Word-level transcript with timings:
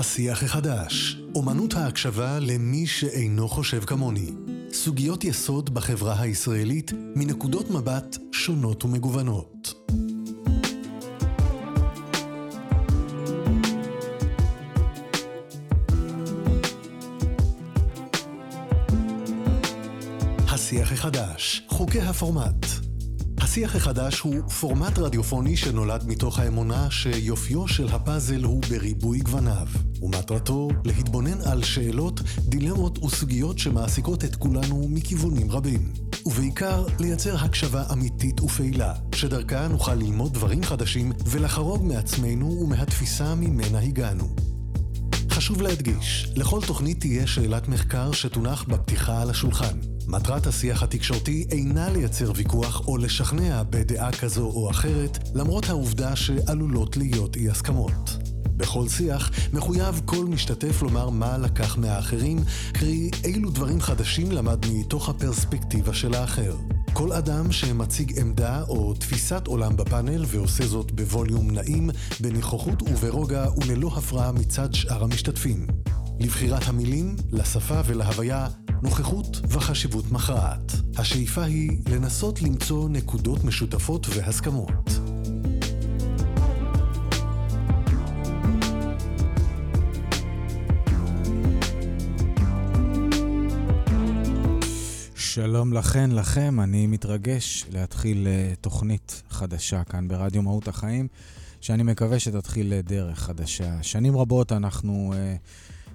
השיח 0.00 0.42
החדש, 0.42 1.16
אומנות 1.34 1.74
ההקשבה 1.74 2.38
למי 2.38 2.86
שאינו 2.86 3.48
חושב 3.48 3.84
כמוני. 3.84 4.30
סוגיות 4.72 5.24
יסוד 5.24 5.74
בחברה 5.74 6.20
הישראלית 6.20 6.92
מנקודות 7.14 7.70
מבט 7.70 8.16
שונות 8.32 8.84
ומגוונות. 8.84 9.74
השיח 20.48 20.92
החדש, 20.92 21.62
חוקי 21.68 22.00
הפורמט. 22.00 22.79
השיח 23.50 23.76
החדש 23.76 24.20
הוא 24.20 24.48
פורמט 24.48 24.98
רדיופוני 24.98 25.56
שנולד 25.56 26.04
מתוך 26.06 26.38
האמונה 26.38 26.90
שיופיו 26.90 27.68
של 27.68 27.88
הפאזל 27.88 28.44
הוא 28.44 28.62
בריבוי 28.70 29.18
גווניו, 29.18 29.66
ומטרתו 30.02 30.68
להתבונן 30.84 31.40
על 31.40 31.62
שאלות, 31.62 32.20
דילמות 32.38 33.04
וסוגיות 33.04 33.58
שמעסיקות 33.58 34.24
את 34.24 34.36
כולנו 34.36 34.86
מכיוונים 34.88 35.50
רבים. 35.50 35.92
ובעיקר, 36.26 36.86
לייצר 37.00 37.36
הקשבה 37.36 37.84
אמיתית 37.92 38.40
ופעילה, 38.40 38.94
שדרכה 39.14 39.68
נוכל 39.68 39.94
ללמוד 39.94 40.34
דברים 40.34 40.62
חדשים 40.62 41.12
ולחרוג 41.26 41.84
מעצמנו 41.84 42.60
ומהתפיסה 42.62 43.34
ממנה 43.34 43.78
הגענו. 43.78 44.28
חשוב 45.30 45.62
להדגיש, 45.62 46.32
לכל 46.36 46.60
תוכנית 46.66 47.00
תהיה 47.00 47.26
שאלת 47.26 47.68
מחקר 47.68 48.12
שתונח 48.12 48.64
בפתיחה 48.68 49.22
על 49.22 49.30
השולחן. 49.30 49.78
מטרת 50.10 50.46
השיח 50.46 50.82
התקשורתי 50.82 51.46
אינה 51.50 51.90
לייצר 51.90 52.32
ויכוח 52.34 52.88
או 52.88 52.96
לשכנע 52.96 53.62
בדעה 53.70 54.12
כזו 54.12 54.46
או 54.46 54.70
אחרת, 54.70 55.18
למרות 55.34 55.68
העובדה 55.68 56.16
שעלולות 56.16 56.96
להיות 56.96 57.36
אי 57.36 57.50
הסכמות. 57.50 58.10
בכל 58.56 58.88
שיח 58.88 59.30
מחויב 59.52 60.00
כל 60.04 60.24
משתתף 60.24 60.82
לומר 60.82 61.10
מה 61.10 61.38
לקח 61.38 61.76
מהאחרים, 61.78 62.38
קרי 62.72 63.10
אילו 63.24 63.50
דברים 63.50 63.80
חדשים 63.80 64.32
למד 64.32 64.66
מתוך 64.72 65.08
הפרספקטיבה 65.08 65.94
של 65.94 66.14
האחר. 66.14 66.56
כל 66.92 67.12
אדם 67.12 67.52
שמציג 67.52 68.20
עמדה 68.20 68.62
או 68.68 68.94
תפיסת 68.94 69.46
עולם 69.46 69.76
בפאנל 69.76 70.24
ועושה 70.26 70.66
זאת 70.66 70.92
בווליום 70.92 71.50
נעים, 71.50 71.90
בנוכחות 72.20 72.82
וברוגע 72.82 73.46
וללא 73.56 73.90
הפרעה 73.96 74.32
מצד 74.32 74.74
שאר 74.74 75.04
המשתתפים. 75.04 75.66
לבחירת 76.20 76.68
המילים, 76.68 77.16
לשפה 77.32 77.80
ולהוויה, 77.86 78.46
נוכחות 78.82 79.40
וחשיבות 79.48 80.12
מכרעת. 80.12 80.72
השאיפה 80.96 81.42
היא 81.42 81.78
לנסות 81.90 82.42
למצוא 82.42 82.88
נקודות 82.88 83.44
משותפות 83.44 84.06
והסכמות. 84.08 84.90
שלום 95.14 95.72
לכן, 95.72 96.10
לכם, 96.10 96.60
אני 96.60 96.86
מתרגש 96.86 97.66
להתחיל 97.72 98.26
uh, 98.26 98.56
תוכנית 98.60 99.22
חדשה 99.30 99.84
כאן 99.84 100.08
ברדיו 100.08 100.42
מהות 100.42 100.68
החיים, 100.68 101.08
שאני 101.60 101.82
מקווה 101.82 102.18
שתתחיל 102.18 102.72
uh, 102.72 102.88
דרך 102.88 103.18
חדשה. 103.18 103.82
שנים 103.82 104.16
רבות 104.16 104.52
אנחנו 104.52 105.14
uh, 105.14 105.16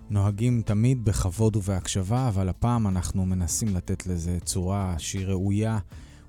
נוהגים 0.09 0.61
תמיד 0.65 1.05
בכבוד 1.05 1.55
ובהקשבה, 1.55 2.27
אבל 2.27 2.49
הפעם 2.49 2.87
אנחנו 2.87 3.25
מנסים 3.25 3.75
לתת 3.75 4.07
לזה 4.07 4.37
צורה 4.43 4.95
שהיא 4.97 5.25
ראויה 5.25 5.77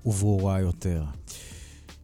וברורה 0.05 0.59
יותר. 0.59 1.03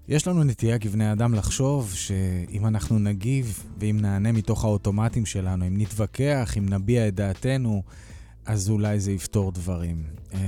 יש 0.08 0.28
לנו 0.28 0.44
נטייה 0.44 0.80
כבני 0.80 1.12
אדם 1.12 1.34
לחשוב 1.34 1.94
שאם 1.94 2.66
אנחנו 2.66 3.00
נגיב 3.00 3.64
ואם 3.80 3.98
נענה 4.02 4.32
מתוך 4.32 4.64
האוטומטים 4.64 5.26
שלנו, 5.26 5.68
אם 5.68 5.78
נתווכח, 5.78 6.54
אם 6.58 6.70
נביע 6.70 7.08
את 7.08 7.16
דעתנו, 7.16 7.84
אז 8.46 8.70
אולי 8.70 9.00
זה 9.00 9.12
יפתור 9.12 9.52
דברים. 9.52 10.04
אה, 10.34 10.40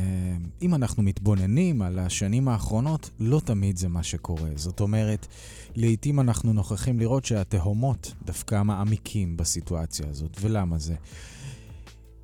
אם 0.62 0.76
אנחנו 0.76 1.04
מתבוננים 1.04 1.82
על 1.82 2.00
השנים 2.00 2.48
האחרונות, 2.48 3.10
לא 3.20 3.42
תמיד 3.46 3.78
זה 3.78 3.88
מה 3.88 4.04
שקורה. 4.04 4.50
זאת 4.56 4.80
אומרת, 4.80 5.28
לעתים 5.76 6.20
אנחנו 6.20 6.54
נוכחים 6.54 7.00
לראות 7.00 7.26
שהתהומות 7.26 8.14
דווקא 8.26 8.64
מעמיקים 8.64 9.38
בסיטואציה 9.38 10.06
הזאת. 10.10 10.38
ולמה 10.42 10.78
זה? 10.78 10.96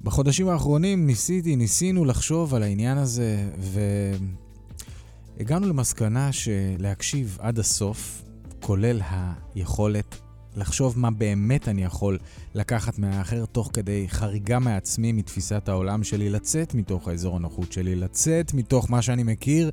בחודשים 0.01 0.50
האחרונים 0.50 1.07
ניסיתי, 1.07 1.56
ניסינו 1.56 2.06
לחשוב 2.06 2.56
על 2.56 2.63
העניין 2.63 2.97
הזה, 2.97 3.50
והגענו 5.38 5.67
למסקנה 5.67 6.31
שלהקשיב 6.31 7.38
עד 7.41 7.59
הסוף, 7.59 8.23
כולל 8.59 9.01
היכולת 9.56 10.16
לחשוב 10.56 11.00
מה 11.00 11.12
באמת 11.12 11.67
אני 11.67 11.84
יכול 11.84 12.17
לקחת 12.56 13.00
מהאחר 13.00 13.45
תוך 13.45 13.69
כדי 13.73 14.06
חריגה 14.09 14.59
מעצמי, 14.59 15.12
מתפיסת 15.12 15.69
העולם 15.69 16.03
שלי, 16.03 16.29
לצאת 16.29 16.73
מתוך 16.73 17.07
האזור 17.07 17.35
הנוחות 17.35 17.72
שלי, 17.72 17.95
לצאת 17.95 18.53
מתוך 18.53 18.91
מה 18.91 19.01
שאני 19.01 19.23
מכיר, 19.23 19.72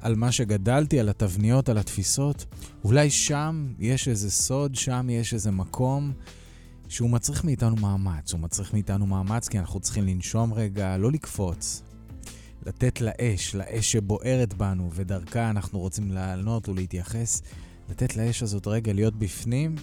על 0.00 0.14
מה 0.14 0.32
שגדלתי, 0.32 1.00
על 1.00 1.08
התבניות, 1.08 1.68
על 1.68 1.78
התפיסות. 1.78 2.44
אולי 2.84 3.10
שם 3.10 3.72
יש 3.78 4.08
איזה 4.08 4.30
סוד, 4.30 4.74
שם 4.74 5.06
יש 5.10 5.34
איזה 5.34 5.50
מקום 5.50 6.12
שהוא 6.88 7.10
מצריך 7.10 7.44
מאיתנו 7.44 7.76
מאמץ. 7.76 8.32
הוא 8.32 8.40
מצריך 8.40 8.72
מאיתנו 8.72 9.06
מאמץ 9.06 9.48
כי 9.48 9.58
אנחנו 9.58 9.80
צריכים 9.80 10.06
לנשום 10.06 10.52
רגע, 10.52 10.96
לא 10.96 11.12
לקפוץ. 11.12 11.82
לתת 12.66 13.00
לאש, 13.00 13.54
לאש 13.54 13.92
שבוערת 13.92 14.54
בנו, 14.54 14.90
ודרכה 14.94 15.50
אנחנו 15.50 15.78
רוצים 15.78 16.12
לענות 16.12 16.68
ולהתייחס, 16.68 17.42
לתת 17.90 18.16
לאש 18.16 18.42
הזאת 18.42 18.66
רגע 18.66 18.92
להיות 18.92 19.16
בפנים 19.16 19.74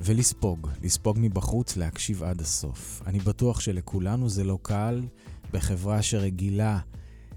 ולספוג, 0.00 0.68
לספוג 0.82 1.16
מבחוץ, 1.20 1.76
להקשיב 1.76 2.22
עד 2.22 2.40
הסוף. 2.40 3.02
אני 3.06 3.18
בטוח 3.18 3.60
שלכולנו 3.60 4.28
זה 4.28 4.44
לא 4.44 4.58
קל 4.62 5.02
בחברה 5.52 6.02
שרגילה 6.02 6.78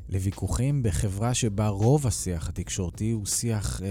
לוויכוחים, 0.09 0.83
בחברה 0.83 1.33
שבה 1.33 1.67
רוב 1.67 2.07
השיח 2.07 2.49
התקשורתי 2.49 3.11
הוא 3.11 3.25
שיח, 3.25 3.81
אה, 3.81 3.87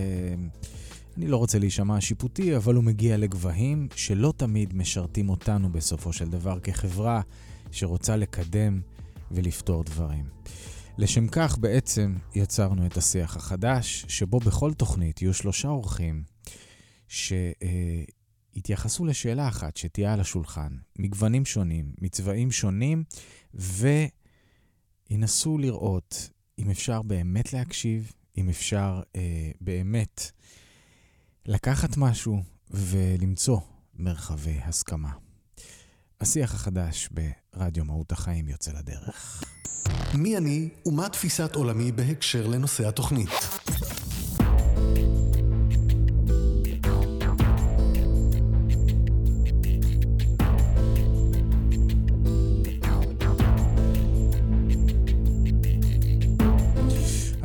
אני 1.16 1.26
לא 1.26 1.36
רוצה 1.36 1.58
להישמע 1.58 2.00
שיפוטי, 2.00 2.56
אבל 2.56 2.74
הוא 2.74 2.84
מגיע 2.84 3.16
לגבהים 3.16 3.88
שלא 3.94 4.32
תמיד 4.36 4.74
משרתים 4.74 5.28
אותנו 5.28 5.72
בסופו 5.72 6.12
של 6.12 6.28
דבר 6.28 6.60
כחברה 6.60 7.20
שרוצה 7.70 8.16
לקדם 8.16 8.80
ולפתור 9.30 9.84
דברים. 9.84 10.24
לשם 10.98 11.28
כך 11.28 11.58
בעצם 11.58 12.14
יצרנו 12.34 12.86
את 12.86 12.96
השיח 12.96 13.36
החדש, 13.36 14.04
שבו 14.08 14.38
בכל 14.38 14.74
תוכנית 14.74 15.22
יהיו 15.22 15.34
שלושה 15.34 15.68
אורחים 15.68 16.22
ש... 17.08 17.32
אה, 17.62 18.04
יתייחסו 18.54 19.04
לשאלה 19.04 19.48
אחת 19.48 19.76
שתהיה 19.76 20.12
על 20.12 20.20
השולחן, 20.20 20.76
מגוונים 20.98 21.44
שונים, 21.44 21.92
מצבעים 22.00 22.50
שונים, 22.50 23.04
וינסו 25.10 25.58
לראות 25.58 26.30
אם 26.58 26.70
אפשר 26.70 27.02
באמת 27.02 27.52
להקשיב, 27.52 28.12
אם 28.36 28.48
אפשר 28.48 29.02
אה, 29.16 29.50
באמת 29.60 30.30
לקחת 31.46 31.96
משהו 31.96 32.42
ולמצוא 32.70 33.60
מרחבי 33.94 34.58
הסכמה. 34.64 35.10
השיח 36.20 36.54
החדש 36.54 37.08
ברדיו 37.10 37.84
מהות 37.84 38.12
החיים 38.12 38.48
יוצא 38.48 38.72
לדרך. 38.72 39.44
מי 40.14 40.36
אני 40.36 40.68
ומה 40.86 41.08
תפיסת 41.08 41.54
עולמי 41.54 41.92
בהקשר 41.92 42.46
לנושא 42.46 42.88
התוכנית? 42.88 43.30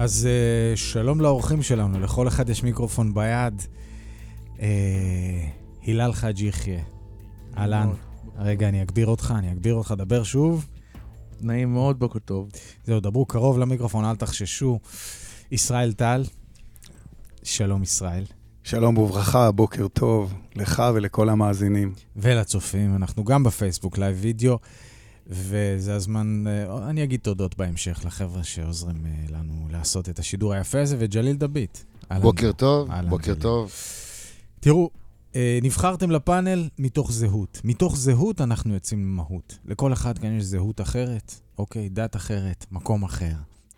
אז 0.06 0.28
uh, 0.28 0.78
שלום 0.78 1.22
לאורחים 1.22 1.62
שלנו, 1.62 2.00
לכל 2.00 2.28
אחד 2.28 2.50
יש 2.50 2.64
מיקרופון 2.64 3.14
ביד. 3.14 3.62
אה, 4.58 4.59
הילל 5.81 6.13
חאג' 6.13 6.40
יחיא, 6.40 6.80
אהלן. 7.57 7.90
רגע, 8.38 8.69
אני 8.69 8.81
אגביר 8.81 9.07
אותך, 9.07 9.34
אני 9.38 9.52
אגביר 9.52 9.74
אותך, 9.74 9.94
דבר 9.98 10.24
שוב. 10.24 10.68
נעים 11.42 11.74
מאוד, 11.74 12.00
בוקר 12.00 12.19
טוב. 12.19 12.50
זהו, 12.84 13.00
דברו 13.00 13.25
קרוב 13.25 13.60
למיקרופון, 13.60 14.06
אל 14.06 14.16
תחששו. 14.16 14.80
ישראל 15.52 15.94
טל, 15.94 16.24
שלום 17.44 17.84
ישראל. 17.84 18.24
שלום 18.63 18.98
וברכה, 18.98 19.51
בוקר 19.51 19.88
טוב 19.88 20.34
לך 20.56 20.84
ולכל 20.94 21.30
המאזינים. 21.30 21.94
ולצופים, 22.16 22.96
אנחנו 22.96 23.24
גם 23.24 23.44
בפייסבוק, 23.44 23.98
לייב 23.98 24.18
וידאו. 24.22 24.60
וזה 25.27 25.95
הזמן, 25.95 26.44
אה, 26.48 26.89
אני 26.89 27.04
אגיד 27.04 27.19
תודות 27.19 27.57
בהמשך 27.57 28.01
לחבר'ה 28.06 28.44
שעוזרים 28.44 29.06
אה, 29.06 29.38
לנו 29.38 29.68
לעשות 29.72 30.10
את 30.10 30.19
השידור 30.19 30.54
היפה 30.54 30.81
הזה, 30.81 30.95
וג'ליל 31.00 31.36
דביט. 31.36 31.77
בוקר 32.22 32.51
טוב, 32.51 32.89
בוקר 33.10 33.25
ג'ליל. 33.25 33.42
טוב. 33.42 33.72
תראו, 34.60 34.89
אה, 35.36 35.60
נבחרתם 35.62 36.12
לפאנל 36.12 36.69
מתוך 36.80 37.12
זהות. 37.12 37.62
מתוך 37.63 37.98
זהות 37.98 38.42
אנחנו 38.42 38.74
יוצאים 38.74 39.06
למהות. 39.06 39.57
לכל 39.66 39.94
אחד 39.94 40.18
כאן 40.18 40.38
יש 40.38 40.44
זהות 40.44 40.81
אחרת, 40.81 41.33
אוקיי, 41.57 41.89
דת 41.89 42.16
אחרת, 42.16 42.66
מקום 42.72 43.04
אחר, 43.04 43.36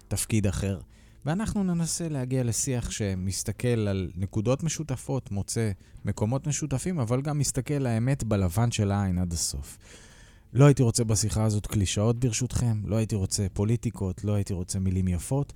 תפקיד 0.08 0.48
אחר. 0.48 0.80
ואנחנו 1.26 1.64
ננסה 1.64 2.10
להגיע 2.10 2.44
לשיח 2.44 2.92
שמסתכל 2.92 3.68
על 3.68 4.12
נקודות 4.16 4.64
משותפות, 4.64 5.32
מוצא 5.32 5.72
מקומות 6.06 6.48
משותפים, 6.48 7.00
אבל 7.00 7.22
גם 7.22 7.40
מסתכל 7.40 7.86
האמת 7.86 8.24
בלבן 8.24 8.72
של 8.72 8.92
העין 8.92 9.18
עד 9.18 9.34
הסוף. 9.34 9.78
לא 10.54 10.66
הייתי 10.66 10.84
רוצה 10.84 11.04
בשיחה 11.04 11.44
הזאת 11.44 11.68
קלישאות 11.68 12.20
ברשותכם, 12.20 12.82
לא 12.86 12.96
הייתי 12.96 13.16
רוצה 13.16 13.48
פוליטיקות, 13.54 14.24
לא 14.24 14.34
הייתי 14.34 14.54
רוצה 14.54 14.80
מילים 14.80 15.08
יפות. 15.08 15.54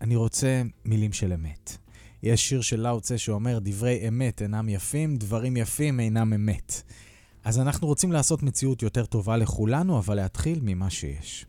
אני 0.00 0.16
רוצה 0.16 0.62
מילים 0.84 1.12
של 1.12 1.32
אמת. 1.32 1.76
יש 2.22 2.48
שיר 2.48 2.60
של 2.60 2.80
לאו 2.80 3.00
צה 3.00 3.18
שאומר, 3.18 3.58
דברי 3.62 4.08
אמת 4.08 4.42
אינם 4.42 4.68
יפים, 4.68 5.16
דברים 5.16 5.56
יפים 5.56 6.00
אינם 6.00 6.32
אמת. 6.32 6.82
אז 7.44 7.58
אנחנו 7.58 7.86
רוצים 7.86 8.12
לעשות 8.12 8.42
מציאות 8.42 8.82
יותר 8.82 9.06
טובה 9.06 9.36
לכולנו, 9.36 9.98
אבל 9.98 10.14
להתחיל 10.14 10.58
ממה 10.62 10.90
שיש. 10.90 11.46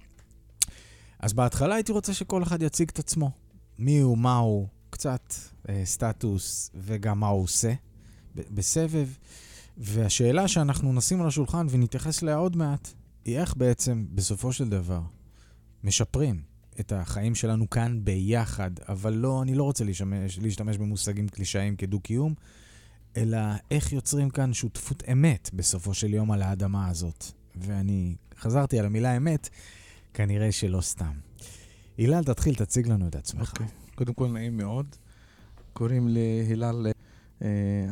אז 1.19 1.33
בהתחלה 1.33 1.75
הייתי 1.75 1.91
רוצה 1.91 2.13
שכל 2.13 2.43
אחד 2.43 2.61
יציג 2.61 2.89
את 2.89 2.99
עצמו. 2.99 3.31
מי 3.79 3.99
הוא, 3.99 4.17
מה 4.17 4.37
הוא, 4.37 4.67
קצת 4.89 5.33
אה, 5.69 5.81
סטטוס 5.85 6.71
וגם 6.75 7.19
מה 7.19 7.27
הוא 7.27 7.43
עושה 7.43 7.73
בסבב. 8.35 9.07
והשאלה 9.79 10.47
שאנחנו 10.47 10.93
נשים 10.93 11.21
על 11.21 11.27
השולחן 11.27 11.67
ונתייחס 11.69 12.23
אליה 12.23 12.35
עוד 12.35 12.55
מעט, 12.55 12.93
היא 13.25 13.37
איך 13.37 13.57
בעצם, 13.57 14.05
בסופו 14.11 14.53
של 14.53 14.69
דבר, 14.69 15.01
משפרים 15.83 16.41
את 16.79 16.91
החיים 16.91 17.35
שלנו 17.35 17.69
כאן 17.69 17.99
ביחד, 18.03 18.71
אבל 18.89 19.13
לא, 19.13 19.41
אני 19.41 19.55
לא 19.55 19.63
רוצה 19.63 19.83
להשתמש, 19.83 20.39
להשתמש 20.39 20.77
במושגים 20.77 21.27
קלישאיים 21.27 21.75
כדו-קיום, 21.75 22.33
אלא 23.17 23.37
איך 23.71 23.93
יוצרים 23.93 24.29
כאן 24.29 24.53
שותפות 24.53 25.03
אמת 25.11 25.49
בסופו 25.53 25.93
של 25.93 26.13
יום 26.13 26.31
על 26.31 26.41
האדמה 26.41 26.87
הזאת. 26.87 27.25
ואני 27.55 28.15
חזרתי 28.39 28.79
על 28.79 28.85
המילה 28.85 29.17
אמת, 29.17 29.49
כנראה 30.13 30.51
שלא 30.51 30.81
סתם. 30.81 31.13
הילל, 31.97 32.23
תתחיל, 32.23 32.55
תציג 32.55 32.87
לנו 32.87 33.07
את 33.07 33.15
עצמך. 33.15 33.49
Okay. 33.49 33.51
אוקיי. 33.51 33.67
קודם 33.95 34.13
כל, 34.13 34.27
נעים 34.27 34.57
מאוד. 34.57 34.85
קוראים 35.73 36.07
לי 36.07 36.45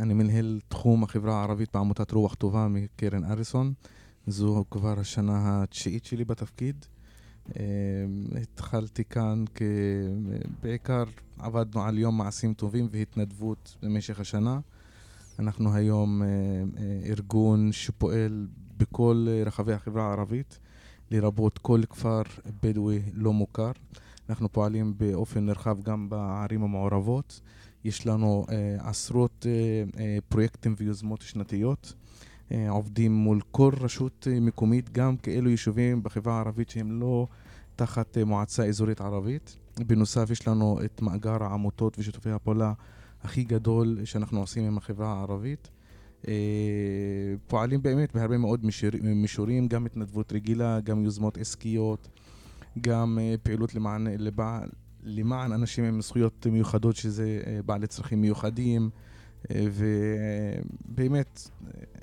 אני 0.01 0.13
מנהל 0.13 0.59
תחום 0.67 1.03
החברה 1.03 1.39
הערבית 1.39 1.69
בעמותת 1.73 2.11
רוח 2.11 2.35
טובה 2.35 2.67
מקרן 2.67 3.23
אריסון. 3.23 3.73
זו 4.27 4.65
כבר 4.71 4.99
השנה 4.99 5.63
התשיעית 5.63 6.05
שלי 6.05 6.25
בתפקיד. 6.25 6.85
אה, 7.55 7.63
התחלתי 8.41 9.03
כאן, 9.03 9.44
כ... 9.55 9.61
בעיקר 10.63 11.03
עבדנו 11.39 11.83
על 11.83 11.97
יום 11.97 12.17
מעשים 12.17 12.53
טובים 12.53 12.88
והתנדבות 12.91 13.77
במשך 13.81 14.19
השנה. 14.19 14.59
אנחנו 15.39 15.73
היום 15.73 16.23
אה, 16.23 16.27
ארגון 17.05 17.71
שפועל 17.71 18.47
בכל 18.77 19.27
רחבי 19.45 19.73
החברה 19.73 20.07
הערבית. 20.07 20.59
לרבות 21.11 21.57
כל 21.57 21.81
כפר 21.89 22.21
בדואי 22.63 23.01
לא 23.13 23.33
מוכר. 23.33 23.71
אנחנו 24.29 24.51
פועלים 24.51 24.93
באופן 24.97 25.45
נרחב 25.45 25.81
גם 25.81 26.09
בערים 26.09 26.63
המעורבות. 26.63 27.41
יש 27.88 28.07
לנו 28.07 28.45
אה, 28.50 28.89
עשרות 28.89 29.45
אה, 29.50 30.01
אה, 30.04 30.18
פרויקטים 30.30 30.75
ויוזמות 30.78 31.22
שנתיות. 31.22 31.94
עובדים 32.69 33.13
מול 33.13 33.42
כל 33.51 33.74
רשות 33.80 34.28
מקומית, 34.42 34.89
גם 34.89 35.18
כאלו 35.18 35.50
יישובים 35.50 36.04
בחברה 36.04 36.36
הערבית 36.36 36.69
שהם 36.69 37.00
לא 37.00 37.28
תחת 37.75 38.18
מועצה 38.18 38.66
אזורית 38.66 39.01
ערבית. 39.01 39.57
בנוסף, 39.88 40.30
יש 40.31 40.48
לנו 40.48 40.80
את 40.86 41.01
מאגר 41.01 41.44
העמותות 41.44 42.00
ושיתופי 42.00 42.31
הפעולה 42.31 42.74
הכי 43.24 43.44
גדול 43.44 44.00
שאנחנו 44.06 44.39
עושים 44.39 44.63
עם 44.63 44.78
החברה 44.78 45.13
הערבית. 45.13 45.69
פועלים 47.48 47.81
באמת 47.81 48.16
בהרבה 48.16 48.38
מאוד 48.38 48.66
מישורים, 49.04 49.68
גם 49.68 49.86
התנדבות 49.86 50.34
רגילה, 50.34 50.80
גם 50.80 51.04
יוזמות 51.04 51.38
עסקיות, 51.38 52.07
גם 52.81 53.19
פעילות 53.44 53.75
למען, 53.75 54.07
לבעל, 54.07 54.69
למען 55.07 55.51
אנשים 55.51 55.83
עם 55.83 56.01
זכויות 56.01 56.48
מיוחדות, 56.51 56.95
שזה 56.95 57.42
אה, 57.48 57.59
בעלי 57.65 57.88
צרכים 57.88 58.21
מיוחדים, 58.21 58.89
ובאמת, 59.51 61.50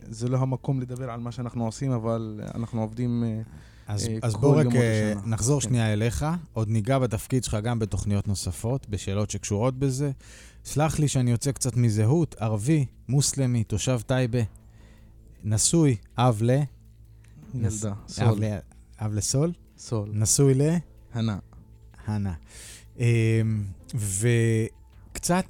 זה 0.09 0.29
לא 0.29 0.39
המקום 0.39 0.81
לדבר 0.81 1.11
על 1.11 1.21
מה 1.21 1.33
שאנחנו 1.33 1.65
עושים, 1.65 1.93
אבל 1.93 2.41
אנחנו 2.55 2.81
עובדים 2.81 3.25
אז, 3.87 4.09
אז 4.23 4.35
בוא 4.35 4.61
רק 4.61 4.67
נחזור 5.25 5.61
כן. 5.61 5.69
שנייה 5.69 5.93
אליך, 5.93 6.27
עוד 6.53 6.69
ניגע 6.69 6.99
בתפקיד 6.99 7.45
שלך 7.45 7.55
גם 7.63 7.79
בתוכניות 7.79 8.29
נוספות, 8.29 8.89
בשאלות 8.89 9.31
שקשורות 9.31 9.79
בזה. 9.79 10.11
סלח 10.65 10.99
לי 10.99 11.09
שאני 11.09 11.31
יוצא 11.31 11.53
קצת 11.53 11.77
מזהות, 11.77 12.35
ערבי, 12.39 12.87
מוסלמי, 13.09 13.65
תושב 13.65 14.01
טייבה, 14.07 14.39
נשוי, 15.45 15.97
אב 16.19 16.41
ל... 16.43 16.51
ילדה, 17.55 17.93
סול. 18.09 18.39
אב 19.01 19.15
לסול? 19.15 19.53
סול. 19.79 20.11
נשוי 20.13 20.55
ל... 20.55 20.63
הנה. 21.15 21.39
הנה. 22.07 22.35
אמ, 22.99 23.65
וקצת 23.95 25.47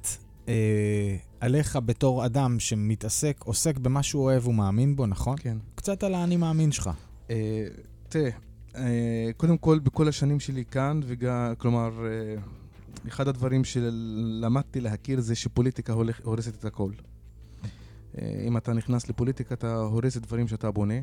אה, 0.47 1.15
עליך 1.39 1.79
בתור 1.85 2.25
אדם 2.25 2.59
שמתעסק, 2.59 3.43
עוסק 3.45 3.77
במה 3.77 4.03
שהוא 4.03 4.23
אוהב 4.23 4.47
ומאמין 4.47 4.95
בו, 4.95 5.05
נכון? 5.05 5.35
כן. 5.39 5.57
קצת 5.75 6.03
על 6.03 6.13
האני 6.13 6.37
מאמין 6.37 6.71
שלך. 6.71 6.89
אה, 7.29 7.65
תראה, 8.09 8.29
אה, 8.75 9.29
קודם 9.37 9.57
כל, 9.57 9.79
בכל 9.79 10.07
השנים 10.07 10.39
שלי 10.39 10.65
כאן, 10.65 10.99
וגם, 11.05 11.53
כלומר, 11.57 11.91
אחד 13.07 13.27
הדברים 13.27 13.63
שלמדתי 13.63 14.81
להכיר 14.81 15.21
זה 15.21 15.35
שפוליטיקה 15.35 15.93
הורסת 16.23 16.55
את 16.55 16.65
הכל. 16.65 16.91
אה, 18.17 18.43
אם 18.47 18.57
אתה 18.57 18.73
נכנס 18.73 19.09
לפוליטיקה, 19.09 19.55
אתה 19.55 19.75
הורס 19.75 20.17
דברים 20.17 20.47
שאתה 20.47 20.71
בונה. 20.71 20.99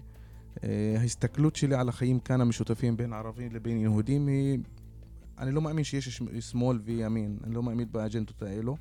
אה, 0.64 0.96
ההסתכלות 0.98 1.56
שלי 1.56 1.74
על 1.74 1.88
החיים 1.88 2.20
כאן 2.20 2.40
המשותפים 2.40 2.96
בין 2.96 3.12
ערבים 3.12 3.52
לבין 3.52 3.76
יהודים 3.80 4.26
היא... 4.26 4.58
אני 5.38 5.52
לא 5.52 5.62
מאמין 5.62 5.84
שיש 5.84 6.22
שמאל 6.40 6.78
וימין, 6.84 7.38
אני 7.44 7.54
לא 7.54 7.62
מאמין 7.62 7.88
באג'נדות 7.92 8.42
האלו. 8.42 8.76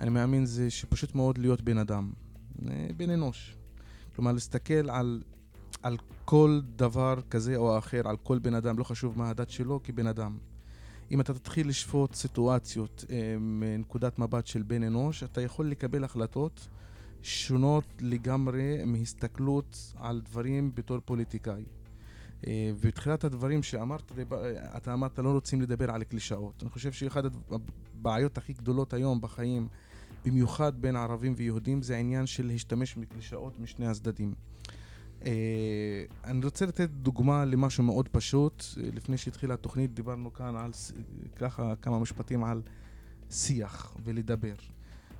אני 0.00 0.10
מאמין 0.10 0.46
זה 0.46 0.70
שפשוט 0.70 1.14
מאוד 1.14 1.38
להיות 1.38 1.62
בן 1.62 1.78
אדם, 1.78 2.12
אה, 2.68 2.88
בן 2.96 3.10
אנוש. 3.10 3.56
כלומר, 4.14 4.32
להסתכל 4.32 4.90
על, 4.90 5.22
על 5.82 5.96
כל 6.24 6.60
דבר 6.76 7.14
כזה 7.30 7.56
או 7.56 7.78
אחר, 7.78 8.08
על 8.08 8.16
כל 8.16 8.38
בן 8.38 8.54
אדם, 8.54 8.78
לא 8.78 8.84
חשוב 8.84 9.18
מה 9.18 9.30
הדת 9.30 9.50
שלו, 9.50 9.80
כבן 9.84 10.06
אדם. 10.06 10.38
אם 11.10 11.20
אתה 11.20 11.34
תתחיל 11.34 11.68
לשפוט 11.68 12.14
סיטואציות 12.14 13.04
אה, 13.10 13.36
מנקודת 13.38 14.18
מבט 14.18 14.46
של 14.46 14.62
בן 14.62 14.82
אנוש, 14.82 15.22
אתה 15.22 15.40
יכול 15.40 15.70
לקבל 15.70 16.04
החלטות 16.04 16.68
שונות 17.22 17.84
לגמרי 18.00 18.84
מהסתכלות 18.84 19.94
על 19.96 20.20
דברים 20.20 20.70
בתור 20.74 20.98
פוליטיקאי. 21.04 21.64
אה, 22.46 22.70
ובתחילת 22.76 23.24
הדברים 23.24 23.62
שאמרת, 23.62 24.12
אתה 24.76 24.92
אמרת 24.92 25.18
לא 25.18 25.32
רוצים 25.32 25.60
לדבר 25.60 25.90
על 25.90 26.04
קלישאות. 26.04 26.62
אני 26.62 26.70
חושב 26.70 26.92
שאחת 26.92 27.24
הבעיות 27.50 28.38
הכי 28.38 28.52
גדולות 28.52 28.92
היום 28.94 29.20
בחיים, 29.20 29.68
במיוחד 30.24 30.82
בין 30.82 30.96
ערבים 30.96 31.34
ויהודים, 31.36 31.82
זה 31.82 31.96
העניין 31.96 32.26
של 32.26 32.46
להשתמש 32.46 32.94
בקלישאות 32.94 33.60
משני 33.60 33.86
הצדדים. 33.86 34.34
אה, 35.26 36.04
אני 36.24 36.44
רוצה 36.44 36.66
לתת 36.66 36.90
דוגמה 36.90 37.44
למשהו 37.44 37.84
מאוד 37.84 38.08
פשוט. 38.08 38.64
אה, 38.76 38.88
לפני 38.94 39.16
שהתחילה 39.16 39.54
התוכנית 39.54 39.94
דיברנו 39.94 40.32
כאן 40.32 40.56
על 40.56 40.70
ככה 41.36 41.74
כמה 41.82 41.98
משפטים 41.98 42.44
על 42.44 42.62
שיח 43.30 43.96
ולדבר. 44.04 44.54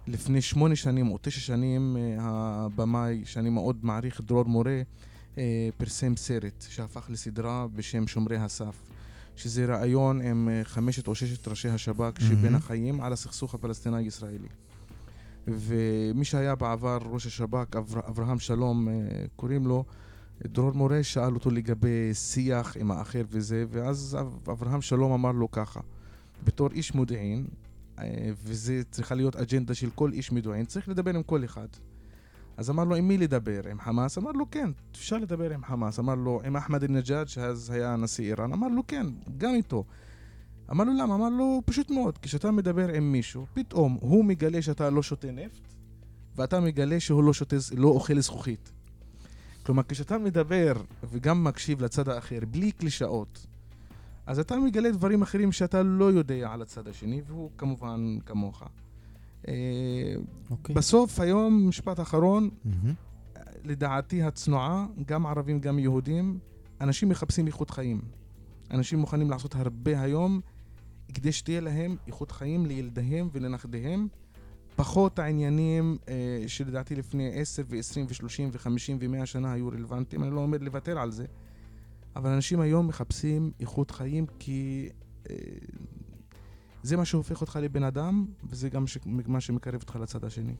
לפני 0.07 0.41
שמונה 0.41 0.76
שנים 0.76 1.11
או 1.11 1.19
תשע 1.23 1.41
שנים 1.41 1.97
אה, 1.97 2.17
הבמאי 2.19 3.23
שאני 3.25 3.50
מאוד 3.50 3.79
מעריך, 3.83 4.21
דרור 4.21 4.45
מורה, 4.45 4.83
פרסם 5.77 6.17
סרט 6.17 6.65
שהפך 6.69 7.07
לסדרה 7.11 7.67
בשם 7.75 8.07
שומרי 8.07 8.37
הסף. 8.37 8.77
שזה 9.37 9.65
ראיון 9.65 10.21
עם 10.21 10.49
חמשת 10.62 11.09
או 11.09 11.15
ששת 11.15 11.49
ראשי 11.49 11.69
השב"כ 11.69 12.19
mm-hmm. 12.19 12.25
שבין 12.25 12.55
החיים 12.55 13.01
על 13.01 13.12
הסכסוך 13.12 13.55
הפלסטיני-ישראלי. 13.55 14.49
ומי 15.47 16.25
שהיה 16.25 16.55
בעבר 16.55 16.99
ראש 17.05 17.27
השב"כ, 17.27 17.77
אבר, 17.77 18.01
אברהם 18.09 18.39
שלום 18.39 18.89
אה, 18.89 18.95
קוראים 19.37 19.67
לו, 19.67 19.85
דרור 20.43 20.73
מורה 20.73 21.03
שאל 21.03 21.35
אותו 21.35 21.51
לגבי 21.51 22.15
שיח 22.15 22.77
עם 22.81 22.91
האחר 22.91 23.23
וזה, 23.29 23.65
ואז 23.69 24.19
אברהם 24.53 24.83
שלום 24.83 25.12
אמר 25.12 25.33
לו 25.33 25.51
ככה, 25.51 25.81
בתור 26.45 26.69
איש 26.73 26.95
מודיעין, 26.95 27.47
אה, 27.99 28.31
וזה 28.45 28.83
צריכה 28.91 29.15
להיות 29.15 29.37
אג'נדה 29.37 29.75
של 29.75 29.91
כל 29.95 30.12
איש 30.12 30.33
מודיעין, 30.33 30.65
צריך 30.65 30.89
לדבר 30.89 31.15
עם 31.15 31.23
כל 31.23 31.45
אחד. 31.45 31.69
אז 32.56 32.71
אמר 32.71 32.85
לו, 32.85 32.97
עם 32.97 33.09
מי 33.09 33.18
לדבר? 33.18 33.61
עם 33.71 33.80
חמאס? 33.80 34.18
אמר 34.18 34.32
לו, 34.32 34.50
כן, 34.50 34.71
אפשר 34.92 35.18
לדבר 35.18 35.50
עם 35.50 35.64
חמאס. 35.64 35.99
אמר 35.99 36.14
לו, 36.14 36.40
עם 36.44 36.56
אחמד 36.56 36.85
א-נג'אד, 36.85 37.28
שאז 37.28 37.71
היה 37.71 37.97
נשיא 37.97 38.25
איראן? 38.25 38.52
אמר 38.52 38.68
לו, 38.68 38.82
כן, 38.88 39.06
גם 39.38 39.54
איתו. 39.54 39.85
אמר 40.71 40.85
לו 40.85 40.92
למה? 40.92 41.14
אמר 41.14 41.28
לו 41.28 41.62
פשוט 41.64 41.90
מאוד, 41.90 42.18
כשאתה 42.18 42.50
מדבר 42.50 42.88
עם 42.88 43.12
מישהו, 43.12 43.47
פתאום 43.54 43.99
הוא 44.00 44.25
מגלה 44.25 44.62
שאתה 44.62 44.90
לא 44.90 45.02
שותה 45.02 45.30
נפט, 45.30 45.75
ואתה 46.37 46.61
מגלה 46.61 47.00
שהוא 47.00 47.25
לא 47.25 47.32
שותה, 47.32 47.56
לא 47.76 47.88
אוכל 47.88 48.21
זכוכית. 48.21 48.73
כלומר, 49.62 49.82
כשאתה 49.88 50.18
מדבר 50.18 50.73
וגם 51.11 51.44
מקשיב 51.44 51.82
לצד 51.82 52.09
האחר 52.09 52.38
בלי 52.50 52.73
קלישאות, 52.73 53.47
אז 54.26 54.38
אתה 54.38 54.56
מגלה 54.56 54.90
דברים 54.90 55.23
אחרים 55.23 55.52
שאתה 55.52 55.82
לא 55.82 56.04
יודע 56.04 56.52
על 56.52 56.62
הצד 56.62 56.88
השני, 56.88 57.23
והוא 57.26 57.50
כמובן 57.59 58.18
כמוך. 58.26 58.62
אה, 59.49 60.15
אוקיי. 60.51 60.75
בסוף, 60.75 61.21
היום, 61.21 61.69
משפט 61.69 62.01
אחרון, 62.01 62.51
mm-hmm. 62.51 63.39
לדעתי 63.65 64.23
הצנועה, 64.23 64.87
גם 65.07 65.27
ערבים, 65.27 65.61
גם 65.61 65.79
יהודים, 65.79 66.39
אנשים 66.81 67.09
מחפשים 67.09 67.47
איכות 67.47 67.71
חיים. 67.71 68.01
אנשים 68.71 68.99
מוכנים 68.99 69.31
לעשות 69.31 69.55
הרבה 69.55 70.01
היום 70.01 70.41
כדי 71.15 71.33
שתהיה 71.33 71.61
להם 71.61 71.97
איכות 72.07 72.31
חיים 72.31 72.67
לילדיהם 72.67 73.29
ולנכדיהם, 73.33 74.09
פחות 74.77 75.19
העניינים 75.19 75.97
אה, 76.09 76.45
שלדעתי 76.47 76.95
לפני 76.95 77.31
10 77.35 77.63
ו-20 77.69 77.99
ו-30 78.09 78.43
ו-50 78.53 78.97
ו-100 79.01 79.27
שנה 79.27 79.53
היו 79.53 79.69
רלוונטיים, 79.69 80.23
אני 80.23 80.31
לא 80.31 80.41
עומד 80.41 80.63
לוותר 80.63 80.99
על 80.99 81.11
זה, 81.11 81.27
אבל 82.17 82.31
אנשים 82.31 82.61
היום 82.61 82.87
מחפשים 82.87 83.53
איכות 83.61 83.91
חיים 83.91 84.27
כי 84.39 84.89
אה, 85.31 85.37
זה 86.83 86.97
מה 86.97 87.05
שהופך 87.05 87.41
אותך 87.41 87.59
לבן 87.62 87.83
אדם, 87.83 88.27
וזה 88.45 88.69
גם 88.69 88.87
ש... 88.87 88.99
מה 89.05 89.41
שמקרב 89.41 89.81
אותך 89.81 89.97
לצד 89.97 90.25
השני. 90.25 90.55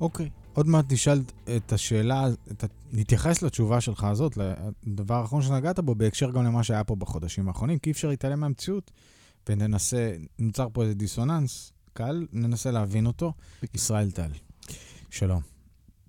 אוקיי, 0.00 0.26
okay. 0.26 0.28
עוד 0.54 0.66
מעט 0.66 0.92
נשאל 0.92 1.22
את 1.56 1.72
השאלה, 1.72 2.28
את 2.50 2.64
ה... 2.64 2.66
נתייחס 2.92 3.42
לתשובה 3.42 3.80
שלך 3.80 4.04
הזאת, 4.04 4.38
לדבר 4.86 5.14
האחרון 5.14 5.42
שנגעת 5.42 5.80
בו, 5.80 5.94
בהקשר 5.94 6.30
גם 6.30 6.44
למה 6.44 6.64
שהיה 6.64 6.84
פה 6.84 6.96
בחודשים 6.96 7.48
האחרונים, 7.48 7.78
כי 7.78 7.90
אי 7.90 7.92
אפשר 7.92 8.08
להתעלם 8.08 8.40
מהמציאות, 8.40 8.90
וננסה, 9.48 10.16
נוצר 10.38 10.68
פה 10.72 10.82
איזה 10.82 10.94
דיסוננס 10.94 11.72
קל, 11.92 12.26
ננסה 12.32 12.70
להבין 12.70 13.06
אותו. 13.06 13.32
ישראל 13.74 14.10
טל, 14.10 14.30
שלום. 15.10 15.40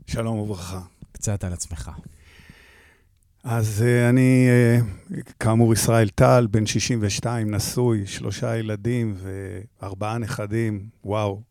שלום 0.07 0.37
וברכה. 0.37 0.81
קצת 1.11 1.43
על 1.43 1.53
עצמך. 1.53 1.91
אז 3.43 3.83
uh, 3.85 4.09
אני, 4.09 4.47
uh, 5.11 5.33
כאמור, 5.39 5.73
ישראל 5.73 6.09
טל, 6.09 6.47
בן 6.51 6.65
62, 6.65 7.55
נשוי, 7.55 8.07
שלושה 8.07 8.57
ילדים 8.57 9.15
וארבעה 9.17 10.17
נכדים, 10.17 10.89
וואו. 11.03 11.41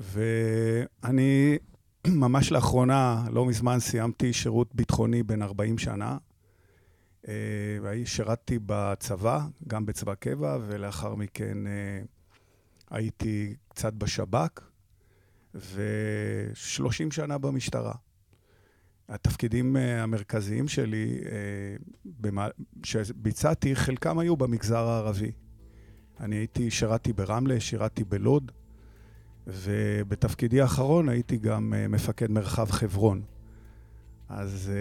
ואני 0.00 1.58
ממש 2.06 2.52
לאחרונה, 2.52 3.24
לא 3.30 3.46
מזמן, 3.46 3.80
סיימתי 3.80 4.32
שירות 4.32 4.74
ביטחוני 4.74 5.22
בן 5.22 5.42
40 5.42 5.78
שנה. 5.78 6.16
Uh, 7.22 7.28
שירתתי 8.04 8.58
בצבא, 8.66 9.40
גם 9.68 9.86
בצבא 9.86 10.14
קבע, 10.14 10.58
ולאחר 10.66 11.14
מכן 11.14 11.58
הייתי 12.90 13.54
קצת 13.68 13.92
בשב"כ, 13.92 14.60
ו-30 15.54 17.10
שנה 17.10 17.38
במשטרה. 17.38 17.94
התפקידים 19.12 19.76
אה, 19.76 20.02
המרכזיים 20.02 20.68
שלי, 20.68 21.18
אה, 22.34 22.48
שביצעתי, 22.84 23.76
חלקם 23.76 24.18
היו 24.18 24.36
במגזר 24.36 24.88
הערבי. 24.88 25.32
אני 26.20 26.36
הייתי, 26.36 26.70
שירתי 26.70 27.12
ברמלה, 27.12 27.60
שירתי 27.60 28.04
בלוד, 28.04 28.52
ובתפקידי 29.46 30.60
האחרון 30.60 31.08
הייתי 31.08 31.36
גם 31.36 31.74
אה, 31.76 31.88
מפקד 31.88 32.30
מרחב 32.30 32.70
חברון. 32.70 33.22
אז 34.28 34.72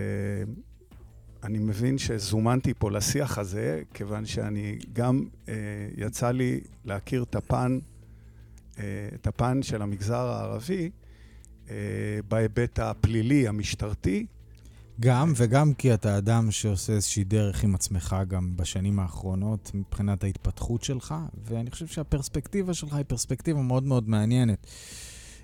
אני 1.44 1.60
מבין 1.60 1.98
שזומנתי 1.98 2.74
פה 2.74 2.92
לשיח 2.92 3.38
הזה, 3.38 3.82
כיוון 3.94 4.26
שאני 4.26 4.78
גם, 4.94 5.28
יצא 5.98 6.32
לי 6.32 6.62
להכיר 6.86 7.24
את 7.24 7.36
הפן, 7.36 7.80
את 9.16 9.28
הפן 9.28 9.64
של 9.64 9.82
המגזר 9.82 10.16
הערבי, 10.28 10.90
בהיבט 12.28 12.80
הפלילי, 12.80 13.48
המשטרתי. 13.48 14.26
גם, 15.00 15.34
וגם 15.36 15.74
כי 15.74 15.94
אתה 15.94 16.18
אדם 16.18 16.52
שעושה 16.52 16.94
איזושהי 16.94 17.24
דרך 17.24 17.64
עם 17.64 17.76
עצמך 17.76 18.16
גם 18.28 18.58
בשנים 18.58 19.00
האחרונות, 19.00 19.72
מבחינת 19.74 20.24
ההתפתחות 20.24 20.84
שלך, 20.84 21.16
ואני 21.46 21.72
חושב 21.72 21.88
שהפרספקטיבה 21.88 22.74
שלך 22.74 22.94
היא 22.94 23.06
פרספקטיבה 23.08 23.62
מאוד 23.62 23.84
מאוד 23.84 24.10
מעניינת. 24.10 24.68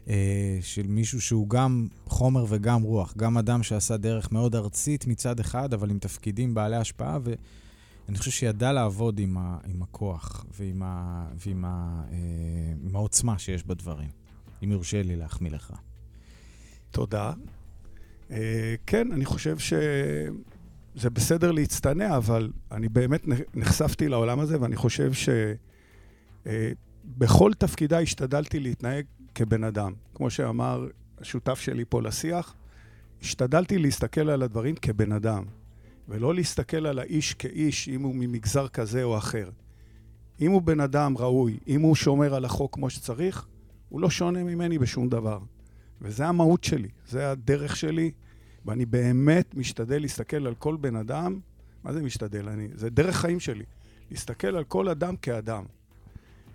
אה, 0.09 0.59
של 0.61 0.87
מישהו 0.87 1.21
שהוא 1.21 1.49
גם 1.49 1.87
חומר 2.05 2.45
וגם 2.49 2.81
רוח, 2.81 3.13
גם 3.17 3.37
אדם 3.37 3.63
שעשה 3.63 3.97
דרך 3.97 4.31
מאוד 4.31 4.55
ארצית 4.55 5.07
מצד 5.07 5.39
אחד, 5.39 5.73
אבל 5.73 5.89
עם 5.89 5.99
תפקידים 5.99 6.53
בעלי 6.53 6.75
השפעה, 6.75 7.19
ואני 7.23 8.17
חושב 8.17 8.31
שידע 8.31 8.71
לעבוד 8.71 9.19
עם, 9.19 9.37
ה, 9.37 9.57
עם 9.67 9.83
הכוח 9.83 10.45
ועם, 10.59 10.83
ה, 10.83 11.25
ועם 11.45 11.65
ה, 11.65 12.03
אה, 12.11 12.17
עם 12.83 12.95
העוצמה 12.95 13.39
שיש 13.39 13.63
בדברים, 13.63 14.09
אם 14.63 14.71
יורשה 14.71 15.01
לי 15.03 15.15
להחמיא 15.15 15.51
לך. 15.51 15.73
תודה. 16.91 17.31
Uh, 18.29 18.33
כן, 18.85 19.11
אני 19.11 19.25
חושב 19.25 19.57
שזה 19.57 21.09
בסדר 21.09 21.51
להצטנע, 21.51 22.17
אבל 22.17 22.51
אני 22.71 22.89
באמת 22.89 23.21
נחשפתי 23.55 24.07
לעולם 24.07 24.39
הזה, 24.39 24.61
ואני 24.61 24.75
חושב 24.75 25.11
שבכל 25.13 26.51
אה, 27.51 27.51
uh, 27.51 27.55
תפקידיי 27.57 28.03
השתדלתי 28.03 28.59
להתנהג 28.59 29.05
כבן 29.35 29.63
אדם. 29.63 29.93
כמו 30.13 30.29
שאמר 30.29 30.87
השותף 31.17 31.59
שלי 31.59 31.85
פה 31.89 32.01
לשיח, 32.01 32.55
השתדלתי 33.21 33.77
להסתכל 33.77 34.29
על 34.29 34.43
הדברים 34.43 34.75
כבן 34.75 35.11
אדם, 35.11 35.43
ולא 36.07 36.35
להסתכל 36.35 36.85
על 36.85 36.99
האיש 36.99 37.33
כאיש, 37.33 37.89
אם 37.89 38.01
הוא 38.01 38.15
ממגזר 38.15 38.67
כזה 38.67 39.03
או 39.03 39.17
אחר. 39.17 39.49
אם 40.41 40.51
הוא 40.51 40.61
בן 40.61 40.79
אדם 40.79 41.17
ראוי, 41.17 41.59
אם 41.67 41.81
הוא 41.81 41.95
שומר 41.95 42.35
על 42.35 42.45
החוק 42.45 42.73
כמו 42.73 42.89
שצריך, 42.89 43.45
הוא 43.89 44.01
לא 44.01 44.09
שונה 44.09 44.43
ממני 44.43 44.77
בשום 44.79 45.09
דבר. 45.09 45.39
וזה 46.01 46.27
המהות 46.27 46.63
שלי, 46.63 46.89
זה 47.07 47.31
הדרך 47.31 47.75
שלי, 47.75 48.11
ואני 48.65 48.85
באמת 48.85 49.55
משתדל 49.55 50.01
להסתכל 50.01 50.47
על 50.47 50.55
כל 50.55 50.77
בן 50.81 50.95
אדם, 50.95 51.39
מה 51.83 51.93
זה 51.93 52.01
משתדל? 52.01 52.49
אני, 52.49 52.67
זה 52.75 52.89
דרך 52.89 53.15
חיים 53.15 53.39
שלי, 53.39 53.63
להסתכל 54.11 54.55
על 54.55 54.63
כל 54.63 54.89
אדם 54.89 55.15
כאדם. 55.15 55.63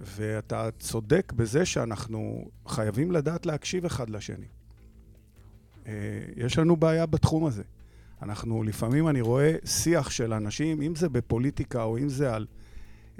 ואתה 0.00 0.68
צודק 0.78 1.32
בזה 1.36 1.66
שאנחנו 1.66 2.48
חייבים 2.66 3.12
לדעת 3.12 3.46
להקשיב 3.46 3.84
אחד 3.84 4.10
לשני. 4.10 4.46
אה, 5.86 5.92
יש 6.36 6.58
לנו 6.58 6.76
בעיה 6.76 7.06
בתחום 7.06 7.46
הזה. 7.46 7.62
אנחנו, 8.22 8.62
לפעמים 8.62 9.08
אני 9.08 9.20
רואה 9.20 9.54
שיח 9.64 10.10
של 10.10 10.32
אנשים, 10.32 10.82
אם 10.82 10.94
זה 10.94 11.08
בפוליטיקה 11.08 11.82
או 11.82 11.98
אם 11.98 12.08
זה 12.08 12.34
על, 12.34 12.46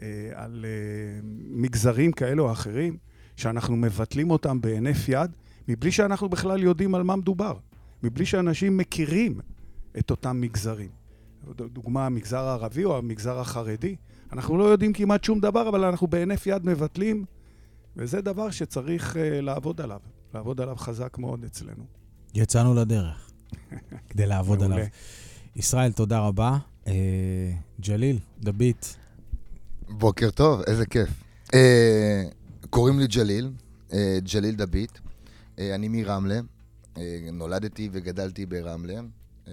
אה, 0.03 0.31
על 0.35 0.65
אה, 0.69 1.21
מגזרים 1.51 2.13
כאלה 2.13 2.43
או 2.43 2.53
אחרים, 2.53 2.97
שאנחנו 3.37 3.77
מבטלים 3.77 4.31
אותם 4.31 4.61
בהינף 4.61 5.09
יד, 5.09 5.31
מבלי 5.69 5.93
שאנחנו 5.93 6.29
בכלל 6.29 6.63
יודעים 6.63 6.95
על 6.95 7.03
מה 7.03 7.17
מדובר, 7.17 7.57
מבלי 8.03 8.27
שאנשים 8.27 8.77
מכירים 8.77 9.41
את 9.99 10.11
אותם 10.11 10.41
מגזרים. 10.41 10.89
דוגמה, 11.57 12.07
המגזר 12.07 12.45
הערבי 12.45 12.85
או 12.85 12.99
המגזר 12.99 13.39
החרדי, 13.39 13.97
אנחנו 14.33 14.57
לא 14.57 14.65
יודעים 14.65 14.93
כמעט 14.93 15.25
שום 15.25 15.41
דבר, 15.41 15.69
אבל 15.69 15.85
אנחנו 15.85 16.07
בהינף 16.07 16.47
יד 16.47 16.67
מבטלים, 16.67 17.25
וזה 17.97 18.21
דבר 18.21 18.51
שצריך 18.51 19.17
uh, 19.17 19.19
לעבוד 19.43 19.81
עליו, 19.81 20.01
לעבוד 20.35 20.61
עליו 20.61 20.77
חזק 20.77 21.19
מאוד 21.19 21.45
אצלנו. 21.45 21.85
יצאנו 22.35 22.75
לדרך 22.75 23.31
כדי 24.09 24.27
לעבוד 24.27 24.63
עליו. 24.63 24.85
ישראל, 25.57 25.93
תודה 25.93 26.19
רבה. 26.19 26.59
Uh, 26.85 26.89
ג'ליל, 27.81 28.19
דביט. 28.41 28.87
בוקר 29.89 30.31
טוב, 30.31 30.61
איזה 30.67 30.87
כיף. 30.87 31.09
Uh, 31.47 31.55
קוראים 32.71 32.99
לי 32.99 33.07
ג'ליל, 33.07 33.51
uh, 33.91 33.95
ג'ליל 34.33 34.55
דביט. 34.55 34.99
אה, 35.59 35.75
אני 35.75 35.89
מרמלה, 35.89 36.41
אה, 36.97 37.19
נולדתי 37.33 37.89
וגדלתי 37.93 38.47
ברמלה. 38.47 39.01
אה, 39.49 39.53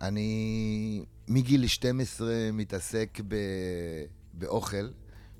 אני 0.00 1.04
מגיל 1.28 1.66
12 1.66 2.28
מתעסק 2.52 3.20
ב... 3.28 3.36
באוכל, 4.34 4.88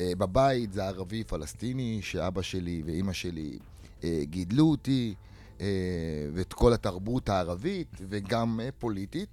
אה, 0.00 0.12
בבית 0.18 0.72
זה 0.72 0.84
ערבי-פלסטיני, 0.84 1.98
שאבא 2.02 2.42
שלי 2.42 2.82
ואימא 2.86 3.12
שלי 3.12 3.58
אה, 4.04 4.20
גידלו 4.22 4.70
אותי, 4.70 5.14
אה, 5.60 5.66
ואת 6.34 6.52
כל 6.52 6.72
התרבות 6.72 7.28
הערבית, 7.28 7.96
וגם 8.08 8.60
פוליטית. 8.78 9.28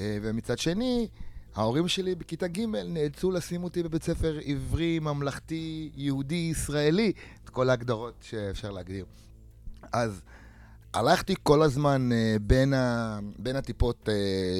ומצד 0.00 0.58
שני, 0.58 1.08
ההורים 1.54 1.88
שלי 1.88 2.14
בכיתה 2.14 2.48
ג' 2.48 2.60
נאלצו 2.66 3.30
לשים 3.30 3.64
אותי 3.64 3.82
בבית 3.82 4.02
ספר 4.02 4.38
עברי, 4.44 4.98
ממלכתי, 4.98 5.90
יהודי, 5.96 6.48
ישראלי, 6.50 7.12
את 7.44 7.48
כל 7.50 7.70
ההגדרות 7.70 8.14
שאפשר 8.20 8.70
להגדיר. 8.70 9.04
אז 9.92 10.20
הלכתי 10.94 11.34
כל 11.42 11.62
הזמן 11.62 12.10
בין, 12.42 12.74
ה, 12.74 13.18
בין 13.38 13.56
הטיפות 13.56 14.08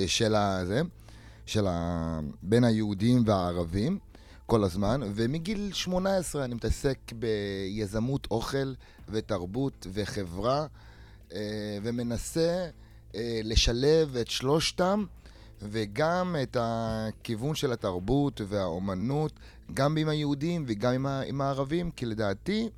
של 0.07 0.35
הזה, 0.35 0.83
של 1.47 1.67
ה, 1.67 2.21
בין 2.43 2.65
היהודים 2.65 3.23
והערבים. 3.27 3.99
כל 4.51 4.65
הזמן, 4.65 5.01
ומגיל 5.15 5.71
18 5.73 6.45
אני 6.45 6.55
מתעסק 6.55 6.99
ביזמות 7.13 8.29
אוכל 8.31 8.75
ותרבות 9.09 9.87
וחברה, 9.93 10.67
אה, 11.33 11.79
ומנסה 11.83 12.69
אה, 13.15 13.41
לשלב 13.45 14.17
את 14.17 14.31
שלושתם, 14.31 15.05
וגם 15.63 16.37
את 16.43 16.57
הכיוון 16.61 17.55
של 17.55 17.73
התרבות 17.73 18.41
והאומנות, 18.49 19.33
גם 19.75 19.97
עם 19.97 20.09
היהודים 20.09 20.65
וגם 20.67 21.07
עם, 21.07 21.41
הערבים, 21.41 21.91
כי 21.91 22.07
לדעתי 22.07 22.69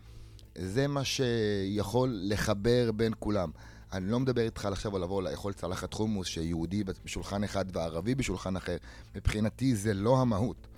זה 0.59 0.87
מה 0.87 1.05
שיכול 1.05 2.21
לחבר 2.23 2.93
בין 2.93 3.13
כולם. 3.19 3.51
אני 3.93 4.11
לא 4.11 4.21
מדבר 4.21 4.43
איתך 4.43 4.65
עכשיו 4.65 4.97
על 4.97 5.03
לבוא 5.03 5.23
לאכול 5.23 5.53
צלחת 5.53 5.95
חומוס 5.95 6.27
שיהודי 6.27 6.85
בשולחן 6.85 7.45
אחד 7.45 7.65
וערבי 7.73 8.15
בשולחן 8.15 8.57
אחר. 8.57 8.77
מבחינתי 9.17 9.75
זה 9.75 9.95
לא 9.95 10.21
המהות. 10.21 10.70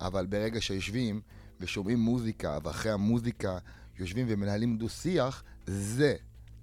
אבל 0.00 0.26
ברגע 0.26 0.60
שיושבים 0.60 1.20
ושומעים 1.60 1.98
מוזיקה, 1.98 2.58
ואחרי 2.62 2.92
המוזיקה 2.92 3.58
יושבים 3.98 4.26
ומנהלים 4.28 4.76
דו-שיח, 4.78 5.42
זה, 5.66 6.14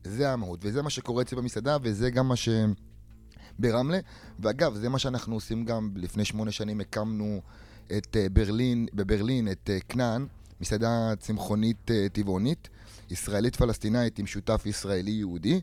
זה 0.04 0.32
המהות. 0.32 0.60
וזה 0.64 0.82
מה 0.82 0.90
שקורה 0.90 1.22
אצלי 1.22 1.38
במסעדה, 1.38 1.78
וזה 1.82 2.10
גם 2.10 2.28
מה 2.28 2.36
ש... 2.36 2.50
ברמלה. 3.60 4.00
ואגב, 4.40 4.76
זה 4.76 4.90
מה 4.90 5.00
שאנחנו 5.00 5.36
עושים 5.36 5.66
גם, 5.66 5.90
לפני 5.96 6.26
שמונה 6.26 6.52
שנים 6.52 6.80
הקמנו 6.80 7.42
את 7.98 8.18
אה, 8.18 8.30
ברלין, 8.30 8.88
בברלין 8.94 9.52
את 9.52 9.70
אה, 9.70 9.78
כנען, 9.90 10.26
מסעדה 10.62 11.14
צמחונית 11.20 11.92
אה, 11.92 12.08
טבעונית, 12.14 12.70
ישראלית-פלסטינאית 13.10 14.20
עם 14.20 14.28
שותף 14.28 14.64
ישראלי-יהודי, 14.66 15.62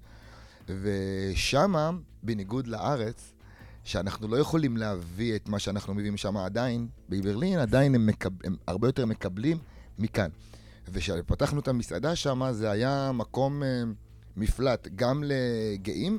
ושמה, 0.69 1.91
בניגוד 2.23 2.67
לארץ, 2.67 3.33
שאנחנו 3.85 4.29
לא 4.29 4.37
יכולים 4.37 4.77
להביא 4.77 5.37
את 5.37 5.49
מה 5.49 5.59
שאנחנו 5.59 5.95
מביאים 5.95 6.17
שם 6.17 6.37
עדיין, 6.37 6.89
בברלין 7.09 7.59
עדיין 7.59 7.95
הם, 7.95 8.07
מקב... 8.07 8.31
הם 8.45 8.57
הרבה 8.67 8.89
יותר 8.89 9.07
מקבלים 9.07 9.59
מכאן. 9.99 10.29
וכשפתחנו 10.89 11.61
את 11.61 11.69
המסעדה 11.69 12.17
שם, 12.17 12.43
זה 12.53 12.71
היה 12.71 13.13
מקום 13.15 13.63
מפלט 14.37 14.89
גם 14.95 15.25
לגאים 15.27 16.19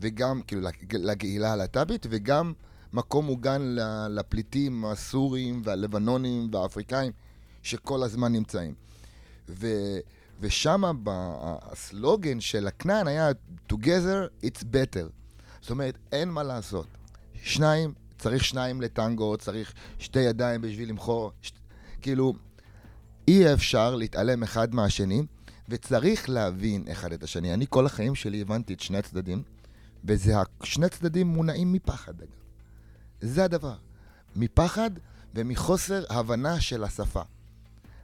וגם, 0.00 0.42
כאילו, 0.46 0.68
לקהילה 0.92 1.52
הלהט"בית, 1.52 2.06
וגם 2.10 2.52
מקום 2.92 3.26
מוגן 3.26 3.76
לפליטים 4.10 4.84
הסורים 4.84 5.62
והלבנונים 5.64 6.48
והאפריקאים 6.52 7.12
שכל 7.62 8.02
הזמן 8.02 8.32
נמצאים. 8.32 8.74
ו, 9.48 9.66
ושם 10.40 10.82
הסלוגן 11.62 12.40
של 12.40 12.66
הכנען 12.66 13.06
היה 13.06 13.30
Together 13.72 14.46
it's 14.46 14.62
better. 14.62 15.23
זאת 15.64 15.70
אומרת, 15.70 15.98
אין 16.12 16.30
מה 16.30 16.42
לעשות. 16.42 16.86
שניים, 17.42 17.94
צריך 18.18 18.44
שניים 18.44 18.80
לטנגו, 18.80 19.36
צריך 19.36 19.74
שתי 19.98 20.18
ידיים 20.18 20.60
בשביל 20.60 20.88
למכור. 20.88 21.32
ש... 21.42 21.52
כאילו, 22.02 22.34
אי 23.28 23.52
אפשר 23.52 23.94
להתעלם 23.94 24.42
אחד 24.42 24.74
מהשני, 24.74 25.22
וצריך 25.68 26.30
להבין 26.30 26.84
אחד 26.92 27.12
את 27.12 27.22
השני. 27.22 27.54
אני 27.54 27.66
כל 27.68 27.86
החיים 27.86 28.14
שלי 28.14 28.40
הבנתי 28.40 28.74
את 28.74 28.80
שני 28.80 28.98
הצדדים, 28.98 29.42
וזה 30.04 30.34
שני 30.62 30.88
צדדים 30.88 31.26
מונעים 31.26 31.72
מפחד, 31.72 32.14
אגב. 32.22 32.30
זה 33.20 33.44
הדבר. 33.44 33.76
מפחד 34.36 34.90
ומחוסר 35.34 36.04
הבנה 36.10 36.60
של 36.60 36.84
השפה. 36.84 37.22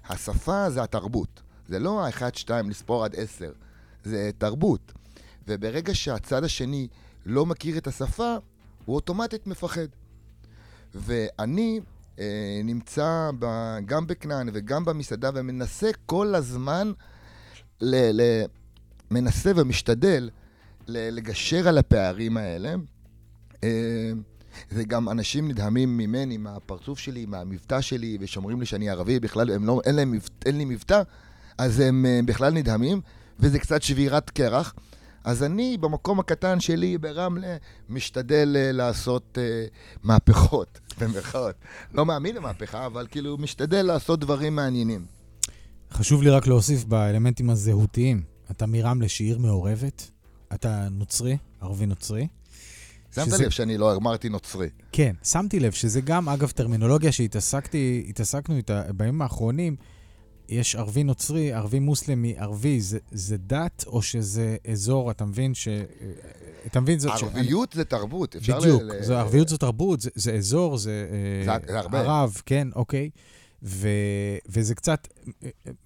השפה 0.09 0.71
זה 0.71 0.83
התרבות. 0.83 1.43
זה 1.69 1.79
לא 1.79 2.07
האחד, 2.07 2.35
שתיים, 2.35 2.71
לספור 2.71 3.05
עד 3.05 3.14
עשר. 3.17 3.52
זה 4.05 4.31
תרבות. 4.38 4.93
וברגע 5.49 5.95
שהצד 5.95 6.45
השני 6.45 6.88
לא 7.27 7.47
מכיר 7.47 7.79
את 7.79 7.87
השפה, 7.87 8.37
הוא 8.85 8.97
אוטומטית 8.97 9.47
מפחד. 9.47 9.87
ואני 10.95 11.81
אה, 12.19 12.61
נמצא 12.65 13.31
ב, 13.39 13.47
גם 13.87 14.07
בכנען 14.07 14.49
וגם 14.53 14.85
במסעדה 14.85 15.31
ומנסה 15.35 15.91
כל 16.07 16.35
הזמן, 16.35 16.93
ל, 17.81 18.21
ל, 18.21 18.45
מנסה 19.11 19.53
ומשתדל 19.57 20.31
לגשר 20.89 21.69
על 21.69 21.79
הפערים 21.79 22.37
האלה. 22.37 22.75
אה, 23.65 24.12
וגם 24.73 25.09
אנשים 25.09 25.49
נדהמים 25.49 25.97
ממני, 25.97 26.37
מהפרצוף 26.37 26.99
שלי, 26.99 27.27
מהמבטא 27.27 27.81
שלי, 27.81 28.19
ושאומרים 28.21 28.61
לי 28.61 28.67
שאני 28.67 28.91
ערבי, 28.91 29.21
בכלל 29.21 29.50
הם 29.50 29.67
לא, 29.67 29.81
אין, 29.85 29.95
להם, 29.95 30.19
אין 30.47 30.59
לי 30.59 30.65
מבטא, 30.65 31.03
אז 31.59 31.81
הם 31.81 32.07
אה, 32.07 32.21
בכלל 32.25 32.53
נדהמים, 32.53 33.00
וזה 33.41 33.59
קצת 33.59 33.83
שבירת 33.83 34.31
קרח. 34.31 34.75
אז 35.25 35.43
אני, 35.43 35.77
במקום 35.81 36.21
הקטן 36.21 36.61
שלי 36.61 36.99
ברמלה, 36.99 37.57
משתדל 37.89 38.57
uh, 38.57 38.73
לעשות 38.77 39.39
uh, 39.39 39.71
מהפכות, 40.03 40.81
במירכאות. 41.00 41.55
לא 41.95 42.07
מאמין 42.07 42.37
למהפכה, 42.37 42.87
אבל 42.87 43.07
כאילו 43.11 43.39
משתדל 43.39 43.83
לעשות 43.83 44.21
דברים 44.21 44.57
מעניינים. 44.57 45.05
חשוב 45.93 46.23
לי 46.23 46.31
רק 46.31 46.47
להוסיף 46.47 46.85
באלמנטים 46.85 47.50
הזהותיים. 47.50 48.23
אתה 48.50 48.67
מרמלה 48.67 49.09
שעיר 49.09 49.39
מעורבת, 49.39 50.11
אתה 50.55 50.89
נוצרי, 50.91 51.37
ערבי 51.61 51.87
נוצרי. 51.87 52.28
שמת 53.15 53.26
שזה... 53.26 53.45
לב 53.45 53.50
שאני 53.50 53.78
לא 53.78 53.97
אמרתי 53.97 54.28
נוצרי. 54.28 54.69
כן, 54.93 55.15
שמתי 55.25 55.61
לב 55.61 55.73
שזה 55.73 56.00
גם, 56.00 56.28
אגב, 56.28 56.50
טרמינולוגיה 56.50 57.13
שהתעסקתי, 57.13 58.06
התעסקנו 58.09 58.56
איתה 58.56 58.83
בימים 58.97 59.23
האחרונים. 59.23 59.76
יש 60.50 60.76
ערבי 60.76 61.04
נוצרי, 61.04 61.52
ערבי 61.52 61.78
מוסלמי, 61.78 62.34
ערבי, 62.39 62.80
זה, 62.80 62.99
זה 63.10 63.36
דת 63.36 63.84
או 63.86 64.02
שזה 64.02 64.56
אזור, 64.71 65.10
אתה 65.10 65.25
מבין 65.25 65.54
ש... 65.54 65.69
אתה 66.67 66.80
מבין? 66.80 66.99
זאת... 66.99 67.13
ערביות 67.23 67.73
ש... 67.73 67.76
זה 67.76 67.84
תרבות, 67.84 68.36
אפשר 68.36 68.60
בדיוק, 68.60 68.82
ל... 68.82 68.84
בדיוק, 68.84 69.10
ערביות 69.10 69.49
זה 69.49 69.58
תרבות, 69.58 70.00
זה, 70.00 70.10
זה 70.15 70.32
אזור, 70.32 70.76
זה... 70.76 71.06
זה, 71.45 71.52
זה 71.73 71.78
הרבה. 71.78 72.00
ערב, 72.00 72.43
כן, 72.47 72.69
אוקיי. 72.75 73.10
ו, 73.63 73.89
וזה 74.49 74.75
קצת, 74.75 75.08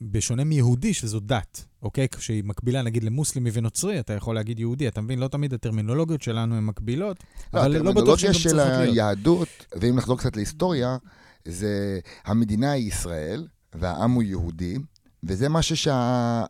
בשונה 0.00 0.44
מיהודי, 0.44 0.94
שזו 0.94 1.20
דת, 1.20 1.64
אוקיי? 1.83 2.09
כשהיא 2.09 2.44
מקבילה 2.44 2.83
נגיד 2.83 3.05
למוסלמי 3.05 3.50
ונוצרי, 3.53 4.00
אתה 4.00 4.12
יכול 4.12 4.35
להגיד 4.35 4.59
יהודי, 4.59 4.88
אתה 4.88 5.00
מבין? 5.00 5.18
לא 5.18 5.29
תמיד 5.29 5.55
הטרמינולוגיות 5.55 6.22
שלנו 6.22 6.57
הן 6.57 6.64
מקבילות, 6.64 7.16
לא, 7.55 7.61
אבל 7.61 7.77
לא 7.77 7.92
בטוח 7.92 8.18
שהן 8.18 8.33
גם 8.33 8.38
צריכות 8.38 8.53
להיות. 8.53 8.68
הטרמינולוגיה 8.68 8.87
של 8.87 8.92
היהדות, 8.92 9.48
ואם 9.77 9.96
נחזור 9.96 10.18
קצת 10.18 10.37
להיסטוריה, 10.37 10.96
זה 11.44 11.98
המדינה 12.24 12.72
היא 12.72 12.88
ישראל, 12.88 13.46
והעם 13.75 14.11
הוא 14.11 14.23
יהודי, 14.23 14.77
וזה 15.25 15.49
משהו 15.49 15.77
שה... 15.77 16.45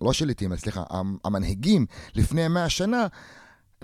לא 0.00 0.10
השליטים, 0.10 0.56
סליחה, 0.56 0.82
המנהיגים 1.24 1.86
לפני 2.14 2.48
מאה 2.48 2.68
שנה 2.68 3.06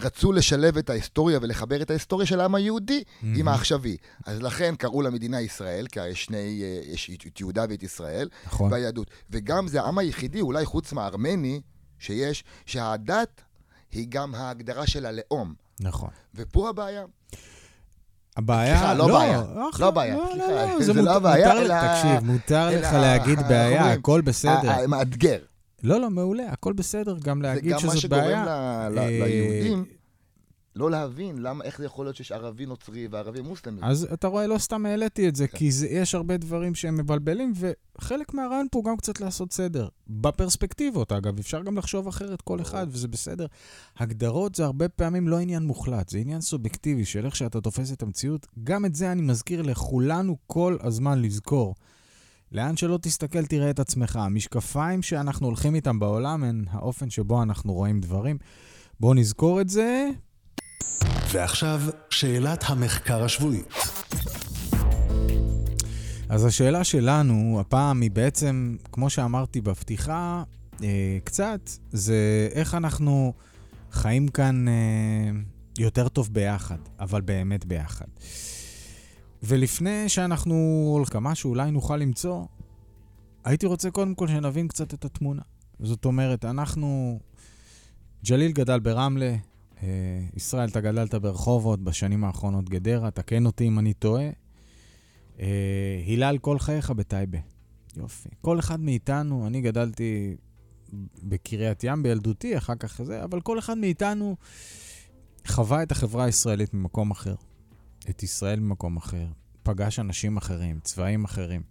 רצו 0.00 0.32
לשלב 0.32 0.78
את 0.78 0.90
ההיסטוריה 0.90 1.38
ולחבר 1.42 1.82
את 1.82 1.90
ההיסטוריה 1.90 2.26
של 2.26 2.40
העם 2.40 2.54
היהודי 2.54 3.02
mm-hmm. 3.06 3.26
עם 3.36 3.48
העכשווי. 3.48 3.96
אז 4.26 4.42
לכן 4.42 4.74
קראו 4.76 5.02
למדינה 5.02 5.40
ישראל, 5.40 5.86
כי 5.86 6.06
יש 6.06 6.24
שני, 6.24 6.62
יש 6.86 7.10
את 7.26 7.40
יהודה 7.40 7.64
ואת 7.68 7.82
ישראל, 7.82 8.28
נכון. 8.46 8.72
והיהדות. 8.72 9.10
וגם 9.30 9.68
זה 9.68 9.82
העם 9.82 9.98
היחידי, 9.98 10.40
אולי 10.40 10.64
חוץ 10.64 10.92
מהארמני, 10.92 11.60
שיש, 11.98 12.44
שהדת 12.66 13.40
היא 13.92 14.06
גם 14.08 14.34
ההגדרה 14.34 14.86
של 14.86 15.06
הלאום. 15.06 15.54
נכון. 15.80 16.10
ופה 16.34 16.68
הבעיה. 16.68 17.04
הבעיה, 18.36 18.76
סליחה, 18.78 18.94
לא, 18.94 19.08
לא 19.08 19.18
בעיה, 19.18 19.42
לא 19.78 19.90
בעיה, 19.90 20.14
לא, 20.16 20.28
סליחה, 20.32 20.48
לא, 20.48 20.72
לא, 20.72 20.82
זה, 20.82 20.92
זה 20.92 21.02
לא 21.02 21.16
הבעיה, 21.16 21.52
אלא... 21.52 21.74
תקשיב, 21.94 22.32
מותר 22.32 22.68
לך 22.80 22.92
להגיד 22.92 23.38
בעיה, 23.48 23.92
הכל 23.92 24.20
בסדר. 24.20 24.86
מאתגר. 24.88 25.38
לא, 25.82 26.00
לא, 26.00 26.10
מעולה, 26.10 26.42
הכל 26.50 26.72
בסדר 26.72 27.16
גם 27.24 27.42
להגיד 27.42 27.78
שזאת 27.78 28.10
בעיה. 28.10 28.24
זה 28.24 28.32
גם 28.32 28.34
מה 28.34 28.40
שגורם 28.40 28.48
אה, 28.48 28.88
ליהודים 28.90 29.84
לא 30.76 30.90
להבין 30.90 31.38
למה, 31.38 31.64
איך 31.64 31.78
זה 31.78 31.84
יכול 31.84 32.06
להיות 32.06 32.16
שיש 32.16 32.32
ערבי 32.32 32.66
נוצרי 32.66 33.08
וערבי 33.10 33.40
מוסלמי. 33.40 33.80
אז 33.82 34.08
אתה 34.12 34.26
רואה, 34.26 34.46
לא 34.46 34.58
סתם 34.58 34.86
העליתי 34.86 35.28
את 35.28 35.36
זה, 35.36 35.48
כן. 35.48 35.58
כי 35.58 35.72
זה, 35.72 35.88
יש 35.88 36.14
הרבה 36.14 36.36
דברים 36.36 36.74
שהם 36.74 36.96
מבלבלים, 36.96 37.52
וחלק 37.56 38.34
מהרעיון 38.34 38.66
פה 38.70 38.82
גם 38.86 38.96
קצת 38.96 39.20
לעשות 39.20 39.52
סדר. 39.52 39.88
בפרספקטיבות, 40.06 41.12
אגב, 41.12 41.38
אפשר 41.38 41.62
גם 41.62 41.78
לחשוב 41.78 42.08
אחרת 42.08 42.42
כל 42.42 42.60
אחד, 42.60 42.86
וזה 42.90 43.08
בסדר. 43.08 43.46
הגדרות 43.98 44.54
זה 44.54 44.64
הרבה 44.64 44.88
פעמים 44.88 45.28
לא 45.28 45.38
עניין 45.38 45.62
מוחלט, 45.62 46.08
זה 46.08 46.18
עניין 46.18 46.40
סובייקטיבי 46.40 47.04
של 47.04 47.26
איך 47.26 47.36
שאתה 47.36 47.60
תופס 47.60 47.92
את 47.92 48.02
המציאות. 48.02 48.46
גם 48.64 48.84
את 48.84 48.94
זה 48.94 49.12
אני 49.12 49.22
מזכיר 49.22 49.62
לכולנו 49.62 50.36
כל 50.46 50.76
הזמן 50.80 51.22
לזכור. 51.22 51.74
לאן 52.52 52.76
שלא 52.76 52.98
תסתכל, 53.02 53.46
תראה 53.46 53.70
את 53.70 53.78
עצמך. 53.78 54.16
המשקפיים 54.16 55.02
שאנחנו 55.02 55.46
הולכים 55.46 55.74
איתם 55.74 55.98
בעולם 55.98 56.44
הם 56.44 56.64
האופן 56.70 57.10
שבו 57.10 57.42
אנחנו 57.42 57.72
רואים 57.72 58.00
דברים. 58.00 58.38
בואו 59.00 59.14
נזכור 59.14 59.60
את 59.60 59.68
זה. 59.68 60.10
ועכשיו, 61.32 61.80
שאלת 62.10 62.64
המחקר 62.66 63.24
השבועית. 63.24 63.74
אז 66.28 66.44
השאלה 66.44 66.84
שלנו, 66.84 67.60
הפעם 67.60 68.00
היא 68.00 68.10
בעצם, 68.10 68.76
כמו 68.92 69.10
שאמרתי 69.10 69.60
בפתיחה, 69.60 70.42
אה, 70.82 71.18
קצת, 71.24 71.70
זה 71.92 72.48
איך 72.52 72.74
אנחנו 72.74 73.32
חיים 73.90 74.28
כאן 74.28 74.68
אה, 74.68 74.72
יותר 75.78 76.08
טוב 76.08 76.28
ביחד, 76.32 76.78
אבל 77.00 77.20
באמת 77.20 77.64
ביחד. 77.64 78.06
ולפני 79.42 80.08
שאנחנו 80.08 80.54
הולכים, 80.94 81.22
מה 81.22 81.34
שאולי 81.34 81.70
נוכל 81.70 81.96
למצוא, 81.96 82.44
הייתי 83.44 83.66
רוצה 83.66 83.90
קודם 83.90 84.14
כל 84.14 84.28
שנבין 84.28 84.68
קצת 84.68 84.94
את 84.94 85.04
התמונה. 85.04 85.42
זאת 85.80 86.04
אומרת, 86.04 86.44
אנחנו... 86.44 87.18
ג'ליל 88.26 88.52
גדל 88.52 88.80
ברמלה, 88.80 89.34
ישראל, 90.36 90.68
אתה 90.68 90.80
גדלת 90.80 91.14
ברחובות, 91.14 91.80
בשנים 91.80 92.24
האחרונות 92.24 92.68
גדרה, 92.68 93.10
תקן 93.10 93.46
אותי 93.46 93.68
אם 93.68 93.78
אני 93.78 93.94
טועה. 93.94 94.30
אה, 95.40 96.02
הילל, 96.06 96.38
כל 96.38 96.58
חייך 96.58 96.90
בטייבה. 96.90 97.38
יופי. 97.96 98.28
כל 98.40 98.58
אחד 98.58 98.80
מאיתנו, 98.80 99.46
אני 99.46 99.60
גדלתי 99.60 100.36
בקריית 101.22 101.84
ים 101.84 102.02
בילדותי, 102.02 102.58
אחר 102.58 102.74
כך 102.74 103.02
זה, 103.02 103.24
אבל 103.24 103.40
כל 103.40 103.58
אחד 103.58 103.78
מאיתנו 103.78 104.36
חווה 105.46 105.82
את 105.82 105.92
החברה 105.92 106.24
הישראלית 106.24 106.74
ממקום 106.74 107.10
אחר. 107.10 107.34
את 108.10 108.22
ישראל 108.22 108.60
ממקום 108.60 108.96
אחר, 108.96 109.26
פגש 109.62 109.98
אנשים 109.98 110.36
אחרים, 110.36 110.80
צבעים 110.82 111.24
אחרים. 111.24 111.62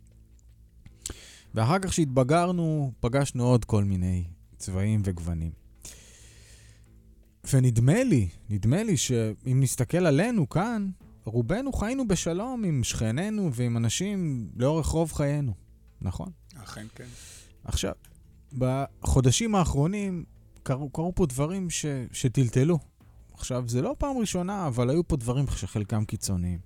ואחר 1.53 1.79
כך 1.79 1.89
כשהתבגרנו, 1.89 2.91
פגשנו 2.99 3.43
עוד 3.43 3.65
כל 3.65 3.83
מיני 3.83 4.23
צבעים 4.57 5.01
וגוונים. 5.05 5.62
ונדמה 7.53 8.03
לי, 8.03 8.29
נדמה 8.49 8.83
לי 8.83 8.97
שאם 8.97 9.59
נסתכל 9.59 10.05
עלינו 10.05 10.49
כאן, 10.49 10.89
רובנו 11.25 11.73
חיינו 11.73 12.07
בשלום 12.07 12.63
עם 12.63 12.83
שכנינו 12.83 13.53
ועם 13.53 13.77
אנשים 13.77 14.49
לאורך 14.55 14.87
רוב 14.87 15.11
חיינו, 15.13 15.53
נכון? 16.01 16.29
אכן 16.55 16.85
כן. 16.95 17.07
עכשיו, 17.63 17.93
בחודשים 18.57 19.55
האחרונים 19.55 20.23
קרו, 20.63 20.89
קרו 20.89 21.15
פה 21.15 21.25
דברים 21.25 21.69
ש, 21.69 21.85
שטלטלו. 22.11 22.79
עכשיו, 23.33 23.63
זה 23.67 23.81
לא 23.81 23.95
פעם 23.97 24.17
ראשונה, 24.17 24.67
אבל 24.67 24.89
היו 24.89 25.07
פה 25.07 25.15
דברים 25.17 25.45
שחלקם 25.47 26.05
קיצוניים. 26.05 26.59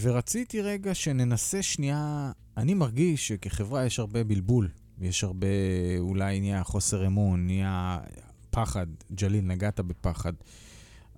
ורציתי 0.00 0.60
רגע 0.60 0.94
שננסה 0.94 1.62
שנייה, 1.62 2.32
אני 2.56 2.74
מרגיש 2.74 3.28
שכחברה 3.28 3.86
יש 3.86 3.98
הרבה 3.98 4.24
בלבול, 4.24 4.68
יש 5.00 5.24
הרבה, 5.24 5.46
אולי 5.98 6.40
נהיה 6.40 6.64
חוסר 6.64 7.06
אמון, 7.06 7.46
נהיה 7.46 7.98
פחד. 8.52 8.86
ג'ליל, 9.14 9.44
נגעת 9.44 9.80
בפחד. 9.80 10.32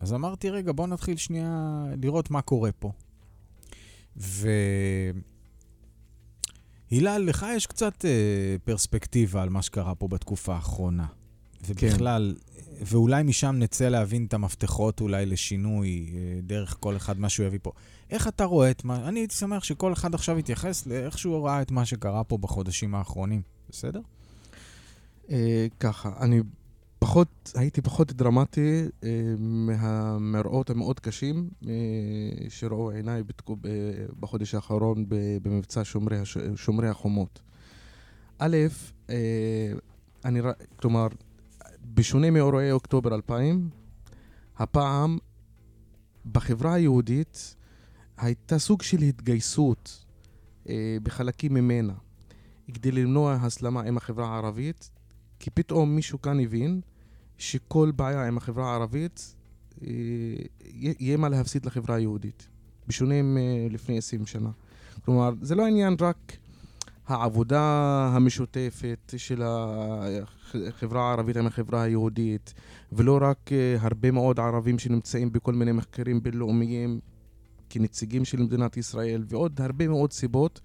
אז 0.01 0.13
אמרתי, 0.13 0.51
רגע, 0.51 0.73
בוא 0.73 0.87
נתחיל 0.87 1.17
שנייה 1.17 1.85
לראות 2.03 2.31
מה 2.31 2.43
קורה 2.43 2.73
פה. 2.73 2.93
ו... 4.17 4.49
הילל, 6.91 7.23
לך 7.27 7.47
יש 7.57 7.67
קצת 7.67 8.05
אה, 8.05 8.57
פרספקטיבה 8.65 9.43
על 9.43 9.49
מה 9.49 9.63
שקרה 9.63 9.95
פה 9.95 10.09
בתקופה 10.09 10.55
האחרונה. 10.55 11.07
ובכלל, 11.67 12.35
כן. 12.37 12.55
ואולי 12.87 13.23
משם 13.23 13.57
נצא 13.59 13.89
להבין 13.89 14.25
את 14.25 14.35
המפתחות 14.35 15.01
אולי 15.01 15.27
לשינוי, 15.27 16.11
אה, 16.15 16.41
דרך 16.43 16.77
כל 16.81 16.97
אחד 16.97 17.19
מה 17.19 17.29
שהוא 17.29 17.47
יביא 17.47 17.59
פה. 17.63 17.73
איך 18.11 18.29
אתה 18.29 18.45
רואה 18.45 18.71
את 18.71 18.85
מה... 18.85 19.09
אני 19.09 19.21
הייתי 19.21 19.35
שמח 19.35 19.65
שכל 19.65 19.93
אחד 19.93 20.15
עכשיו 20.15 20.39
יתייחס 20.39 20.87
לאיך 20.87 21.19
שהוא 21.19 21.47
ראה 21.47 21.63
את 21.63 21.71
מה 21.71 21.85
שקרה 21.85 22.25
פה 22.25 22.39
בחודשים 22.39 22.95
האחרונים, 22.95 23.43
בסדר? 23.71 24.01
אה, 25.31 25.67
ככה, 25.81 26.11
אני 26.21 26.41
פחות, 27.05 27.53
הייתי 27.55 27.83
פחות 27.83 28.13
דרמטי 28.13 28.85
אה, 29.05 29.35
מהמראות 29.39 30.71
המאוד 30.71 31.01
קשים 31.01 31.49
אה, 31.67 31.71
שראו 32.49 32.91
עיניי 32.91 33.23
בתקו, 33.23 33.57
ב, 33.61 33.69
בחודש 34.21 34.55
האחרון 34.55 35.05
במבצע 35.43 35.81
שומרי, 35.85 36.19
הש, 36.19 36.39
שומרי 36.57 36.89
החומות. 36.89 37.41
א', 38.39 38.57
אה, 39.11 39.73
אני, 40.25 40.41
כלומר, 40.77 41.07
בשונה 41.95 42.31
מאירועי 42.31 42.73
אוקטובר 42.73 43.15
2000, 43.15 43.69
הפעם 44.57 45.19
בחברה 46.33 46.75
היהודית 46.75 47.57
הייתה 48.17 48.59
סוג 48.59 48.83
של 48.83 48.99
התגייסות 49.03 50.05
אה, 50.69 50.97
בחלקים 51.03 51.55
ממנה 51.55 51.95
כדי 52.75 52.93
למנוע 52.93 53.33
הסלמה 53.33 53.83
עם 53.83 53.97
החברה 53.97 54.27
הערבית, 54.27 54.91
כי 55.39 55.51
פתאום 55.51 55.97
מישהו 55.97 56.23
כאן 56.23 56.41
הבין 56.41 56.81
שכל 57.39 57.93
בעיה 57.97 58.27
עם 58.27 58.37
החברה 58.37 58.71
הערבית 58.71 59.35
אה, 59.83 59.89
יהיה 61.01 61.17
מה 61.17 61.29
להפסיד 61.29 61.67
לחברה 61.67 61.97
היהודית, 61.97 62.49
בשונה 62.89 63.15
מלפני 63.23 63.99
20 63.99 64.27
שנה. 64.27 64.51
כלומר, 65.05 65.31
זה 65.43 65.55
לא 65.55 65.67
עניין 65.67 65.97
רק 66.01 66.37
העבודה 67.07 67.61
המשותפת 68.15 69.15
של 69.17 69.43
החברה 69.45 71.09
הערבית 71.09 71.37
עם 71.37 71.47
החברה 71.47 71.83
היהודית, 71.83 72.55
ולא 72.93 73.19
רק 73.23 73.53
אה, 73.53 73.77
הרבה 73.81 74.11
מאוד 74.11 74.41
ערבים 74.41 74.79
שנמצאים 74.79 75.33
בכל 75.33 75.53
מיני 75.53 75.73
מחקרים 75.73 76.23
בינלאומיים 76.23 77.01
כנציגים 77.71 78.25
של 78.25 78.43
מדינת 78.43 78.77
ישראל, 78.77 79.25
ועוד 79.29 79.61
הרבה 79.61 79.89
מאוד 79.89 80.13
סיבות 80.13 80.61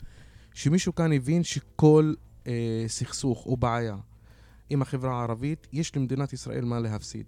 שמישהו 0.53 0.95
כאן 0.95 1.13
הבין 1.13 1.43
שכל 1.43 2.13
אה, 2.47 2.84
סכסוך 2.88 3.45
או 3.45 3.58
בעיה 3.58 3.95
עם 4.69 4.82
החברה 4.82 5.19
הערבית, 5.19 5.67
יש 5.73 5.95
למדינת 5.95 6.34
ישראל 6.34 6.65
מה 6.65 6.79
להפסיד. 6.79 7.25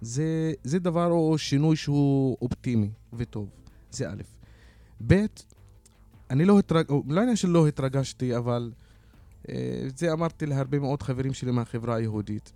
זה, 0.00 0.52
זה 0.64 0.78
דבר 0.78 1.06
או 1.10 1.38
שינוי 1.38 1.76
שהוא 1.76 2.36
אופטימי 2.42 2.90
וטוב, 3.12 3.48
זה 3.90 4.10
א'. 4.10 4.22
ב', 5.06 5.24
אני 6.30 6.44
לא 6.44 6.58
התרגשתי, 6.58 6.94
לא 7.08 7.20
עניין 7.20 7.36
שלא 7.36 7.68
התרגשתי, 7.68 8.36
אבל 8.36 8.72
אה, 9.48 9.88
זה 9.96 10.12
אמרתי 10.12 10.46
להרבה 10.46 10.78
מאוד 10.78 11.02
חברים 11.02 11.34
שלי 11.34 11.50
מהחברה 11.50 11.94
היהודית. 11.94 12.52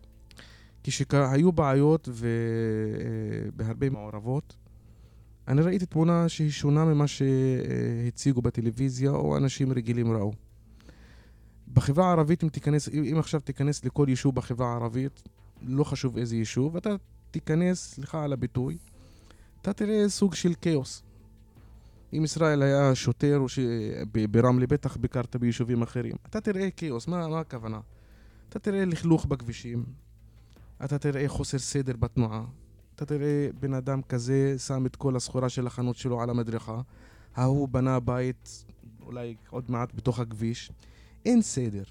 כשהיו 0.85 1.53
בעיות 1.53 2.09
ובהרבה 2.13 3.87
אה, 3.87 3.93
מעורבות, 3.93 4.57
אני 5.49 5.63
ראיתי 5.63 5.87
תמונה 5.87 6.29
שהיא 6.29 6.51
שונה 6.51 6.85
ממה 6.85 7.05
שהציגו 7.07 8.43
בטלוויזיה 8.43 9.11
או 9.11 9.37
אנשים 9.37 9.73
רגילים 9.73 10.13
ראו. 10.13 10.33
בחברה 11.75 12.07
הערבית, 12.07 12.45
אם 12.45 12.49
תיכנס, 12.49 12.89
אם 12.89 13.17
עכשיו 13.19 13.41
תיכנס 13.41 13.85
לכל 13.85 14.07
יישוב 14.09 14.35
בחברה 14.35 14.73
הערבית, 14.73 15.23
לא 15.63 15.85
חשוב 15.85 16.17
איזה 16.17 16.37
יישוב, 16.37 16.77
אתה 16.77 16.91
תיכנס, 17.31 17.95
סליחה 17.95 18.25
על 18.25 18.33
הביטוי, 18.33 18.79
אתה 19.63 19.73
תראה 19.73 20.09
סוג 20.09 20.35
של 20.35 20.53
כאוס. 20.63 21.03
אם 22.13 22.25
ישראל 22.25 22.63
היה 22.63 22.95
שוטר, 22.95 23.39
או 23.39 23.47
שברמלה 23.49 24.67
בטח 24.67 24.97
ביקרת 24.97 25.37
ביישובים 25.37 25.83
אחרים, 25.83 26.15
אתה 26.27 26.41
תראה 26.41 26.71
כאוס, 26.71 27.09
מה, 27.09 27.29
מה 27.29 27.41
הכוונה? 27.41 27.81
אתה 28.49 28.59
תראה 28.59 28.85
לכלוך 28.85 29.27
בכבישים, 29.27 29.85
אתה 30.85 30.99
תראה 30.99 31.29
חוסר 31.29 31.59
סדר 31.59 31.97
בתנועה, 31.97 32.45
אתה 32.95 33.07
תראה 33.07 33.49
בן 33.61 33.75
אדם 33.75 34.03
כזה 34.03 34.55
שם 34.59 34.87
את 34.87 34.97
כל 34.97 35.17
הסחורה 35.17 35.49
של 35.49 35.67
החנות 35.67 35.97
שלו 35.97 36.23
על 36.23 36.31
המדרכה, 36.31 36.81
ההוא 37.35 37.69
בנה 37.69 38.01
בית 38.01 38.65
אולי 39.03 39.35
עוד 39.51 39.71
מעט 39.71 39.95
בתוך 39.95 40.21
הכביש, 40.21 40.73
אין 41.25 41.43
סדר. 41.43 41.83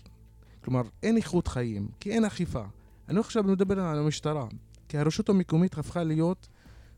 כלומר, 0.63 0.81
אין 1.03 1.17
איכות 1.17 1.47
חיים, 1.47 1.87
כי 1.99 2.11
אין 2.11 2.25
אכיפה. 2.25 2.63
אני 3.09 3.19
עכשיו 3.19 3.43
מדבר 3.43 3.79
על 3.79 3.99
המשטרה, 3.99 4.47
כי 4.87 4.97
הרשות 4.97 5.29
המקומית 5.29 5.77
הפכה 5.77 6.03
להיות 6.03 6.47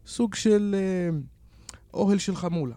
סוג 0.06 0.36
של 0.36 0.76
אה, 0.78 1.18
אוהל 1.94 2.18
של 2.18 2.36
חמולה. 2.36 2.76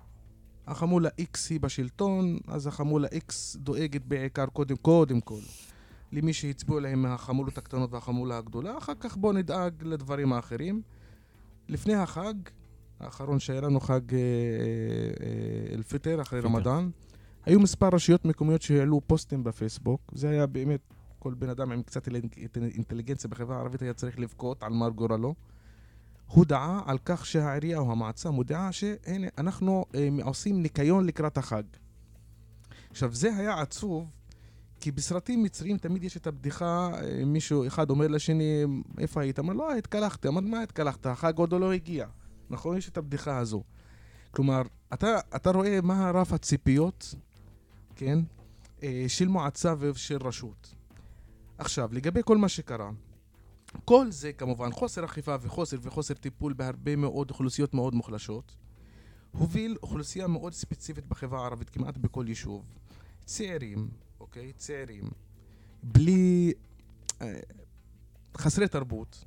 החמולה 0.66 1.08
X 1.08 1.38
היא 1.50 1.60
בשלטון, 1.60 2.38
אז 2.48 2.66
החמולה 2.66 3.08
X 3.08 3.58
דואגת 3.58 4.04
בעיקר 4.04 4.46
קודם, 4.46 4.76
קודם 4.76 5.20
כל 5.20 5.40
למי 6.12 6.32
שהצביעו 6.32 6.80
להם 6.80 7.02
מהחמולות 7.02 7.58
הקטנות 7.58 7.92
והחמולה 7.92 8.38
הגדולה, 8.38 8.78
אחר 8.78 8.92
כך 9.00 9.16
בואו 9.16 9.32
נדאג 9.32 9.74
לדברים 9.82 10.32
האחרים. 10.32 10.82
לפני 11.68 11.94
החג, 11.94 12.34
האחרון 13.00 13.40
שהיה 13.40 13.60
לנו 13.60 13.80
חג 13.80 14.14
אה, 14.14 14.18
אה, 14.18 15.74
אל-פיטר, 15.74 16.22
אחרי 16.22 16.40
רמדאן, 16.40 16.90
היו 17.46 17.60
מספר 17.60 17.88
רשויות 17.92 18.24
מקומיות 18.24 18.62
שהעלו 18.62 19.00
פוסטים 19.06 19.44
בפייסבוק, 19.44 20.12
זה 20.14 20.30
היה 20.30 20.46
באמת, 20.46 20.80
כל 21.18 21.34
בן 21.34 21.48
אדם 21.48 21.72
עם 21.72 21.82
קצת 21.82 22.08
אינטליגנציה 22.56 23.30
בחברה 23.30 23.56
הערבית 23.56 23.82
היה 23.82 23.94
צריך 23.94 24.18
לבכות 24.18 24.62
על 24.62 24.72
מר 24.72 24.88
גורלו. 24.88 25.34
הודעה 26.26 26.82
על 26.86 26.98
כך 27.04 27.26
שהעירייה 27.26 27.78
או 27.78 27.92
המועצה 27.92 28.30
מודיעה 28.30 28.72
שהנה, 28.72 29.26
אנחנו 29.38 29.84
אה, 29.94 30.08
עושים 30.22 30.62
ניקיון 30.62 31.06
לקראת 31.06 31.38
החג. 31.38 31.62
עכשיו, 32.90 33.14
זה 33.14 33.36
היה 33.36 33.60
עצוב, 33.60 34.10
כי 34.80 34.92
בסרטים 34.92 35.42
מצריים 35.42 35.78
תמיד 35.78 36.04
יש 36.04 36.16
את 36.16 36.26
הבדיחה, 36.26 36.90
אה, 36.94 37.24
מישהו 37.24 37.66
אחד 37.66 37.90
אומר 37.90 38.08
לשני, 38.08 38.64
איפה 38.98 39.22
היית? 39.22 39.38
אמר, 39.38 39.52
לא, 39.52 39.74
התקלחתי. 39.74 40.28
אמר, 40.28 40.40
מה 40.40 40.62
התקלחת? 40.62 41.06
החג 41.06 41.38
עוד 41.38 41.52
לא 41.52 41.72
הגיע. 41.72 42.06
נכון? 42.50 42.76
יש 42.76 42.88
את 42.88 42.96
הבדיחה 42.96 43.38
הזו. 43.38 43.62
כלומר, 44.30 44.62
אתה, 44.94 45.18
אתה 45.36 45.50
רואה 45.50 45.80
מה 45.82 46.10
רף 46.10 46.32
הציפיות, 46.32 47.14
כן? 47.96 48.18
אה, 48.82 49.04
של 49.08 49.28
מועצה 49.28 49.74
ושל 49.78 50.18
רשות. 50.26 50.74
עכשיו, 51.58 51.88
לגבי 51.92 52.20
כל 52.24 52.38
מה 52.38 52.48
שקרה, 52.48 52.90
כל 53.84 54.10
זה 54.10 54.32
כמובן, 54.32 54.72
חוסר 54.72 55.04
אכיפה 55.04 55.36
וחוסר 55.40 55.76
וחוסר 55.82 56.14
טיפול 56.14 56.52
בהרבה 56.52 56.96
מאוד 56.96 57.30
אוכלוסיות 57.30 57.74
מאוד 57.74 57.94
מוחלשות, 57.94 58.56
הוביל 59.32 59.76
אוכלוסייה 59.82 60.26
מאוד 60.26 60.52
ספציפית 60.52 61.06
בחברה 61.06 61.40
הערבית, 61.40 61.70
כמעט 61.70 61.96
בכל 61.96 62.24
יישוב. 62.28 62.64
צעירים, 63.24 63.88
אוקיי? 64.20 64.52
צעירים, 64.52 65.04
בלי... 65.82 66.52
אה, 67.22 67.40
חסרי 68.36 68.68
תרבות, 68.68 69.24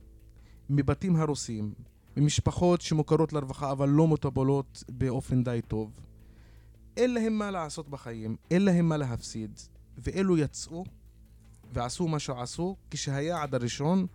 מבתים 0.70 1.16
הרוסים, 1.16 1.74
ממשפחות 2.18 2.82
שמוכרות 2.82 3.34
לרווחה 3.34 3.72
אבל 3.72 3.90
לא 3.90 4.08
מטופלות 4.08 4.84
באופן 4.90 5.44
די 5.44 5.60
טוב. 5.68 6.00
אין 6.98 7.14
להם 7.14 7.34
מה 7.34 7.52
לעשות 7.52 7.90
בחיים, 7.90 8.36
אין 8.52 8.66
להם 8.66 8.90
מה 8.90 8.98
להפסיד, 8.98 9.60
ואלו 9.98 10.38
יצאו 10.38 10.86
ועשו 11.74 12.08
מה 12.08 12.20
שעשו 12.20 12.76
כשהיעד 12.92 13.56
הראשון 13.56 14.08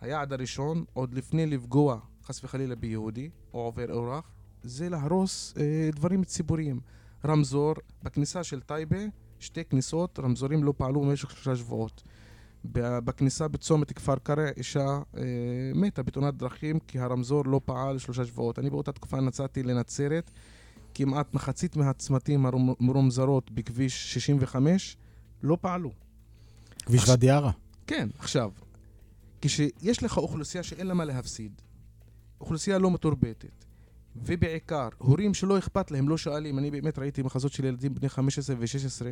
היעד 0.00 0.32
הראשון, 0.32 0.84
עוד 0.92 1.14
לפני 1.14 1.46
לפגוע, 1.46 1.98
חס 2.24 2.44
וחלילה, 2.44 2.76
ביהודי 2.76 3.30
או 3.54 3.58
עובר 3.58 3.92
אורח, 3.92 4.32
זה 4.62 4.88
להרוס 4.88 5.54
אה, 5.56 5.90
דברים 5.92 6.24
ציבוריים. 6.24 6.80
רמזור, 7.24 7.74
בכניסה 8.02 8.44
של 8.44 8.60
טייבה, 8.60 8.98
שתי 9.38 9.64
כניסות, 9.64 10.18
רמזורים 10.18 10.64
לא 10.64 10.74
פעלו 10.76 11.00
במשך 11.00 11.30
שלושה 11.30 11.56
שבועות. 11.56 12.02
בכניסה 12.64 13.48
בצומת 13.48 13.92
כפר 13.92 14.16
קרע, 14.16 14.48
אישה 14.56 14.86
אה, 15.16 15.22
מתה 15.74 16.02
בתאונת 16.02 16.34
דרכים 16.34 16.78
כי 16.78 16.98
הרמזור 16.98 17.46
לא 17.46 17.60
פעל 17.64 17.98
שלושה 17.98 18.24
שבועות. 18.24 18.58
אני 18.58 18.70
באותה 18.70 18.92
תקופה 18.92 19.20
נסעתי 19.20 19.62
לנצרת, 19.62 20.30
כמעט 21.00 21.34
מחצית 21.34 21.76
מהצמתים 21.76 22.46
המרומזרות 22.46 23.50
בכביש 23.50 24.14
65 24.14 24.96
לא 25.42 25.58
פעלו. 25.60 25.92
כביש 26.78 27.08
ואדי 27.08 27.30
ערה. 27.30 27.50
כן, 27.86 28.08
עכשיו, 28.18 28.50
כשיש 29.40 30.02
לך 30.02 30.18
אוכלוסייה 30.18 30.64
שאין 30.64 30.86
לה 30.86 30.94
מה 30.94 31.04
להפסיד, 31.04 31.62
אוכלוסייה 32.40 32.78
לא 32.78 32.90
מתורבתת, 32.90 33.64
ובעיקר, 34.16 34.88
הורים 34.98 35.34
שלא 35.34 35.58
אכפת 35.58 35.90
להם, 35.90 36.08
לא 36.08 36.18
שואלים, 36.18 36.58
אני 36.58 36.70
באמת 36.70 36.98
ראיתי 36.98 37.22
מחזות 37.22 37.52
של 37.52 37.64
ילדים 37.64 37.94
בני 37.94 38.08
15 38.08 38.56
ו-16, 38.58 39.06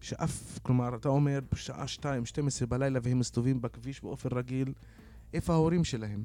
שאף, 0.00 0.58
כלומר, 0.62 0.96
אתה 0.96 1.08
אומר, 1.08 1.38
בשעה 1.52 1.88
2, 1.88 2.26
12 2.26 2.68
בלילה 2.68 2.98
והם 3.02 3.18
מסתובבים 3.18 3.60
בכביש 3.60 4.00
באופן 4.02 4.28
רגיל, 4.32 4.72
איפה 5.34 5.52
ההורים 5.52 5.84
שלהם? 5.84 6.24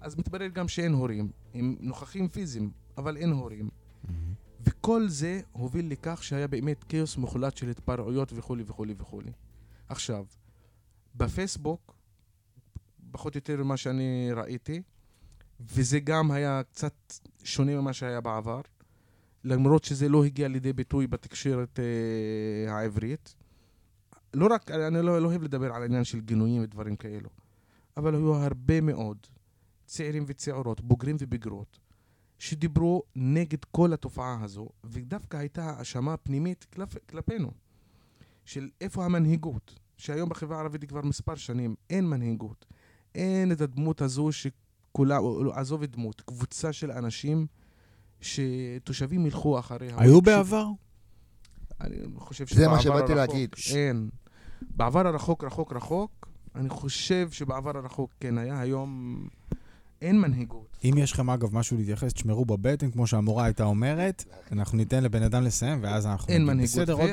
אז 0.00 0.18
מתברר 0.18 0.48
גם 0.48 0.68
שאין 0.68 0.92
הורים, 0.92 1.30
הם 1.54 1.76
נוכחים 1.80 2.28
פיזיים, 2.28 2.70
אבל 2.96 3.16
אין 3.16 3.32
הורים. 3.32 3.81
וכל 4.64 5.08
זה 5.08 5.40
הוביל 5.52 5.92
לכך 5.92 6.24
שהיה 6.24 6.48
באמת 6.48 6.84
כאוס 6.84 7.16
מוחלט 7.16 7.56
של 7.56 7.70
התפרעויות 7.70 8.32
וכולי 8.34 8.62
וכולי 8.66 8.94
וכולי. 8.98 9.32
עכשיו, 9.88 10.24
בפייסבוק, 11.14 11.94
פחות 13.10 13.34
או 13.34 13.38
יותר 13.38 13.64
ממה 13.64 13.76
שאני 13.76 14.30
ראיתי, 14.36 14.82
וזה 15.60 16.00
גם 16.00 16.30
היה 16.30 16.62
קצת 16.62 16.94
שונה 17.44 17.80
ממה 17.80 17.92
שהיה 17.92 18.20
בעבר, 18.20 18.60
למרות 19.44 19.84
שזה 19.84 20.08
לא 20.08 20.24
הגיע 20.24 20.48
לידי 20.48 20.72
ביטוי 20.72 21.06
בתקשורת 21.06 21.80
אה, 21.80 22.74
העברית. 22.74 23.34
לא 24.34 24.46
רק, 24.54 24.70
אני 24.70 25.06
לא, 25.06 25.22
לא 25.22 25.28
אוהב 25.28 25.42
לדבר 25.42 25.72
על 25.72 25.82
העניין 25.82 26.04
של 26.04 26.20
גינויים 26.20 26.62
ודברים 26.62 26.96
כאלו, 26.96 27.28
אבל 27.96 28.14
היו 28.14 28.34
הרבה 28.34 28.80
מאוד 28.80 29.26
צעירים 29.86 30.24
וצעירות, 30.26 30.80
בוגרים 30.80 31.16
ובגרות, 31.20 31.78
שדיברו 32.42 33.02
נגד 33.16 33.64
כל 33.64 33.92
התופעה 33.92 34.38
הזו, 34.42 34.68
ודווקא 34.84 35.36
הייתה 35.36 35.70
האשמה 35.70 36.16
פנימית 36.16 36.66
כלפ, 36.72 36.96
כלפינו, 37.10 37.50
של 38.44 38.68
איפה 38.80 39.04
המנהיגות, 39.04 39.80
שהיום 39.96 40.28
בחברה 40.28 40.56
הערבית 40.56 40.84
כבר 40.84 41.00
מספר 41.02 41.34
שנים 41.34 41.74
אין 41.90 42.08
מנהיגות, 42.08 42.66
אין 43.14 43.52
את 43.52 43.60
הדמות 43.60 44.02
הזו 44.02 44.30
שכולה, 44.32 45.18
עזוב 45.52 45.82
את 45.82 45.90
דמות, 45.90 46.20
קבוצה 46.20 46.72
של 46.72 46.90
אנשים 46.90 47.46
שתושבים 48.20 49.26
ילכו 49.26 49.58
אחריה. 49.58 49.94
היו 49.98 50.22
בעבר? 50.22 50.66
אני 51.80 51.96
חושב 52.16 52.46
זה 52.46 52.68
מה 52.68 52.82
שבעבר 52.82 52.98
שבאתי 52.98 53.12
הרחוק 53.12 53.34
להגיד. 53.34 53.54
אין. 53.74 54.10
בעבר 54.76 55.06
הרחוק, 55.06 55.44
רחוק, 55.44 55.72
רחוק, 55.72 56.28
אני 56.54 56.68
חושב 56.68 57.30
שבעבר 57.30 57.78
הרחוק 57.78 58.10
כן 58.20 58.38
היה, 58.38 58.60
היום 58.60 59.28
אין 60.02 60.20
מנהיגות. 60.20 60.76
אם 60.84 60.94
יש 60.98 61.12
לכם, 61.12 61.30
אגב, 61.30 61.54
משהו 61.54 61.76
להתייחס, 61.76 62.12
תשמרו 62.12 62.44
בבטן, 62.44 62.90
כמו 62.90 63.06
שהמורה 63.06 63.44
הייתה 63.44 63.64
אומרת, 63.64 64.24
אנחנו 64.52 64.78
ניתן 64.78 65.02
לבן 65.04 65.22
אדם 65.22 65.42
לסיים, 65.42 65.78
ואז 65.82 66.06
אנחנו... 66.06 66.32
אין 66.32 66.44
מנהיגות. 66.44 66.72
בסדר, 66.74 66.92
עוד... 66.92 67.10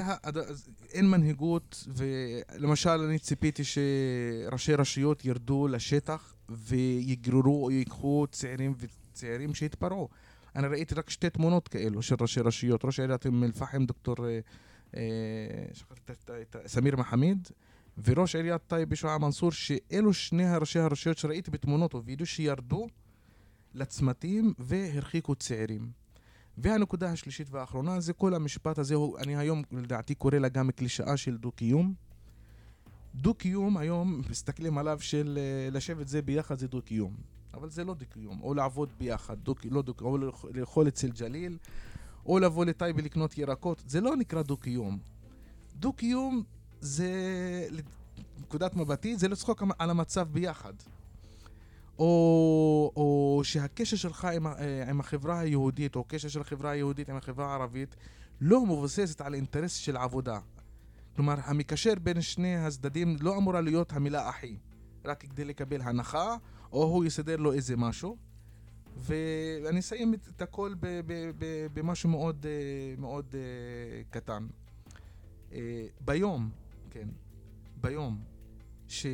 אין 0.94 1.10
מנהיגות, 1.10 1.88
ולמשל 1.96 2.90
אני 2.90 3.20
ציפיתי 3.20 3.64
שראשי 3.64 4.74
רשויות 4.74 5.26
ירדו 5.26 5.68
לשטח 5.68 6.34
ויגררו 6.50 7.64
או 7.66 7.72
ייקחו 7.72 8.26
צעירים 8.32 8.74
וצעירים 9.12 9.54
שהתפרעו. 9.56 10.10
אני 10.56 10.68
ראיתי 10.68 10.96
רק 10.96 11.10
שתי 11.10 11.30
תמונות 11.30 11.68
כאלו 11.68 12.02
של 12.02 12.16
ראשי 12.22 12.42
רשויות. 12.42 12.86
ראש 12.86 13.00
עיריית 13.00 13.26
אום 13.26 13.44
אל-פחם, 13.44 13.86
דוקטור 13.86 14.16
אה, 14.28 14.40
אה, 14.98 15.02
שכחתי 15.74 16.12
את- 16.12 16.32
את- 16.42 16.68
סמיר 16.68 16.96
מחמיד, 16.96 17.48
וראש 18.04 18.36
עיריית 18.36 18.62
טייבה 18.68 18.96
שועא 18.96 19.18
מנסור, 19.18 19.52
שאלו 19.52 20.14
שני 20.14 20.58
ראשי 20.58 20.80
הרשויות 20.80 21.18
שראיתי 21.18 21.52
בתמונות 21.52 21.96
ובווידאו 21.96 22.26
שירדו 22.26 22.88
לצמתים 23.74 24.54
והרחיקו 24.60 25.36
צעירים. 25.36 25.92
והנקודה 26.58 27.12
השלישית 27.12 27.48
והאחרונה 27.52 28.00
זה 28.00 28.14
כל 28.14 28.34
המשפט 28.34 28.78
הזה, 28.78 28.96
הוא, 28.96 29.18
אני 29.18 29.36
היום 29.36 29.64
לדעתי 29.72 30.16
קורא 30.16 30.38
לה 30.38 30.50
גם 30.50 30.72
קלישאה 30.72 31.18
של 31.18 31.38
דו-קיום. 31.38 31.94
דו-קיום 33.16 33.78
היום 33.78 34.22
מסתכלים 34.30 34.78
עליו 34.78 34.98
של 35.02 35.40
אה, 35.42 35.70
לשבת 35.72 36.08
זה 36.08 36.22
ביחד 36.22 36.60
זה 36.60 36.68
דו-קיום. 36.68 37.16
אבל 37.54 37.70
זה 37.70 37.84
לא 37.84 37.94
דו-קיום, 37.94 38.42
או 38.42 38.54
לעבוד 38.54 38.90
ביחד, 38.98 39.38
דו, 39.40 39.56
לא 39.72 39.82
דו 39.82 39.94
או 40.02 40.18
לאכ- 40.18 40.46
לאכול 40.54 40.88
אצל 40.88 41.10
ג'ליל, 41.20 41.58
או 42.26 42.40
לבוא 42.40 42.66
לטייבה 42.66 43.02
לקנות 43.02 43.38
ירקות, 43.38 43.84
זה 43.88 44.02
לא 44.02 44.16
נקרא 44.16 44.42
דו-קיום. 44.42 45.00
דו-קיום 45.76 46.44
זה, 46.82 47.12
נקודת 48.42 48.76
מבטי, 48.76 49.18
זה 49.18 49.28
לצחוק 49.28 49.64
על 49.80 49.90
המצב 49.90 50.28
ביחד. 50.32 50.74
או, 52.00 52.92
או 52.96 53.42
שהקשר 53.44 53.98
שלך 53.98 54.26
עם, 54.26 54.48
אה, 54.48 54.90
עם 54.90 55.00
החברה 55.00 55.40
היהודית, 55.40 55.96
או 55.96 56.02
הקשר 56.02 56.28
של 56.28 56.42
החברה 56.42 56.72
היהודית 56.72 57.10
עם 57.10 57.16
החברה 57.16 57.52
הערבית, 57.52 57.96
לא 58.42 58.66
מבוססת 58.66 59.22
על 59.22 59.34
אינטרס 59.34 59.74
של 59.74 59.98
עבודה. 59.98 60.40
כלומר, 61.16 61.36
המקשר 61.44 61.94
בין 62.04 62.22
שני 62.22 62.58
הצדדים 62.58 63.16
לא 63.22 63.38
אמורה 63.38 63.62
להיות 63.62 63.94
המילה 63.94 64.30
אחי, 64.30 64.58
רק 65.06 65.22
כדי 65.22 65.46
לקבל 65.46 65.82
הנחה, 65.82 66.36
או 66.72 66.84
הוא 66.84 67.06
יסדר 67.06 67.36
לו 67.36 67.54
איזה 67.54 67.78
משהו. 67.78 68.18
ואני 68.98 69.80
אסיים 69.80 70.14
את 70.14 70.42
הכל 70.42 70.74
במשהו 71.74 72.10
מאוד, 72.10 72.46
אה, 72.46 72.96
מאוד 72.98 73.36
אה, 73.36 74.02
קטן. 74.10 74.48
ביום, 76.02 76.50
כן, 76.90 77.08
ביום, 77.82 78.20
ש... 78.88 79.06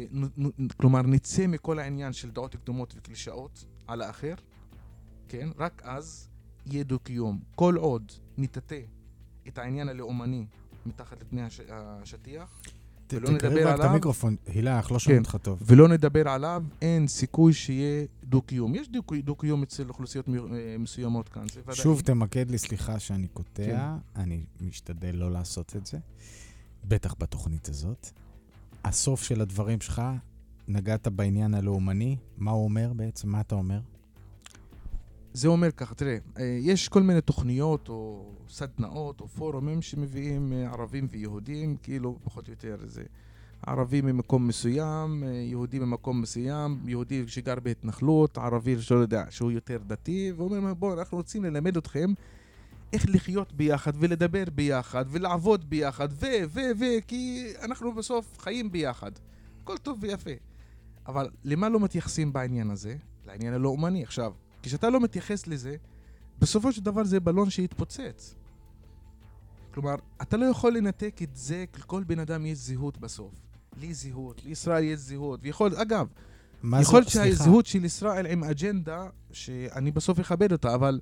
כלומר, 0.78 1.02
נצא 1.02 1.48
מכל 1.48 1.80
העניין 1.80 2.14
של 2.14 2.32
דעות 2.32 2.56
קדומות 2.56 2.94
וקלישאות 2.98 3.66
על 3.88 4.02
האחר, 4.02 4.34
כן? 5.30 5.50
רק 5.58 5.82
אז 5.86 6.30
יהיה 6.66 6.84
דו-קיום. 6.84 7.40
כל 7.56 7.76
עוד 7.76 8.12
נטאטא 8.38 8.80
את 9.48 9.58
העניין 9.58 9.90
הלאומני 9.90 10.46
מתחת 10.86 11.22
לפני 11.22 11.42
הש... 11.42 11.62
השטיח, 11.70 12.62
ת- 13.08 13.14
ולא 13.14 13.26
תקרב 13.38 13.52
נדבר 13.52 13.68
רק 13.68 13.76
את 13.76 13.80
עליו. 13.80 13.92
המיקרופון. 13.92 14.36
הילה, 14.46 14.78
אנחנו 14.78 14.94
לא 14.96 15.00
שומעים 15.00 15.24
כן. 15.24 15.28
אותך 15.34 15.44
טוב. 15.44 15.60
ולא 15.66 15.88
נדבר 15.88 16.30
עליו, 16.30 16.64
אין 16.82 17.08
סיכוי 17.08 17.54
שיהיה 17.54 18.06
דו-קיום. 18.24 18.76
יש 18.76 18.90
דו- 18.90 19.02
דו-קיום 19.24 19.64
אצל 19.64 19.90
אוכלוסיות 19.90 20.30
אה, 20.30 20.34
מסוימות 20.80 21.30
כאן. 21.30 21.46
שוב 21.74 22.02
תמקד 22.02 22.52
לי, 22.52 22.58
סליחה 22.58 23.00
שאני 23.00 23.28
קוטע, 23.28 23.64
כן. 23.66 23.80
אני 24.22 24.46
משתדל 24.62 25.16
לא 25.16 25.32
לעשות 25.32 25.76
את 25.76 25.86
זה, 25.86 25.98
בטח 26.88 27.16
בתוכנית 27.20 27.70
הזאת. 27.70 28.10
הסוף 28.84 29.24
של 29.24 29.42
הדברים 29.42 29.82
שלך, 29.82 30.02
נגעת 30.68 31.08
בעניין 31.08 31.54
הלאומני, 31.54 32.18
מה 32.38 32.52
הוא 32.52 32.64
אומר 32.64 32.94
בעצם? 32.96 33.30
מה 33.30 33.42
אתה 33.42 33.56
אומר? 33.56 33.80
זה 35.34 35.48
אומר 35.48 35.72
ככה, 35.72 35.96
תראה, 35.96 36.18
אה, 36.40 36.58
יש 36.62 36.90
כל 36.90 37.04
מיני 37.04 37.22
תוכניות 37.22 37.90
או 37.90 38.32
סדנאות 38.50 39.22
או 39.22 39.28
פורומים 39.28 39.82
שמביאים 39.82 40.54
אה, 40.54 40.72
ערבים 40.72 41.08
ויהודים, 41.12 41.78
כאילו 41.84 42.20
פחות 42.24 42.48
או 42.48 42.54
יותר 42.54 42.78
זה 42.84 43.04
ערבי 43.68 44.02
ממקום 44.02 44.48
מסוים, 44.48 45.24
אה, 45.24 45.30
יהודי 45.30 45.80
ממקום 45.80 46.22
מסוים, 46.22 46.80
יהודי 46.86 47.24
שגר 47.28 47.56
בהתנחלות, 47.64 48.38
ערבי 48.38 48.82
שלא 48.82 48.98
יודע 48.98 49.26
שהוא 49.30 49.52
יותר 49.52 49.78
דתי, 49.88 50.32
ואומרים 50.38 50.74
בואו, 50.80 50.94
אנחנו 50.94 51.18
רוצים 51.18 51.44
ללמד 51.44 51.78
אתכם 51.78 52.14
איך 52.96 53.06
לחיות 53.08 53.54
ביחד 53.54 53.92
ולדבר 54.00 54.44
ביחד 54.56 55.06
ולעבוד 55.10 55.70
ביחד 55.70 56.08
ו, 56.12 56.26
ו, 56.50 56.60
ו, 56.80 56.86
כי 57.08 57.54
אנחנו 57.62 57.96
בסוף 57.96 58.38
חיים 58.40 58.72
ביחד. 58.72 59.12
הכל 59.64 59.78
טוב 59.78 59.98
ויפה. 60.02 60.32
אבל 61.08 61.30
למה 61.44 61.70
לא 61.70 61.80
מתייחסים 61.80 62.34
בעניין 62.34 62.70
הזה? 62.70 62.96
לעניין 63.26 63.54
הלאומני. 63.54 64.04
עכשיו, 64.04 64.34
כשאתה 64.64 64.90
לא 64.90 65.00
מתייחס 65.00 65.48
לזה, 65.48 65.76
בסופו 66.40 66.72
של 66.72 66.82
דבר 66.82 67.04
זה 67.04 67.20
בלון 67.20 67.50
שיתפוצץ. 67.50 68.36
כלומר, 69.74 69.96
אתה 70.22 70.38
לא 70.38 70.46
יכול 70.46 70.78
לנתק 70.78 71.20
את 71.24 71.36
זה, 71.36 71.66
לכל 71.78 72.04
בן 72.04 72.20
אדם 72.20 72.46
יש 72.46 72.58
זהות 72.58 72.98
בסוף. 72.98 73.34
לי 73.82 73.94
זהות, 73.94 74.46
לישראל 74.46 74.84
יש 74.84 75.00
זהות, 75.00 75.40
ויכול, 75.44 75.76
אגב, 75.76 76.08
מה 76.64 76.82
יכול 76.82 77.00
להיות 77.00 77.10
שהזהות 77.10 77.66
של 77.66 77.86
ישראל 77.86 78.26
עם 78.26 78.44
אג'נדה, 78.44 79.08
שאני 79.32 79.92
בסוף 79.92 80.20
אכבד 80.20 80.52
אותה, 80.52 80.76
אבל 80.76 81.00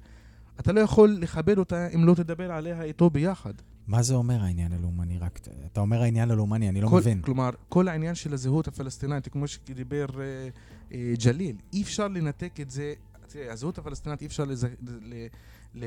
אתה 0.60 0.72
לא 0.72 0.80
יכול 0.80 1.18
לכבד 1.20 1.58
אותה 1.58 1.88
אם 1.88 2.06
לא 2.06 2.14
תדבר 2.16 2.52
עליה 2.52 2.84
איתו 2.84 3.10
ביחד. 3.10 3.54
מה 3.88 4.04
זה 4.04 4.14
אומר 4.14 4.42
העניין 4.42 4.74
הלאומני? 4.74 5.18
רק, 5.18 5.40
אתה 5.72 5.82
אומר 5.82 6.02
העניין 6.02 6.32
הלאומני, 6.32 6.70
אני 6.70 6.82
לא 6.82 6.88
כל, 6.88 6.98
מבין. 6.98 7.22
כלומר, 7.22 7.50
כל 7.70 7.88
העניין 7.88 8.16
של 8.16 8.34
הזהות 8.34 8.68
הפלסטינאית, 8.68 9.28
כמו 9.28 9.48
שדיבר 9.48 10.06
אה, 10.20 10.50
אה, 10.94 11.14
ג'ליל, 11.24 11.56
אי 11.74 11.82
אפשר 11.82 12.08
לנתק 12.08 12.60
את 12.62 12.70
זה, 12.70 12.94
תראה, 13.28 13.54
הזהות 13.54 13.78
הפלסטינאית 13.78 14.22
אי 14.22 14.28
אפשר 14.28 14.46
לז... 14.46 14.64
ל... 14.64 14.68
ל... 15.02 15.28
ל... 15.76 15.86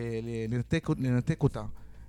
לנתק... 0.54 0.88
לנתק 0.98 1.42
אותה 1.42 1.64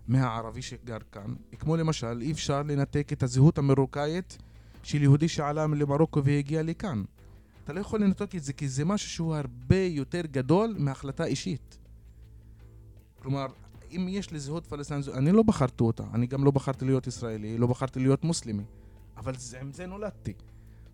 מהערבי 0.07 0.61
שגר 0.61 0.97
כאן, 1.11 1.33
כמו 1.59 1.77
למשל, 1.77 2.21
אי 2.21 2.31
אפשר 2.31 2.63
לנתק 2.63 3.13
את 3.13 3.23
הזהות 3.23 3.57
המרוקאית 3.57 4.37
של 4.83 5.03
יהודי 5.03 5.27
שעלה 5.27 5.67
למרוקו 5.67 6.23
והגיע 6.23 6.63
לכאן. 6.63 7.03
אתה 7.63 7.73
לא 7.73 7.79
יכול 7.79 8.03
לנתק 8.03 8.35
את 8.35 8.43
זה, 8.43 8.53
כי 8.53 8.69
זה 8.69 8.85
משהו 8.85 9.09
שהוא 9.09 9.35
הרבה 9.35 9.79
יותר 9.79 10.21
גדול 10.31 10.75
מהחלטה 10.79 11.25
אישית. 11.25 11.77
כלומר, 13.21 13.45
אם 13.91 14.07
יש 14.09 14.31
לי 14.31 14.39
זהות 14.39 14.67
פלסטינית, 14.67 15.07
אני 15.07 15.31
לא 15.31 15.43
בחרתי 15.43 15.83
אותה, 15.83 16.03
אני 16.13 16.27
גם 16.27 16.43
לא 16.43 16.51
בחרתי 16.51 16.85
להיות 16.85 17.07
ישראלי, 17.07 17.57
לא 17.57 17.67
בחרתי 17.67 17.99
להיות 17.99 18.23
מוסלמי, 18.23 18.63
אבל 19.17 19.35
זה, 19.37 19.59
עם 19.59 19.73
זה 19.73 19.85
נולדתי. 19.85 20.33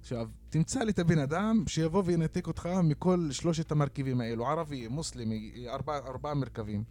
עכשיו, 0.01 0.27
תמצא 0.49 0.79
לי 0.79 0.91
את 0.91 0.99
הבן 0.99 1.19
אדם 1.19 1.63
שיבוא 1.67 2.03
וינתק 2.05 2.47
אותך 2.47 2.69
מכל 2.83 3.27
שלושת 3.31 3.71
המרכיבים 3.71 4.21
האלו, 4.21 4.47
ערבי, 4.47 4.87
מוסלמי, 4.87 5.65
ארבע, 5.69 5.97
ארבעה 5.97 6.33
מרכבים. 6.33 6.83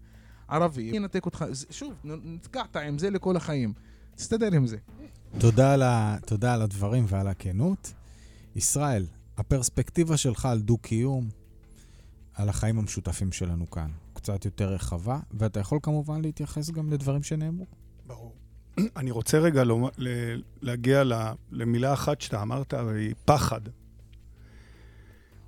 ערבי, 0.49 0.83
ינתק 0.83 1.27
אותך, 1.27 1.45
שוב, 1.71 1.95
נתקעת 2.05 2.77
עם 2.77 2.99
זה 2.99 3.11
לכל 3.11 3.37
החיים. 3.37 3.73
תסתדר 4.15 4.53
עם 4.53 4.67
זה. 4.67 4.77
תודה 5.39 5.73
על, 5.73 5.83
ה... 5.83 6.17
תודה 6.27 6.55
על 6.55 6.63
הדברים 6.63 7.05
ועל 7.09 7.29
הכנות. 7.29 7.93
ישראל, 8.57 9.07
הפרספקטיבה 9.37 10.17
שלך 10.17 10.47
על 10.47 10.61
דו-קיום, 10.61 11.29
על 12.35 12.49
החיים 12.49 12.79
המשותפים 12.79 13.33
שלנו 13.33 13.71
כאן, 13.71 13.91
קצת 14.23 14.45
יותר 14.45 14.69
רחבה, 14.69 15.19
ואתה 15.31 15.61
יכול 15.61 15.79
כמובן 15.83 16.23
להתייחס 16.23 16.71
גם 16.71 16.91
לדברים 16.91 17.23
שנאמרו. 17.23 17.67
ברור. 18.07 18.35
אני 18.97 19.11
רוצה 19.11 19.39
רגע 19.39 19.65
לומר, 19.65 19.89
להגיע 20.63 21.03
למילה 21.51 21.93
אחת 21.93 22.21
שאתה 22.21 22.43
אמרת, 22.43 22.75
והיא 22.75 23.15
פחד. 23.25 23.61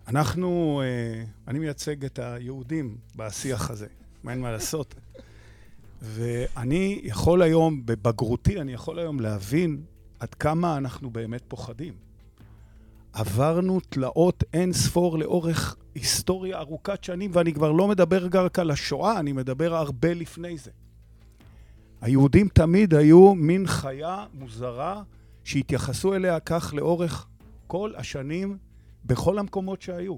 אנחנו, 0.08 0.82
אה, 0.84 1.24
אני 1.48 1.58
מייצג 1.58 2.04
את 2.04 2.18
היהודים 2.18 2.96
בשיח 3.16 3.70
הזה, 3.70 3.86
מה 4.22 4.32
אין 4.32 4.40
מה 4.40 4.52
לעשות. 4.52 4.94
ואני 6.02 7.00
יכול 7.04 7.42
היום, 7.42 7.86
בבגרותי, 7.86 8.60
אני 8.60 8.72
יכול 8.72 8.98
היום 8.98 9.20
להבין 9.20 9.82
עד 10.18 10.34
כמה 10.34 10.76
אנחנו 10.76 11.10
באמת 11.10 11.42
פוחדים. 11.48 11.94
עברנו 13.14 13.80
תלאות 13.88 14.44
אין 14.52 14.72
ספור 14.72 15.18
לאורך 15.18 15.76
היסטוריה 15.94 16.58
ארוכת 16.58 17.04
שנים, 17.04 17.30
ואני 17.34 17.52
כבר 17.52 17.72
לא 17.72 17.88
מדבר 17.88 18.28
רק 18.44 18.58
על 18.58 18.70
השואה, 18.70 19.20
אני 19.20 19.32
מדבר 19.32 19.74
הרבה 19.74 20.14
לפני 20.14 20.58
זה. 20.58 20.70
היהודים 22.00 22.48
תמיד 22.48 22.94
היו 22.94 23.34
מין 23.34 23.66
חיה 23.66 24.24
מוזרה 24.34 25.02
שהתייחסו 25.44 26.14
אליה 26.14 26.40
כך 26.40 26.74
לאורך 26.76 27.26
כל 27.66 27.92
השנים 27.96 28.58
בכל 29.04 29.38
המקומות 29.38 29.82
שהיו. 29.82 30.16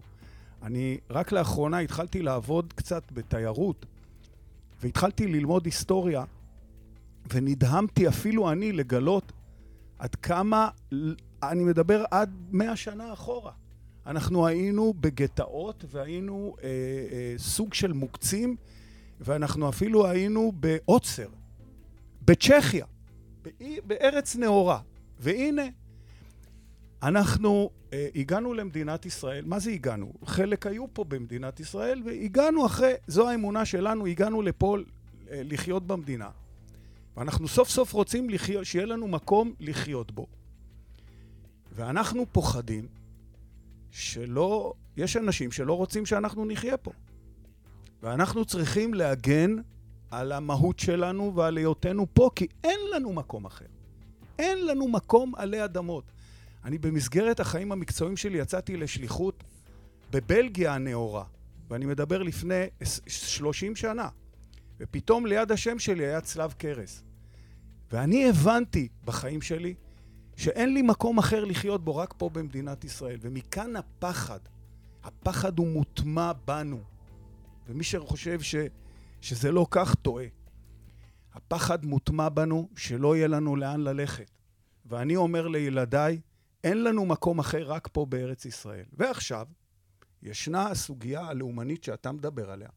אני 0.62 0.98
רק 1.10 1.32
לאחרונה 1.32 1.78
התחלתי 1.78 2.22
לעבוד 2.22 2.72
קצת 2.72 3.02
בתיירות, 3.12 3.86
והתחלתי 4.82 5.26
ללמוד 5.26 5.64
היסטוריה, 5.64 6.24
ונדהמתי 7.32 8.08
אפילו 8.08 8.50
אני 8.52 8.72
לגלות 8.72 9.32
עד 9.98 10.14
כמה, 10.14 10.68
אני 11.42 11.64
מדבר 11.64 12.04
עד 12.10 12.30
מאה 12.50 12.76
שנה 12.76 13.12
אחורה. 13.12 13.52
אנחנו 14.06 14.46
היינו 14.46 14.94
בגטאות 15.00 15.84
והיינו 15.90 16.56
אה, 16.62 16.68
אה, 16.68 17.34
סוג 17.38 17.74
של 17.74 17.92
מוקצים, 17.92 18.56
ואנחנו 19.20 19.68
אפילו 19.68 20.06
היינו 20.06 20.52
בעוצר, 20.52 21.28
בצ'כיה, 22.22 22.86
בארץ 23.86 24.36
נאורה. 24.36 24.80
והנה, 25.18 25.62
אנחנו 27.02 27.70
אה, 27.92 28.08
הגענו 28.14 28.54
למדינת 28.54 29.06
ישראל. 29.06 29.44
מה 29.44 29.58
זה 29.58 29.70
הגענו? 29.70 30.12
חלק 30.24 30.66
היו 30.66 30.84
פה 30.92 31.04
במדינת 31.04 31.60
ישראל, 31.60 32.02
והגענו 32.04 32.66
אחרי, 32.66 32.92
זו 33.06 33.28
האמונה 33.28 33.64
שלנו, 33.64 34.06
הגענו 34.06 34.42
לפה 34.42 34.76
אה, 35.30 35.40
לחיות 35.44 35.86
במדינה. 35.86 36.28
ואנחנו 37.16 37.48
סוף 37.48 37.68
סוף 37.68 37.92
רוצים 37.92 38.30
לחיות, 38.30 38.64
שיהיה 38.66 38.86
לנו 38.86 39.08
מקום 39.08 39.52
לחיות 39.60 40.12
בו. 40.12 40.26
ואנחנו 41.76 42.26
פוחדים 42.32 42.86
שלא, 43.90 44.72
יש 44.96 45.16
אנשים 45.16 45.52
שלא 45.52 45.72
רוצים 45.72 46.06
שאנחנו 46.06 46.44
נחיה 46.44 46.76
פה. 46.76 46.90
ואנחנו 48.02 48.44
צריכים 48.44 48.94
להגן 48.94 49.56
על 50.10 50.32
המהות 50.32 50.78
שלנו 50.78 51.34
ועל 51.34 51.56
היותנו 51.56 52.06
פה, 52.12 52.30
כי 52.34 52.46
אין 52.64 52.80
לנו 52.94 53.12
מקום 53.12 53.44
אחר. 53.44 53.66
אין 54.38 54.66
לנו 54.66 54.88
מקום 54.88 55.34
עלי 55.34 55.64
אדמות. 55.64 56.04
אני 56.64 56.78
במסגרת 56.78 57.40
החיים 57.40 57.72
המקצועיים 57.72 58.16
שלי 58.16 58.38
יצאתי 58.38 58.76
לשליחות 58.76 59.44
בבלגיה 60.10 60.74
הנאורה, 60.74 61.24
ואני 61.68 61.86
מדבר 61.86 62.22
לפני 62.22 62.64
30 63.06 63.76
שנה, 63.76 64.08
ופתאום 64.80 65.26
ליד 65.26 65.52
השם 65.52 65.78
שלי 65.78 66.06
היה 66.06 66.20
צלב 66.20 66.52
קרס. 66.52 67.02
ואני 67.92 68.28
הבנתי 68.28 68.88
בחיים 69.04 69.42
שלי 69.42 69.74
שאין 70.36 70.74
לי 70.74 70.82
מקום 70.82 71.18
אחר 71.18 71.44
לחיות 71.44 71.84
בו, 71.84 71.96
רק 71.96 72.14
פה 72.18 72.28
במדינת 72.28 72.84
ישראל. 72.84 73.18
ומכאן 73.20 73.76
הפחד. 73.76 74.40
הפחד 75.04 75.58
הוא 75.58 75.68
מוטמע 75.68 76.32
בנו. 76.44 76.80
ומי 77.66 77.84
שחושב 77.84 78.40
ש, 78.40 78.54
שזה 79.20 79.52
לא 79.52 79.66
כך, 79.70 79.94
טועה. 79.94 80.26
הפחד 81.32 81.84
מוטמע 81.84 82.28
בנו 82.28 82.68
שלא 82.76 83.16
יהיה 83.16 83.28
לנו 83.28 83.56
לאן 83.56 83.80
ללכת. 83.80 84.30
ואני 84.86 85.16
אומר 85.16 85.48
לילדיי, 85.48 86.20
אין 86.64 86.84
לנו 86.84 87.06
מקום 87.06 87.38
אחר 87.38 87.62
רק 87.62 87.88
פה 87.92 88.06
בארץ 88.06 88.44
ישראל. 88.44 88.84
ועכשיו, 88.92 89.46
ישנה 90.22 90.68
הסוגיה 90.68 91.20
הלאומנית 91.20 91.84
שאתה 91.84 92.12
מדבר 92.12 92.50
עליה, 92.50 92.68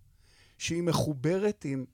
שהיא 0.57 0.83
מחוברת 0.83 1.65
עם, 1.65 1.85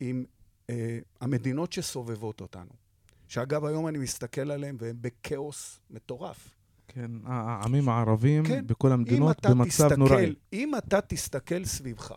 עם 0.00 0.24
אה, 0.70 0.98
המדינות 1.20 1.72
שסובבות 1.72 2.40
אותנו. 2.40 2.83
שאגב, 3.28 3.64
היום 3.64 3.88
אני 3.88 3.98
מסתכל 3.98 4.50
עליהם 4.50 4.76
והם 4.78 4.96
בכאוס 5.00 5.80
מטורף. 5.90 6.54
כן, 6.88 7.10
העמים 7.24 7.88
הערבים 7.88 8.44
כן, 8.44 8.66
בכל 8.66 8.92
המדינות 8.92 9.46
במצב 9.46 9.68
תסתכל, 9.68 9.96
נוראי. 9.96 10.34
אם 10.52 10.76
אתה 10.78 11.00
תסתכל 11.00 11.64
סביבך, 11.64 12.14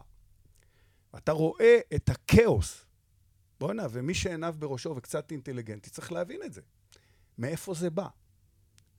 אתה 1.17 1.31
רואה 1.31 1.79
את 1.95 2.09
הכאוס, 2.09 2.85
בואנה, 3.59 3.87
ומי 3.91 4.13
שעיניו 4.13 4.55
בראשו 4.59 4.93
וקצת 4.97 5.31
אינטליגנטי 5.31 5.89
צריך 5.89 6.11
להבין 6.11 6.43
את 6.45 6.53
זה. 6.53 6.61
מאיפה 7.37 7.73
זה 7.73 7.89
בא? 7.89 8.07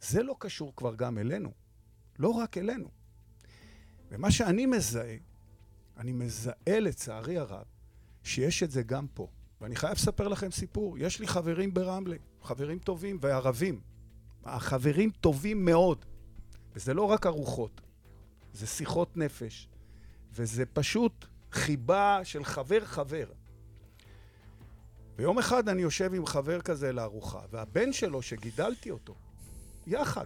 זה 0.00 0.22
לא 0.22 0.36
קשור 0.38 0.72
כבר 0.76 0.94
גם 0.94 1.18
אלינו, 1.18 1.52
לא 2.18 2.28
רק 2.28 2.58
אלינו. 2.58 2.88
ומה 4.10 4.30
שאני 4.30 4.66
מזהה, 4.66 5.16
אני 5.96 6.12
מזהה 6.12 6.80
לצערי 6.80 7.38
הרב, 7.38 7.64
שיש 8.22 8.62
את 8.62 8.70
זה 8.70 8.82
גם 8.82 9.06
פה. 9.14 9.28
ואני 9.60 9.76
חייב 9.76 9.92
לספר 9.92 10.28
לכם 10.28 10.50
סיפור. 10.50 10.98
יש 10.98 11.20
לי 11.20 11.28
חברים 11.28 11.74
ברמלה, 11.74 12.16
חברים 12.42 12.78
טובים 12.78 13.18
וערבים. 13.20 13.80
החברים 14.44 15.10
טובים 15.10 15.64
מאוד. 15.64 16.04
וזה 16.74 16.94
לא 16.94 17.02
רק 17.02 17.26
ארוחות, 17.26 17.80
זה 18.52 18.66
שיחות 18.66 19.16
נפש. 19.16 19.68
וזה 20.32 20.66
פשוט 20.66 21.26
חיבה 21.52 22.20
של 22.24 22.44
חבר-חבר. 22.44 23.26
ויום 25.16 25.38
אחד 25.38 25.68
אני 25.68 25.82
יושב 25.82 26.14
עם 26.14 26.26
חבר 26.26 26.60
כזה 26.60 26.92
לארוחה, 26.92 27.40
והבן 27.50 27.92
שלו, 27.92 28.22
שגידלתי 28.22 28.90
אותו, 28.90 29.14
יחד, 29.86 30.24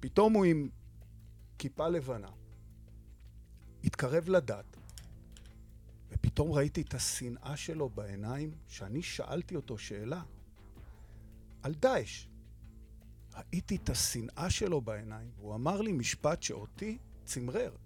פתאום 0.00 0.32
הוא 0.32 0.44
עם 0.44 0.68
כיפה 1.58 1.88
לבנה, 1.88 2.28
התקרב 3.84 4.28
לדת, 4.28 4.76
ופתאום 6.24 6.52
ראיתי 6.52 6.80
את 6.80 6.94
השנאה 6.94 7.56
שלו 7.56 7.88
בעיניים, 7.88 8.54
שאני 8.68 9.02
שאלתי 9.02 9.56
אותו 9.56 9.78
שאלה 9.78 10.22
על 11.62 11.74
דאעש. 11.74 12.26
ראיתי 13.34 13.76
את 13.76 13.90
השנאה 13.90 14.50
שלו 14.50 14.80
בעיניים, 14.80 15.30
והוא 15.36 15.54
אמר 15.54 15.80
לי 15.80 15.92
משפט 15.92 16.42
שאותי 16.42 16.98
צמרר. 17.24 17.76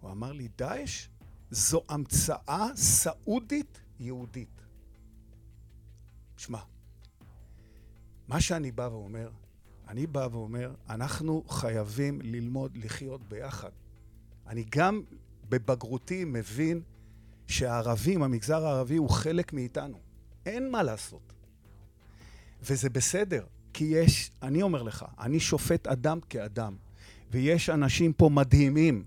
הוא 0.00 0.10
אמר 0.10 0.32
לי, 0.32 0.48
דאעש 0.58 1.08
זו 1.50 1.82
המצאה 1.88 2.66
סעודית 2.74 3.80
יהודית. 4.00 4.62
שמע, 6.36 6.60
מה 8.28 8.40
שאני 8.40 8.72
בא 8.72 8.88
ואומר, 8.92 9.30
אני 9.88 10.06
בא 10.06 10.28
ואומר, 10.32 10.74
אנחנו 10.88 11.44
חייבים 11.48 12.20
ללמוד 12.20 12.76
לחיות 12.76 13.28
ביחד. 13.28 13.70
אני 14.46 14.64
גם 14.70 15.02
בבגרותי 15.48 16.24
מבין 16.24 16.82
שהערבים, 17.48 18.22
המגזר 18.22 18.66
הערבי 18.66 18.96
הוא 18.96 19.10
חלק 19.10 19.52
מאיתנו. 19.52 19.98
אין 20.46 20.70
מה 20.70 20.82
לעשות. 20.82 21.32
וזה 22.62 22.90
בסדר, 22.90 23.46
כי 23.72 23.84
יש, 23.84 24.30
אני 24.42 24.62
אומר 24.62 24.82
לך, 24.82 25.04
אני 25.20 25.40
שופט 25.40 25.86
אדם 25.86 26.20
כאדם, 26.20 26.76
ויש 27.30 27.70
אנשים 27.70 28.12
פה 28.12 28.28
מדהימים, 28.28 29.04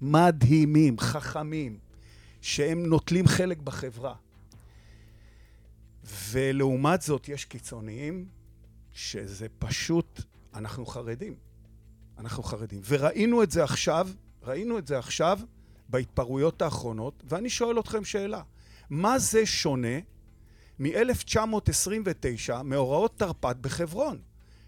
מדהימים, 0.00 0.98
חכמים, 0.98 1.78
שהם 2.40 2.86
נוטלים 2.86 3.26
חלק 3.26 3.58
בחברה. 3.58 4.14
ולעומת 6.30 7.02
זאת 7.02 7.28
יש 7.28 7.44
קיצוניים 7.44 8.28
שזה 8.92 9.46
פשוט, 9.58 10.22
אנחנו 10.54 10.86
חרדים. 10.86 11.34
אנחנו 12.18 12.42
חרדים. 12.42 12.80
וראינו 12.88 13.42
את 13.42 13.50
זה 13.50 13.64
עכשיו, 13.64 14.08
ראינו 14.42 14.78
את 14.78 14.86
זה 14.86 14.98
עכשיו 14.98 15.40
בהתפרעויות 15.90 16.62
האחרונות, 16.62 17.22
ואני 17.28 17.50
שואל 17.50 17.80
אתכם 17.80 18.04
שאלה, 18.04 18.42
מה 18.90 19.18
זה 19.18 19.46
שונה 19.46 19.98
מ-1929, 20.78 22.62
מאורעות 22.64 23.18
תרפ"ט 23.18 23.56
בחברון? 23.60 24.18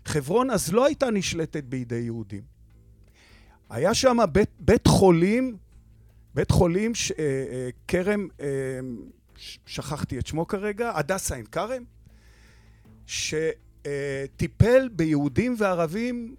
חברון 0.04 0.50
אז 0.50 0.72
לא 0.72 0.86
הייתה 0.86 1.10
נשלטת 1.10 1.64
בידי 1.64 1.96
יהודים. 1.96 2.42
היה 3.70 3.94
שם 3.94 4.16
בית, 4.32 4.50
בית 4.58 4.86
חולים, 4.86 5.56
בית 6.34 6.50
חולים, 6.50 6.94
ש, 6.94 7.12
אה, 7.12 7.16
אה, 7.18 7.68
כרם, 7.88 8.28
אה, 8.40 8.46
שכחתי 9.66 10.18
את 10.18 10.26
שמו 10.26 10.46
כרגע, 10.46 10.92
הדסה 10.98 11.34
עין 11.34 11.46
כרם, 11.46 11.84
שטיפל 13.06 14.88
ביהודים 14.88 15.54
וערבים 15.58 16.34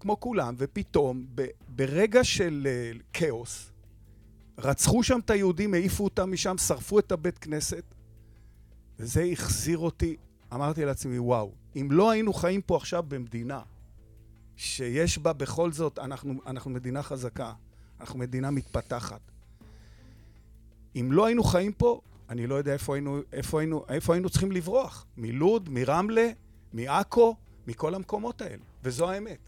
כמו 0.00 0.20
כולם, 0.20 0.54
ופתאום, 0.58 1.26
ב, 1.34 1.46
ברגע 1.68 2.24
של 2.24 2.66
אה, 2.70 2.98
כאוס, 3.12 3.72
רצחו 4.58 5.02
שם 5.02 5.18
את 5.24 5.30
היהודים, 5.30 5.74
העיפו 5.74 6.04
אותם 6.04 6.32
משם, 6.32 6.58
שרפו 6.58 6.98
את 6.98 7.12
הבית 7.12 7.38
כנסת, 7.38 7.84
וזה 8.98 9.22
החזיר 9.32 9.78
אותי, 9.78 10.16
אמרתי 10.54 10.84
לעצמי, 10.84 11.18
וואו, 11.18 11.52
אם 11.76 11.88
לא 11.90 12.10
היינו 12.10 12.32
חיים 12.32 12.62
פה 12.62 12.76
עכשיו 12.76 13.04
במדינה 13.08 13.60
שיש 14.56 15.18
בה 15.18 15.32
בכל 15.32 15.72
זאת, 15.72 15.98
אנחנו, 15.98 16.34
אנחנו 16.46 16.70
מדינה 16.70 17.02
חזקה, 17.02 17.52
אנחנו 18.00 18.18
מדינה 18.18 18.50
מתפתחת. 18.50 19.20
אם 20.96 21.12
לא 21.12 21.26
היינו 21.26 21.44
חיים 21.44 21.72
פה, 21.72 22.00
אני 22.28 22.46
לא 22.46 22.54
יודע 22.54 22.72
איפה 22.72 22.94
היינו, 22.94 23.20
איפה 23.32 23.60
היינו, 23.60 23.84
איפה 23.88 24.14
היינו 24.14 24.30
צריכים 24.30 24.52
לברוח. 24.52 25.06
מלוד, 25.16 25.68
מרמלה, 25.68 26.30
מעכו, 26.72 27.36
מכל 27.66 27.94
המקומות 27.94 28.42
האלה. 28.42 28.62
וזו 28.84 29.10
האמת. 29.10 29.38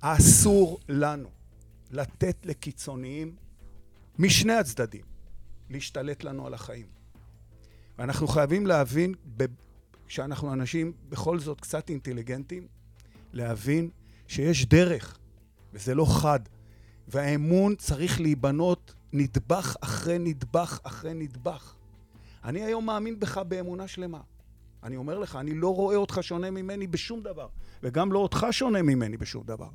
אסור 0.00 0.80
לנו 0.88 1.28
לתת 1.90 2.36
לקיצוניים 2.44 3.36
משני 4.18 4.52
הצדדים 4.52 5.04
להשתלט 5.70 6.24
לנו 6.24 6.46
על 6.46 6.54
החיים. 6.54 6.86
ואנחנו 7.98 8.28
חייבים 8.28 8.66
להבין, 8.66 9.14
כשאנחנו 10.06 10.52
אנשים 10.52 10.92
בכל 11.08 11.38
זאת 11.38 11.60
קצת 11.60 11.90
אינטליגנטים, 11.90 12.66
להבין 13.32 13.90
שיש 14.28 14.66
דרך, 14.66 15.18
וזה 15.72 15.94
לא 15.94 16.06
חד. 16.20 16.40
והאמון 17.08 17.74
צריך 17.74 18.20
להיבנות 18.20 18.94
נדבך 19.12 19.76
אחרי 19.80 20.18
נדבך 20.18 20.80
אחרי 20.82 21.14
נדבך. 21.14 21.74
אני 22.44 22.62
היום 22.64 22.86
מאמין 22.86 23.20
בך 23.20 23.38
באמונה 23.38 23.88
שלמה. 23.88 24.20
אני 24.82 24.96
אומר 24.96 25.18
לך, 25.18 25.36
אני 25.36 25.54
לא 25.54 25.74
רואה 25.74 25.96
אותך 25.96 26.18
שונה 26.20 26.50
ממני 26.50 26.86
בשום 26.86 27.22
דבר, 27.22 27.48
וגם 27.82 28.12
לא 28.12 28.18
אותך 28.18 28.46
שונה 28.50 28.82
ממני 28.82 29.16
בשום 29.16 29.44
דבר. 29.44 29.68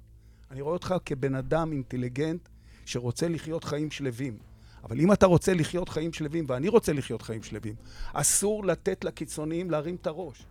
אני 0.51 0.61
רואה 0.61 0.73
אותך 0.73 0.95
כבן 1.05 1.35
אדם 1.35 1.71
אינטליגנט 1.71 2.49
שרוצה 2.87 3.27
לחיות 3.27 3.63
חיים 3.63 3.91
שלווים. 3.91 4.37
אבל 4.83 4.99
אם 4.99 5.13
אתה 5.13 5.25
רוצה 5.25 5.53
לחיות 5.53 5.89
חיים 5.89 6.13
שלווים, 6.13 6.45
ואני 6.47 6.67
רוצה 6.67 6.93
לחיות 6.93 7.21
חיים 7.21 7.43
שלווים, 7.43 7.75
אסור 8.13 8.65
לתת 8.65 9.03
לקיצוניים 9.03 9.71
להרים 9.71 9.95
את 9.95 10.07
הראש. 10.07 10.45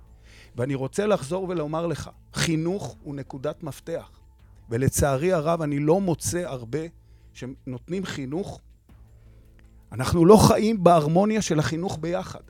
ואני 0.57 0.75
רוצה 0.75 1.07
לחזור 1.07 1.49
ולומר 1.49 1.87
לך, 1.87 2.11
חינוך 2.35 2.97
הוא 3.03 3.15
נקודת 3.15 3.63
מפתח. 3.63 4.11
ולצערי 4.71 5.33
הרב, 5.33 5.63
אני 5.63 5.79
לא 5.79 6.01
מוצא 6.01 6.39
הרבה 6.39 6.79
שנותנים 7.33 8.05
חינוך. 8.05 8.61
אנחנו 9.93 10.25
לא 10.25 10.37
חיים 10.49 10.85
בהרמוניה 10.85 11.43
של 11.43 11.59
החינוך 11.59 11.99
ביחד. 12.01 12.43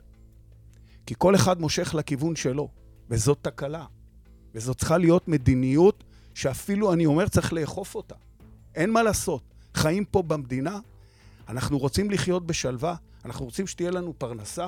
כי 1.05 1.13
כל 1.17 1.35
אחד 1.35 1.61
מושך 1.61 1.95
לכיוון 1.95 2.35
שלו, 2.35 2.69
וזאת 3.09 3.37
תקלה. 3.41 3.85
וזאת 4.55 4.77
צריכה 4.77 4.97
להיות 4.97 5.27
מדיניות 5.27 6.03
שאפילו, 6.33 6.93
אני 6.93 7.05
אומר, 7.05 7.27
צריך 7.27 7.53
לאכוף 7.53 7.95
אותה. 7.95 8.15
אין 8.75 8.91
מה 8.91 9.03
לעשות. 9.03 9.56
חיים 9.77 10.05
פה 10.05 10.21
במדינה, 10.21 10.79
אנחנו 11.49 11.77
רוצים 11.77 12.11
לחיות 12.11 12.47
בשלווה, 12.47 12.95
אנחנו 13.25 13.45
רוצים 13.45 13.67
שתהיה 13.67 13.91
לנו 13.91 14.13
פרנסה, 14.17 14.67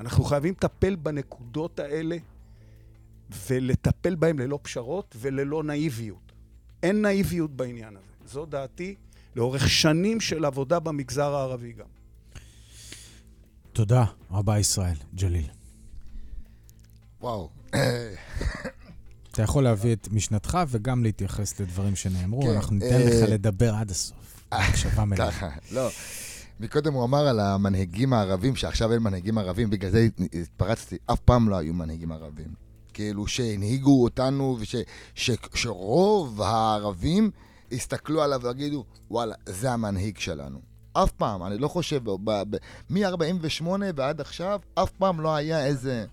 אנחנו 0.00 0.24
חייבים 0.24 0.52
לטפל 0.52 0.96
בנקודות 0.96 1.80
האלה 1.80 2.16
ולטפל 3.48 4.14
בהן 4.14 4.38
ללא 4.38 4.58
פשרות 4.62 5.16
וללא 5.20 5.62
נאיביות. 5.62 6.32
אין 6.82 7.02
נאיביות 7.02 7.56
בעניין 7.56 7.96
הזה. 7.96 8.32
זו 8.32 8.46
דעתי 8.46 8.94
לאורך 9.36 9.68
שנים 9.68 10.20
של 10.20 10.44
עבודה 10.44 10.80
במגזר 10.80 11.34
הערבי 11.34 11.72
גם. 11.72 11.86
תודה 13.72 14.04
רבה 14.30 14.58
ישראל, 14.58 14.96
ג'ליל. 15.14 15.46
וואו. 17.20 17.50
אתה 19.30 19.42
יכול 19.42 19.64
להביא 19.64 19.92
את 19.92 20.08
משנתך 20.10 20.58
וגם 20.68 21.02
להתייחס 21.02 21.60
לדברים 21.60 21.96
שנאמרו, 21.96 22.42
כן, 22.42 22.48
אנחנו 22.48 22.76
ניתן 22.76 22.94
אה, 22.94 23.04
לך 23.04 23.28
לדבר 23.30 23.74
עד 23.74 23.90
הסוף. 23.90 24.37
הקשבה 24.52 25.04
מלאה. 25.04 25.30
ככה, 25.30 25.48
לא. 25.72 25.88
מקודם 26.60 26.92
הוא 26.92 27.04
אמר 27.04 27.28
על 27.28 27.40
המנהיגים 27.40 28.12
הערבים, 28.12 28.56
שעכשיו 28.56 28.92
אין 28.92 29.02
מנהיגים 29.02 29.38
ערבים, 29.38 29.70
בגלל 29.70 29.90
זה 29.90 30.08
התפרצתי, 30.32 30.96
אף 31.06 31.20
פעם 31.20 31.48
לא 31.48 31.56
היו 31.56 31.74
מנהיגים 31.74 32.12
ערבים. 32.12 32.54
כאילו 32.94 33.26
שהנהיגו 33.26 34.02
אותנו, 34.02 34.58
ושרוב 35.54 36.42
הערבים 36.42 37.30
יסתכלו 37.70 38.22
עליו 38.22 38.40
ויגידו, 38.42 38.84
וואלה, 39.10 39.34
זה 39.46 39.72
המנהיג 39.72 40.18
שלנו. 40.18 40.60
אף 40.92 41.12
פעם, 41.12 41.44
אני 41.44 41.58
לא 41.58 41.68
חושב, 41.68 42.02
מ-48 42.90 43.66
ועד 43.96 44.20
עכשיו, 44.20 44.60
אף 44.74 44.90
פעם 44.90 45.20
לא 45.20 45.34
היה 45.34 45.66
איזה... 45.66 46.04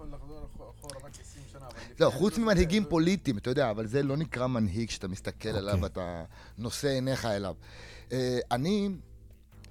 לא, 2.00 2.10
חוץ 2.10 2.38
ממנהיגים 2.38 2.86
פוליטיים, 2.86 3.38
אתה 3.38 3.50
יודע, 3.50 3.72
אבל 3.72 3.88
זה 3.88 4.04
לא 4.04 4.18
נקרא 4.18 4.48
מנהיג 4.48 4.90
שאתה 4.90 5.08
מסתכל 5.08 5.50
עליו 5.50 5.74
אוקיי. 5.74 5.84
ואתה 5.84 6.24
נושא 6.58 6.88
עיניך 6.88 7.26
אליו. 7.26 7.56
אה, 8.12 8.40
אני, 8.52 8.90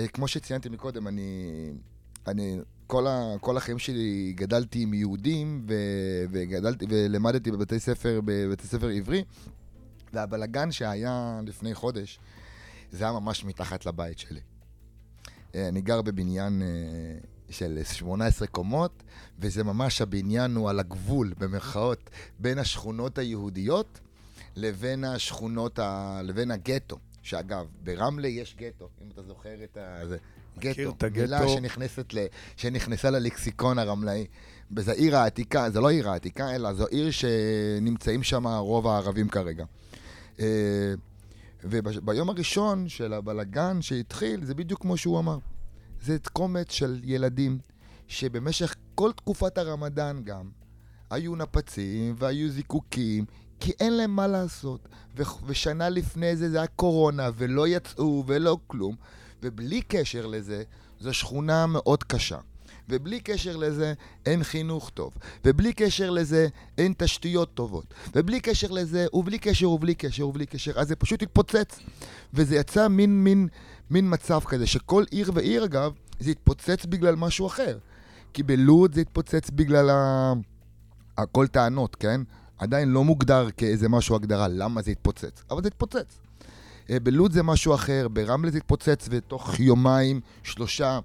אה, 0.01 0.09
כמו 0.09 0.28
שציינתי 0.28 0.68
מקודם, 0.68 1.09
אני... 1.09 1.70
אני 2.26 2.59
כל, 2.87 3.07
ה, 3.07 3.35
כל 3.41 3.57
החיים 3.57 3.78
שלי 3.78 4.32
גדלתי 4.37 4.82
עם 4.82 4.95
יהודים 4.95 5.66
ו, 5.68 5.74
וגדלתי 6.30 6.87
ולמדתי 6.89 7.51
בבתי 7.51 7.80
ספר, 7.80 8.20
בבתי 8.24 8.66
ספר 8.66 8.89
עברי, 8.89 9.24
והבלגן 10.12 10.72
שהיה 10.72 11.41
לפני 11.47 11.74
חודש, 11.74 12.18
זה 12.93 13.05
היה 13.05 13.12
ממש 13.12 13.45
מתחת 13.45 13.87
לבית 13.87 14.18
שלי. 14.18 14.41
אה, 15.55 15.68
אני 15.68 15.80
גר 15.80 16.03
בבניין 16.03 16.62
של 17.51 17.78
18 17.85 18.49
קומות, 18.49 19.03
וזה 19.39 19.64
ממש, 19.64 20.01
הבניין 20.01 20.57
הוא 20.57 20.70
על 20.70 20.80
הגבול, 20.80 21.35
במרכאות, 21.39 22.11
בין 22.39 22.59
השכונות 22.59 23.18
היהודיות 23.18 24.01
לבין 24.57 25.05
השכונות, 25.05 25.78
ה... 25.78 26.20
לבין 26.22 26.51
הגטו. 26.51 26.99
שאגב, 27.25 27.66
ברמלה 27.83 28.29
יש 28.29 28.57
גטו, 28.59 28.89
אם 29.03 29.09
אתה 29.12 29.22
זוכר 29.22 29.64
את 29.64 29.77
ה... 29.77 30.07
זה. 30.09 30.16
גטו, 30.59 30.91
את 30.91 31.03
הגטו. 31.03 31.20
מילה 31.20 31.49
שנכנסת 31.49 32.14
ל... 32.14 32.18
שנכנסה 32.57 33.11
ללקסיקון 33.11 33.79
הרמלאי. 33.79 34.27
וזה 34.77 34.93
עיר 34.93 35.16
העתיקה, 35.16 35.70
זה 35.70 35.81
לא 35.81 35.91
עיר 35.91 36.11
העתיקה, 36.11 36.55
אלא 36.55 36.72
זו 36.72 36.87
עיר 36.87 37.11
שנמצאים 37.11 38.22
שם 38.22 38.47
רוב 38.47 38.87
הערבים 38.87 39.29
כרגע. 39.29 39.64
אה, 40.41 40.95
וביום 41.64 42.29
הראשון 42.29 42.89
של 42.89 43.12
הבלגן 43.12 43.83
שהתחיל, 43.83 44.45
זה 44.45 44.55
בדיוק 44.55 44.81
כמו 44.81 44.97
שהוא 44.97 45.18
אמר. 45.18 45.39
זה 46.03 46.16
קומץ 46.33 46.72
של 46.72 47.01
ילדים 47.05 47.59
שבמשך 48.09 48.75
כל 48.95 49.12
תקופת 49.12 49.59
הרמדאן 49.59 50.20
גם 50.25 50.51
היו 51.11 51.37
נפצים 51.37 52.14
והיו 52.18 52.51
זיקוקים, 52.51 53.25
כי 53.65 53.73
אין 53.81 53.93
להם 53.93 54.17
מה 54.17 54.27
לעשות. 54.27 54.89
ו- 55.17 55.23
ושנה 55.47 55.89
לפני 55.89 56.37
זה 56.37 56.51
זה 56.51 56.57
היה 56.57 56.67
קורונה, 56.67 57.31
ולא 57.37 57.69
יצאו 57.69 58.25
ולא 58.27 58.59
כלום. 58.67 58.97
ובלי 59.43 59.83
קשר 59.83 60.27
לזה, 60.27 60.62
זו 61.01 61.15
שכונה 61.15 61.67
מאוד 61.67 62.03
קשה. 62.05 62.39
ובלי 62.89 63.21
קשר 63.21 63.57
לזה, 63.57 63.95
אין 64.27 64.43
חינוך 64.43 64.91
טוב. 64.91 65.15
ובלי 65.45 65.73
קשר 65.73 66.11
לזה, 66.11 66.49
אין 66.79 66.95
תשתיות 66.99 67.55
טובות. 67.55 67.95
ובלי 68.15 68.41
קשר 68.41 68.71
לזה, 68.71 69.07
ובלי 69.12 69.39
קשר, 69.39 69.71
ובלי 69.71 69.95
קשר, 69.95 70.29
ובלי 70.29 70.47
קשר, 70.47 70.73
אז 70.77 70.89
זה 70.89 70.97
פשוט 70.97 71.23
התפוצץ. 71.23 71.79
וזה 72.35 72.57
יצא 72.57 72.89
מין, 72.89 73.25
מין, 73.25 73.49
מין 73.91 74.15
מצב 74.15 74.41
כזה, 74.45 74.67
שכל 74.67 75.05
עיר 75.11 75.31
ועיר, 75.35 75.65
אגב, 75.65 75.93
זה 76.21 76.31
התפוצץ 76.31 76.87
בגלל 76.87 77.17
משהו 77.17 77.47
אחר. 77.47 77.79
כי 78.33 78.43
בלוד 78.43 78.95
זה 78.95 79.01
התפוצץ 79.01 79.51
בגלל 79.51 79.91
ה... 79.91 80.33
הכל 81.19 81.47
טענות, 81.47 81.95
כן? 81.95 82.21
עדיין 82.59 82.89
לא 82.89 83.05
מוגדר 83.05 83.51
כאיזה 83.57 83.89
משהו 83.89 84.17
הגדרה 84.17 84.49
למה 84.49 84.83
זה 84.83 84.91
התפוצץ, 84.91 85.43
אבל 85.51 85.63
זה 85.63 85.69
התפוצץ. 85.69 86.21
אה, 86.91 87.01
בלוד 87.01 87.33
זה 87.33 87.43
משהו 87.43 87.75
אחר, 87.75 88.09
ברמלה 88.09 88.51
זה 88.51 88.59
התפוצץ, 88.59 89.09
ותוך 89.11 89.61
יומיים, 89.61 90.21
שלושה, 90.43 90.99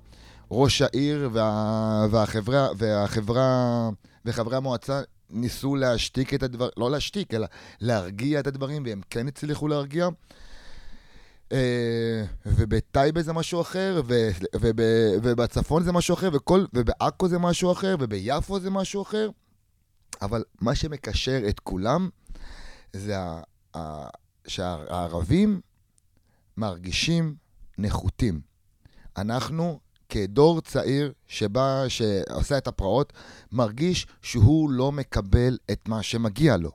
ראש 0.52 0.82
העיר 0.82 1.30
וה, 1.34 2.08
והחברה, 2.12 2.68
והחברה, 2.78 3.90
וחברי 4.26 4.58
המועצה 4.58 5.02
ניסו 5.30 5.76
להשתיק 5.76 6.34
את 6.34 6.44
הדברים, 6.44 6.72
לא 6.78 6.92
להשתיק, 6.92 7.34
אלא 7.34 7.48
להרגיע 7.82 8.40
את 8.40 8.48
הדברים, 8.48 8.84
והם 8.86 9.02
כן 9.10 9.28
הצליחו 9.28 9.68
להרגיע. 9.68 10.10
אה, 11.52 12.24
ובטייבה 12.46 13.22
זה 13.22 13.34
משהו 13.34 13.62
אחר, 13.62 14.02
ובצפון 15.22 15.84
זה 15.84 15.92
משהו 15.92 16.14
אחר, 16.14 16.30
ובעכו 16.74 17.28
זה 17.28 17.40
משהו 17.40 17.72
אחר, 17.72 17.96
וביפו 18.00 18.60
זה 18.60 18.70
משהו 18.70 19.02
אחר. 19.02 19.30
אבל 20.22 20.44
מה 20.62 20.76
שמקשר 20.76 21.42
את 21.50 21.60
כולם 21.60 22.10
זה 22.94 23.16
שהערבים 24.48 25.62
מרגישים 26.58 27.36
נחותים. 27.78 28.42
אנחנו, 29.18 29.80
כדור 30.10 30.62
צעיר 30.62 31.14
שבא, 31.28 31.86
שעושה 31.88 32.58
את 32.58 32.68
הפרעות, 32.68 33.14
מרגיש 33.52 34.08
שהוא 34.22 34.70
לא 34.70 34.92
מקבל 34.92 35.58
את 35.72 35.88
מה 35.88 36.04
שמגיע 36.04 36.58
לו. 36.58 36.72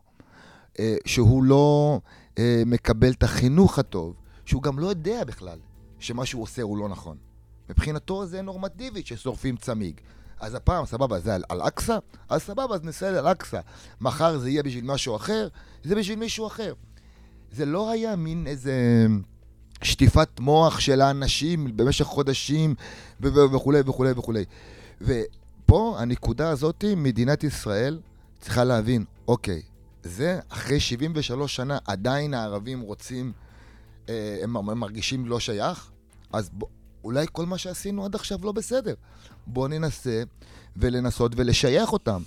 אה, 0.78 0.96
שהוא 1.06 1.44
לא 1.44 2.00
אה, 2.38 2.62
מקבל 2.66 3.12
את 3.12 3.22
החינוך 3.22 3.78
הטוב, 3.78 4.14
שהוא 4.44 4.62
גם 4.62 4.78
לא 4.78 4.86
יודע 4.86 5.24
בכלל 5.24 5.58
שמה 5.98 6.26
שהוא 6.26 6.42
עושה 6.42 6.62
הוא 6.62 6.78
לא 6.78 6.88
נכון. 6.88 7.16
מבחינתו 7.70 8.26
זה 8.26 8.42
נורמטיבי 8.42 9.02
ששורפים 9.04 9.56
צמיג. 9.56 10.00
אז 10.44 10.54
הפעם, 10.54 10.86
סבבה, 10.86 11.20
זה 11.20 11.34
על 11.48 11.62
אקסא? 11.62 11.98
אז 12.28 12.42
סבבה, 12.42 12.74
אז 12.74 12.82
נסייע 12.82 13.18
על 13.18 13.26
אקסא. 13.26 13.60
מחר 14.00 14.38
זה 14.38 14.50
יהיה 14.50 14.62
בשביל 14.62 14.84
משהו 14.84 15.16
אחר, 15.16 15.48
זה 15.84 15.94
בשביל 15.94 16.18
מישהו 16.18 16.46
אחר. 16.46 16.74
זה 17.52 17.66
לא 17.66 17.90
היה 17.90 18.16
מין 18.16 18.46
איזה 18.46 19.06
שטיפת 19.82 20.40
מוח 20.40 20.80
של 20.80 21.00
האנשים 21.00 21.76
במשך 21.76 22.04
חודשים 22.04 22.74
וכולי 23.20 23.80
וכולי 23.86 24.10
וכולי. 24.16 24.44
ופה, 25.00 25.96
הנקודה 25.98 26.50
הזאת, 26.50 26.84
מדינת 26.96 27.44
ישראל 27.44 28.00
צריכה 28.40 28.64
להבין, 28.64 29.04
אוקיי, 29.28 29.62
זה, 30.02 30.40
אחרי 30.48 30.80
73 30.80 31.56
שנה, 31.56 31.78
עדיין 31.84 32.34
הערבים 32.34 32.80
רוצים, 32.80 33.32
אה, 34.08 34.38
הם 34.42 34.80
מרגישים 34.80 35.26
לא 35.26 35.40
שייך, 35.40 35.90
אז 36.32 36.50
בוא, 36.52 36.68
אולי 37.04 37.26
כל 37.32 37.46
מה 37.46 37.58
שעשינו 37.58 38.04
עד 38.04 38.14
עכשיו 38.14 38.38
לא 38.42 38.52
בסדר. 38.52 38.94
בואו 39.46 39.68
ננסה 39.68 40.22
ולנסות 40.76 41.32
ולשייך 41.36 41.92
אותם. 41.92 42.22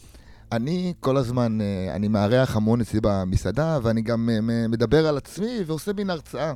אני 0.52 0.94
כל 1.00 1.18
הזמן, 1.18 1.62
אה, 1.62 1.96
אני 1.96 2.08
מארח 2.08 2.56
המון 2.56 2.82
אצלי 2.82 3.00
במסעדה, 3.04 3.80
ואני 3.84 4.02
גם 4.02 4.30
אה, 4.30 4.68
מדבר 4.68 5.08
על 5.08 5.18
עצמי 5.18 5.60
ועושה 5.66 5.94
מין 5.94 6.10
הרצאה. 6.10 6.54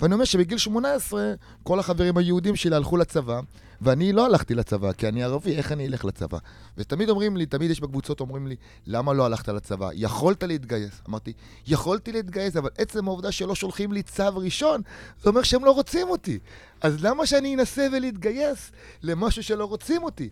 ואני 0.00 0.14
אומר 0.14 0.24
שבגיל 0.24 0.58
18, 0.58 1.34
כל 1.62 1.78
החברים 1.78 2.16
היהודים 2.16 2.56
שלי 2.56 2.76
הלכו 2.76 2.96
לצבא, 2.96 3.40
ואני 3.80 4.12
לא 4.12 4.26
הלכתי 4.26 4.54
לצבא, 4.54 4.92
כי 4.92 5.08
אני 5.08 5.24
ערבי, 5.24 5.56
איך 5.56 5.72
אני 5.72 5.86
אלך 5.86 6.04
לצבא? 6.04 6.38
ותמיד 6.78 7.08
אומרים 7.08 7.36
לי, 7.36 7.46
תמיד 7.46 7.70
יש 7.70 7.80
בקבוצות 7.80 8.20
אומרים 8.20 8.46
לי, 8.46 8.56
למה 8.86 9.12
לא 9.12 9.26
הלכת 9.26 9.48
לצבא? 9.48 9.90
יכולת 9.94 10.42
להתגייס. 10.42 11.00
אמרתי, 11.08 11.32
יכולתי 11.66 12.12
להתגייס, 12.12 12.56
אבל 12.56 12.70
עצם 12.78 13.08
העובדה 13.08 13.32
שלא 13.32 13.54
שולחים 13.54 13.92
לי 13.92 14.02
צו 14.02 14.36
ראשון, 14.36 14.80
זה 15.22 15.30
אומר 15.30 15.42
שהם 15.42 15.64
לא 15.64 15.70
רוצים 15.70 16.08
אותי. 16.08 16.38
אז 16.80 17.04
למה 17.04 17.26
שאני 17.26 17.54
אנסה 17.54 17.86
ולהתגייס 17.92 18.72
למשהו 19.02 19.42
שלא 19.42 19.64
רוצים 19.64 20.02
אותי? 20.02 20.28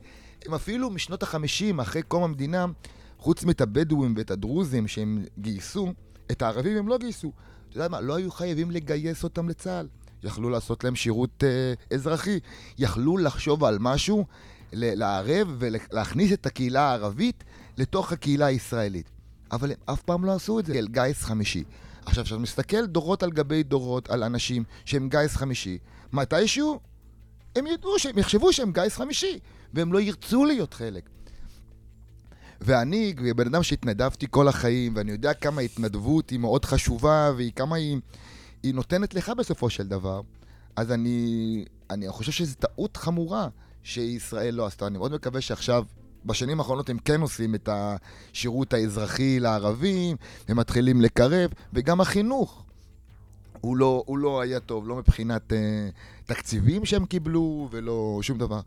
הם 0.46 0.54
אפילו 0.54 0.90
משנות 0.90 1.22
החמישים, 1.22 1.80
אחרי 1.80 2.02
קום 2.02 2.22
המדינה, 2.22 2.66
חוץ 3.18 3.44
מאת 3.44 3.60
הבדואים 3.60 4.14
ואת 4.16 4.30
הדרוזים 4.30 4.88
שהם 4.88 5.24
גייסו, 5.38 5.92
את 6.30 6.42
הערבים 6.42 6.76
הם 6.76 6.88
לא 6.88 6.98
גייסו. 6.98 7.32
אתה 7.74 7.82
יודע 7.82 7.88
מה? 7.88 8.00
לא 8.00 8.14
היו 8.14 8.30
חייבים 8.30 8.70
לגייס 8.70 9.24
אותם 9.24 9.48
לצה"ל. 9.48 9.86
יכלו 10.22 10.50
לעשות 10.50 10.84
להם 10.84 10.94
שירות 10.94 11.44
אה, 11.44 11.96
אזרחי. 11.96 12.38
יכלו 12.78 13.18
לחשוב 13.18 13.64
על 13.64 13.78
משהו, 13.80 14.26
לערב 14.72 15.54
ולהכניס 15.58 16.32
את 16.32 16.46
הקהילה 16.46 16.80
הערבית 16.80 17.44
לתוך 17.76 18.12
הקהילה 18.12 18.46
הישראלית. 18.46 19.10
אבל 19.52 19.70
הם 19.70 19.76
אף 19.84 20.02
פעם 20.02 20.24
לא 20.24 20.32
עשו 20.32 20.58
את 20.58 20.66
זה. 20.66 20.72
אל 20.72 20.88
גיס 20.88 21.22
חמישי. 21.22 21.64
עכשיו, 22.06 22.24
כשאתה 22.24 22.40
מסתכל 22.40 22.86
דורות 22.86 23.22
על 23.22 23.30
גבי 23.30 23.62
דורות 23.62 24.10
על 24.10 24.22
אנשים 24.22 24.64
שהם 24.84 25.08
גיס 25.08 25.36
חמישי, 25.36 25.78
מתישהו 26.12 26.80
הם 27.56 27.66
ידעו 27.66 27.98
שהם 27.98 28.18
יחשבו 28.18 28.52
שהם 28.52 28.72
גיס 28.72 28.96
חמישי, 28.96 29.38
והם 29.74 29.92
לא 29.92 30.00
ירצו 30.00 30.44
להיות 30.44 30.74
חלק. 30.74 31.08
ואני, 32.64 33.14
בן 33.36 33.46
אדם 33.46 33.62
שהתנדבתי 33.62 34.26
כל 34.30 34.48
החיים, 34.48 34.92
ואני 34.96 35.12
יודע 35.12 35.34
כמה 35.34 35.60
התנדבות 35.60 36.30
היא 36.30 36.38
מאוד 36.38 36.64
חשובה, 36.64 37.32
וכמה 37.36 37.76
היא, 37.76 38.00
היא 38.62 38.74
נותנת 38.74 39.14
לך 39.14 39.32
בסופו 39.38 39.70
של 39.70 39.88
דבר, 39.88 40.20
אז 40.76 40.92
אני, 40.92 41.64
אני 41.90 42.08
חושב 42.08 42.32
שזו 42.32 42.54
טעות 42.54 42.96
חמורה 42.96 43.48
שישראל 43.82 44.54
לא 44.54 44.66
עשתה. 44.66 44.86
אני 44.86 44.98
מאוד 44.98 45.12
מקווה 45.12 45.40
שעכשיו, 45.40 45.84
בשנים 46.24 46.58
האחרונות 46.60 46.90
הם 46.90 46.98
כן 46.98 47.20
עושים 47.20 47.54
את 47.54 47.68
השירות 47.72 48.72
האזרחי 48.72 49.40
לערבים, 49.40 50.16
הם 50.48 50.56
מתחילים 50.56 51.00
לקרב, 51.00 51.50
וגם 51.72 52.00
החינוך. 52.00 52.64
הוא 53.60 53.76
לא, 53.76 54.02
הוא 54.06 54.18
לא 54.18 54.40
היה 54.40 54.60
טוב, 54.60 54.88
לא 54.88 54.96
מבחינת 54.96 55.52
uh, 55.52 55.54
תקציבים 56.26 56.84
שהם 56.84 57.06
קיבלו 57.06 57.68
ולא 57.70 58.18
שום 58.22 58.38
דבר. 58.38 58.60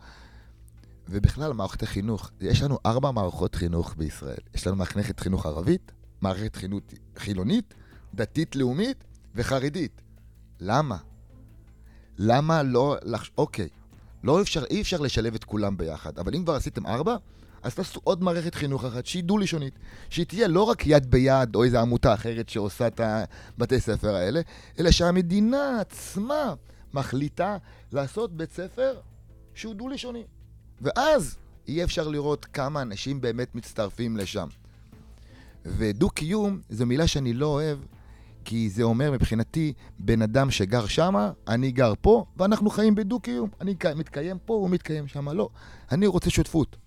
ובכלל, 1.10 1.53
מערכת 1.53 1.84
החינוך, 1.84 2.32
יש 2.41 2.62
לנו 2.62 2.78
ארבע 2.86 3.12
מערכות 3.12 3.55
חינוך 3.55 3.95
בישראל. 3.97 4.38
יש 4.55 4.68
לנו 4.68 4.76
מחנכת 4.76 5.20
חינוך 5.20 5.45
ערבית, 5.45 5.91
מערכת 6.22 6.55
חינוך 6.55 6.82
חילונית, 7.18 7.74
דתית-לאומית 8.16 9.03
וחרדית. 9.36 10.01
למה? 10.60 10.97
למה 12.18 12.64
לא... 12.64 12.95
לח... 13.03 13.30
אוקיי, 13.38 13.68
לא 14.24 14.41
אפשר, 14.41 14.66
אי 14.70 14.82
אפשר 14.82 14.99
לשלב 14.99 15.36
את 15.36 15.43
כולם 15.43 15.78
ביחד, 15.78 16.20
אבל 16.20 16.36
אם 16.36 16.43
כבר 16.43 16.55
עשיתם 16.55 16.88
ארבע, 16.88 17.16
אז 17.64 17.76
תעשו 17.76 17.99
עוד 18.03 18.24
מערכת 18.24 18.55
חינוך 18.55 18.86
אחת 18.86 19.05
שהיא 19.05 19.24
דו-לשונית, 19.24 19.80
שהיא 20.10 20.26
תהיה 20.26 20.47
לא 20.47 20.64
רק 20.64 20.88
יד 20.88 21.12
ביד 21.12 21.55
או 21.55 21.64
איזו 21.64 21.80
עמותה 21.80 22.14
אחרת 22.14 22.49
שעושה 22.49 22.88
את 22.88 23.01
הבתי 23.03 23.80
ספר 23.80 24.16
האלה, 24.16 24.41
אלא 24.80 24.91
שהמדינה 24.91 25.80
עצמה 25.82 26.53
מחליטה 26.93 27.58
לעשות 27.91 28.38
בית 28.38 28.51
ספר 28.51 28.99
שהוא 29.53 29.76
דו-לשוני. 29.76 30.24
ואז 30.82 31.38
יהיה 31.68 31.84
אפשר 31.84 32.08
לראות 32.08 32.46
כמה 32.46 32.82
אנשים 32.82 33.22
באמת 33.22 33.56
מצטרפים 33.56 34.18
לשם. 34.18 34.48
ודו-קיום 35.66 36.62
זו 36.70 36.86
מילה 36.86 37.08
שאני 37.08 37.34
לא 37.34 37.46
אוהב, 37.46 37.80
כי 38.46 38.70
זה 38.70 38.84
אומר 38.84 39.12
מבחינתי, 39.12 39.74
בן 40.00 40.22
אדם 40.22 40.52
שגר 40.52 40.86
שמה, 40.86 41.32
אני 41.48 41.72
גר 41.72 41.94
פה, 42.02 42.26
ואנחנו 42.38 42.70
חיים 42.70 42.96
בדו-קיום. 42.96 43.50
אני 43.62 43.76
מתקיים 43.96 44.38
פה, 44.46 44.54
הוא 44.54 44.70
מתקיים 44.70 45.08
שמה. 45.08 45.34
לא. 45.34 45.50
אני 45.92 46.08
רוצה 46.08 46.30
שותפות. 46.30 46.78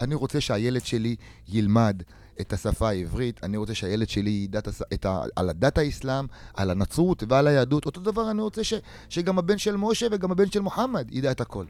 אני 0.00 0.14
רוצה 0.14 0.40
שהילד 0.40 0.84
שלי 0.84 1.16
ילמד 1.48 2.02
את 2.40 2.52
השפה 2.52 2.88
העברית, 2.88 3.44
אני 3.44 3.56
רוצה 3.56 3.74
שהילד 3.74 4.08
שלי 4.08 4.30
ידע 4.30 4.60
את 4.94 5.06
ה... 5.06 5.22
על 5.36 5.50
הדת 5.50 5.78
האסלאם, 5.78 6.26
על 6.54 6.70
הנצרות 6.70 7.22
ועל 7.28 7.46
היהדות. 7.46 7.86
אותו 7.86 8.00
דבר 8.00 8.30
אני 8.30 8.42
רוצה 8.42 8.64
ש... 8.64 8.74
שגם 9.08 9.38
הבן 9.38 9.58
של 9.58 9.76
משה 9.76 10.06
וגם 10.12 10.32
הבן 10.32 10.50
של 10.50 10.60
מוחמד 10.60 11.08
ידע 11.10 11.30
את 11.30 11.40
הכל. 11.40 11.64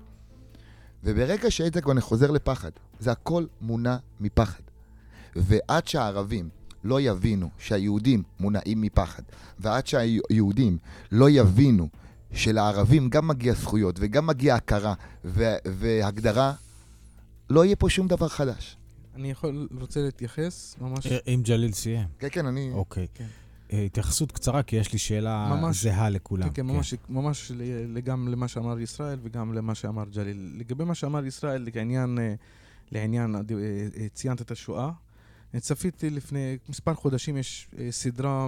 וברגע 1.05 1.51
שהעסק 1.51 1.83
כבר 1.83 2.01
חוזר 2.01 2.31
לפחד, 2.31 2.71
זה 3.01 3.13
הכל 3.13 3.45
מונע 3.61 3.97
מפחד. 4.21 4.63
ועד 5.37 5.89
שהערבים 5.89 6.49
לא 6.85 7.01
יבינו 7.01 7.51
שהיהודים 7.59 8.23
מונעים 8.41 8.81
מפחד, 8.81 9.23
ועד 9.59 9.87
שהיהודים 9.87 10.79
לא 11.13 11.31
יבינו 11.31 11.89
שלערבים 12.33 13.09
גם 13.09 13.29
מגיע 13.29 13.55
זכויות 13.55 13.97
וגם 13.99 14.27
מגיע 14.27 14.55
הכרה 14.55 14.95
ו- 15.25 15.57
והגדרה, 15.67 16.53
לא 17.51 17.65
יהיה 17.65 17.77
פה 17.77 17.91
שום 17.91 18.09
דבר 18.09 18.29
חדש. 18.29 18.77
אני 19.15 19.31
יכול, 19.31 19.69
רוצה 19.81 20.03
להתייחס 20.03 20.77
ממש... 20.81 21.07
אם 21.07 21.41
ג'ליל 21.45 21.73
סיים. 21.73 22.07
כן, 22.19 22.29
כן, 22.31 22.47
אני... 22.47 22.71
אוקיי. 22.73 23.07
כן. 23.15 23.27
אה, 23.73 23.83
התייחסות 23.83 24.33
קצרה, 24.33 24.63
כי 24.63 24.77
יש 24.77 24.93
לי 24.93 24.99
שאלה 24.99 25.49
ממש, 25.61 25.83
זהה 25.83 26.11
לכולם. 26.11 26.49
כן, 26.49 26.55
כן, 26.55 26.67
ממש, 26.67 26.95
כן. 26.95 27.13
ממש 27.15 27.53
גם 28.05 28.29
למה 28.29 28.49
שאמר 28.49 28.81
ישראל 28.81 29.19
וגם 29.23 29.53
למה 29.53 29.75
שאמר 29.75 30.05
ג'ליל. 30.15 30.53
לגבי 30.57 30.85
מה 30.85 30.95
שאמר 30.95 31.27
ישראל, 31.27 31.69
לעניין, 31.75 32.19
אה, 32.19 32.35
לעניין 32.93 33.37
אה, 33.37 33.43
ציינת 34.15 34.41
את 34.41 34.51
השואה. 34.51 34.91
צפיתי 35.57 36.11
לפני 36.11 36.57
מספר 36.69 36.95
חודשים, 36.95 37.37
יש 37.37 37.69
סדרה 37.91 38.47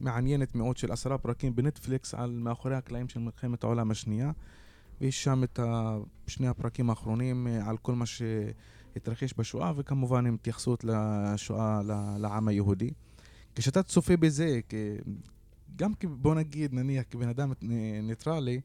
מעניינת 0.00 0.54
מאוד 0.54 0.76
של 0.76 0.92
עשרה 0.92 1.18
פרקים 1.18 1.56
בנטפליקס 1.56 2.14
על 2.14 2.30
מאחורי 2.30 2.74
הקלעים 2.74 3.08
של 3.08 3.20
מלחמת 3.20 3.64
העולם 3.64 3.90
השנייה. 3.90 4.32
ויש 5.00 5.24
שם 5.24 5.44
את 5.44 5.60
שני 6.26 6.48
הפרקים 6.48 6.90
האחרונים 6.90 7.46
על 7.66 7.76
כל 7.76 7.94
מה 7.94 8.04
שהתרחש 8.06 9.34
בשואה, 9.38 9.72
וכמובן 9.76 10.26
עם 10.26 10.34
התייחסות 10.34 10.84
לשואה 10.84 11.80
לעם 12.18 12.48
היהודי. 12.48 12.90
כשאתה 13.56 13.82
צופה 13.82 14.16
בזה, 14.16 14.60
כ... 14.68 14.74
גם 15.76 15.92
בוא 16.04 16.34
נגיד, 16.34 16.74
נניח, 16.74 17.04
כבן 17.10 17.28
אדם 17.28 17.52
ניטרלי, 18.02 18.60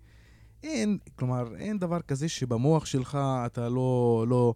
אין, 0.63 0.97
כלומר, 1.15 1.55
אין 1.55 1.79
דבר 1.79 2.01
כזה 2.01 2.29
שבמוח 2.29 2.85
שלך 2.85 3.17
אתה 3.45 3.69
לא, 3.69 4.25
לא, 4.29 4.53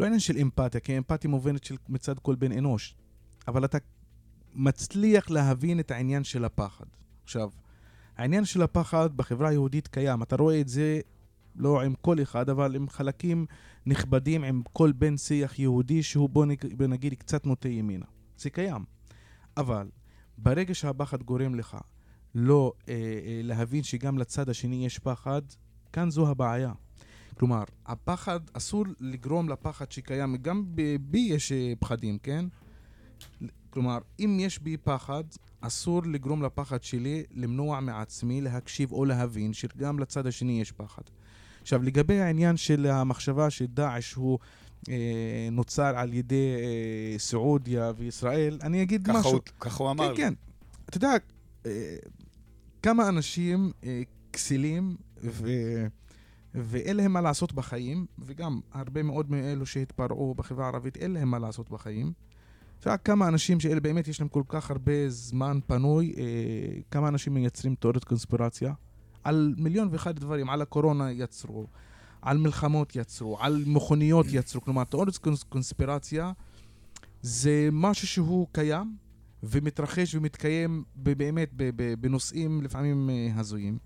לא 0.00 0.06
עניין 0.06 0.20
של 0.20 0.38
אמפתיה, 0.38 0.80
כי 0.80 0.98
אמפתיה 0.98 1.30
מובנת 1.30 1.64
של, 1.64 1.76
מצד 1.88 2.18
כל 2.18 2.34
בן 2.34 2.52
אנוש, 2.52 2.94
אבל 3.48 3.64
אתה 3.64 3.78
מצליח 4.54 5.30
להבין 5.30 5.80
את 5.80 5.90
העניין 5.90 6.24
של 6.24 6.44
הפחד. 6.44 6.84
עכשיו, 7.24 7.50
העניין 8.16 8.44
של 8.44 8.62
הפחד 8.62 9.16
בחברה 9.16 9.48
היהודית 9.48 9.88
קיים, 9.88 10.22
אתה 10.22 10.36
רואה 10.36 10.60
את 10.60 10.68
זה 10.68 11.00
לא 11.56 11.82
עם 11.82 11.94
כל 12.00 12.22
אחד, 12.22 12.50
אבל 12.50 12.76
עם 12.76 12.88
חלקים 12.88 13.46
נכבדים, 13.86 14.44
עם 14.44 14.62
כל 14.72 14.92
בן 14.92 15.16
שיח 15.16 15.58
יהודי 15.58 16.02
שהוא 16.02 16.28
בוא 16.28 16.86
נגיד 16.88 17.14
קצת 17.14 17.46
נוטה 17.46 17.68
ימינה. 17.68 18.06
זה 18.38 18.50
קיים. 18.50 18.95
אבל 19.56 19.88
ברגע 20.38 20.74
שהפחד 20.74 21.22
גורם 21.22 21.54
לך 21.54 21.76
לא 22.34 22.72
אה, 22.88 22.94
אה, 22.94 23.40
להבין 23.42 23.82
שגם 23.82 24.18
לצד 24.18 24.48
השני 24.48 24.86
יש 24.86 24.98
פחד, 24.98 25.42
כאן 25.92 26.10
זו 26.10 26.28
הבעיה. 26.28 26.72
כלומר, 27.38 27.64
הפחד, 27.86 28.40
אסור 28.52 28.84
לגרום 29.00 29.48
לפחד 29.48 29.92
שקיים, 29.92 30.36
גם 30.36 30.64
בי 31.00 31.18
יש 31.18 31.52
אה, 31.52 31.72
פחדים, 31.78 32.18
כן? 32.18 32.44
כלומר, 33.70 33.98
אם 34.18 34.36
יש 34.40 34.58
בי 34.58 34.76
פחד, 34.76 35.24
אסור 35.60 36.02
לגרום 36.02 36.42
לפחד 36.42 36.82
שלי 36.82 37.24
למנוע 37.30 37.80
מעצמי 37.80 38.40
להקשיב 38.40 38.92
או 38.92 39.04
להבין 39.04 39.52
שגם 39.52 39.98
לצד 39.98 40.26
השני 40.26 40.60
יש 40.60 40.72
פחד. 40.72 41.02
עכשיו, 41.62 41.82
לגבי 41.82 42.20
העניין 42.20 42.56
של 42.56 42.86
המחשבה 42.86 43.50
שדאעש 43.50 44.12
הוא 44.12 44.38
נוצר 45.52 45.98
על 45.98 46.14
ידי 46.14 46.54
אה, 46.58 47.18
סעודיה 47.18 47.92
וישראל, 47.96 48.58
אני 48.62 48.82
אגיד 48.82 49.10
משהו. 49.10 49.32
הוא, 49.32 49.40
ככה 49.60 49.84
הוא 49.84 49.90
אמר. 49.90 50.16
כן, 50.16 50.22
כן. 50.22 50.34
אתה 50.88 50.96
יודע, 50.96 51.12
אה, 51.66 51.96
כמה 52.82 53.08
אנשים 53.08 53.72
אה, 53.84 54.02
כסילים 54.32 54.96
ו... 55.22 55.48
ואין 56.58 56.96
להם 56.96 57.12
מה 57.12 57.20
לעשות 57.20 57.52
בחיים, 57.52 58.06
וגם 58.18 58.60
הרבה 58.72 59.02
מאוד 59.02 59.30
מאלו 59.30 59.66
שהתפרעו 59.66 60.34
בחברה 60.34 60.64
הערבית, 60.64 60.96
אין 60.96 61.10
להם 61.10 61.28
מה 61.28 61.38
לעשות 61.38 61.70
בחיים. 61.70 62.12
יודע 62.86 62.96
כמה 62.96 63.28
אנשים 63.28 63.60
שאלה 63.60 63.80
באמת 63.80 64.08
יש 64.08 64.20
להם 64.20 64.28
כל 64.28 64.42
כך 64.48 64.70
הרבה 64.70 65.08
זמן 65.08 65.58
פנוי, 65.66 66.14
אה, 66.18 66.24
כמה 66.90 67.08
אנשים 67.08 67.34
מייצרים 67.34 67.74
תיאוריות 67.74 68.04
קונספירציה 68.04 68.72
על 69.24 69.54
מיליון 69.58 69.88
ואחד 69.90 70.16
דברים, 70.16 70.50
על 70.50 70.62
הקורונה 70.62 71.12
יצרו, 71.12 71.66
על 72.22 72.38
מלחמות 72.38 72.96
יצרו, 72.96 73.36
על 73.40 73.64
מכוניות 73.66 74.26
יצרו, 74.30 74.60
כלומר 74.60 74.84
תיאוריות 74.84 75.18
קונספירציה 75.48 76.32
זה 77.22 77.68
משהו 77.72 78.06
שהוא 78.06 78.46
קיים, 78.52 78.96
ומתרחש 79.42 80.14
ומתקיים 80.14 80.84
באמת 80.96 81.50
בנושאים 82.00 82.62
לפעמים 82.62 83.10
אה, 83.10 83.28
הזויים. 83.36 83.78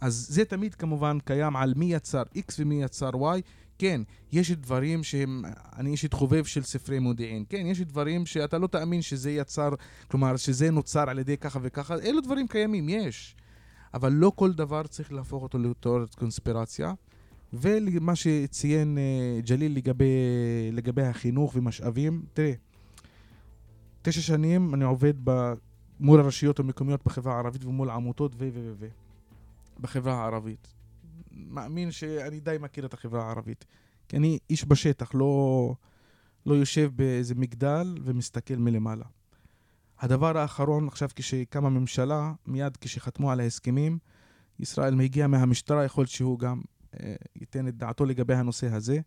אז 0.00 0.26
זה 0.30 0.44
תמיד 0.44 0.74
כמובן 0.74 1.18
קיים 1.24 1.56
על 1.56 1.72
מי 1.76 1.94
יצר 1.94 2.22
X 2.34 2.54
ומי 2.58 2.82
יצר 2.82 3.10
Y. 3.10 3.40
כן, 3.78 4.00
יש 4.32 4.50
דברים 4.50 5.04
שהם, 5.04 5.42
אני 5.76 5.90
אישית 5.90 6.12
חובב 6.12 6.44
של 6.44 6.62
ספרי 6.62 6.98
מודיעין. 6.98 7.44
כן, 7.48 7.66
יש 7.66 7.80
דברים 7.80 8.26
שאתה 8.26 8.58
לא 8.58 8.66
תאמין 8.66 9.02
שזה 9.02 9.30
יצר, 9.30 9.68
כלומר, 10.08 10.36
שזה 10.36 10.70
נוצר 10.70 11.10
על 11.10 11.18
ידי 11.18 11.36
ככה 11.36 11.58
וככה. 11.62 11.94
אלו 11.94 12.20
דברים 12.20 12.48
קיימים, 12.48 12.88
יש. 12.88 13.36
אבל 13.94 14.12
לא 14.12 14.32
כל 14.36 14.52
דבר 14.52 14.82
צריך 14.82 15.12
להפוך 15.12 15.42
אותו 15.42 15.58
לתיאוריית 15.58 16.14
קונספירציה. 16.14 16.92
ולמה 17.52 18.16
שציין 18.16 18.98
אה, 18.98 19.40
ג'ליל 19.40 19.76
לגבי, 19.76 20.06
לגבי 20.72 21.02
החינוך 21.02 21.52
ומשאבים, 21.56 22.24
תראה, 22.34 22.52
תשע 24.02 24.20
שנים 24.20 24.74
אני 24.74 24.84
עובד 24.84 25.14
ב, 25.24 25.52
מול 26.00 26.20
הרשויות 26.20 26.60
המקומיות 26.60 27.04
בחברה 27.04 27.34
הערבית 27.34 27.64
ומול 27.64 27.90
עמותות 27.90 28.32
ו... 28.34 28.38
ו... 28.38 28.50
ו... 28.52 28.72
ו... 28.78 28.86
בחברה 29.80 30.14
הערבית. 30.14 30.74
מאמין 31.32 31.90
שאני 31.90 32.40
די 32.40 32.56
מכיר 32.60 32.86
את 32.86 32.94
החברה 32.94 33.26
הערבית. 33.26 33.64
כי 34.08 34.16
אני 34.16 34.38
איש 34.50 34.64
בשטח, 34.64 35.14
לא, 35.14 35.74
לא 36.46 36.54
יושב 36.54 36.90
באיזה 36.96 37.34
מגדל 37.34 37.94
ומסתכל 38.02 38.56
מלמעלה. 38.56 39.04
הדבר 39.98 40.38
האחרון, 40.38 40.88
עכשיו 40.88 41.08
כשקמה 41.14 41.68
ממשלה, 41.68 42.32
מיד 42.46 42.76
כשחתמו 42.76 43.32
על 43.32 43.40
ההסכמים, 43.40 43.98
ישראל 44.60 44.94
מגיע 44.94 45.26
מהמשטרה, 45.26 45.84
יכול 45.84 46.02
להיות 46.02 46.10
שהוא 46.10 46.38
גם 46.38 46.60
ייתן 47.36 47.68
את 47.68 47.76
דעתו 47.76 48.04
לגבי 48.04 48.34
הנושא 48.34 48.72
הזה. 48.74 49.00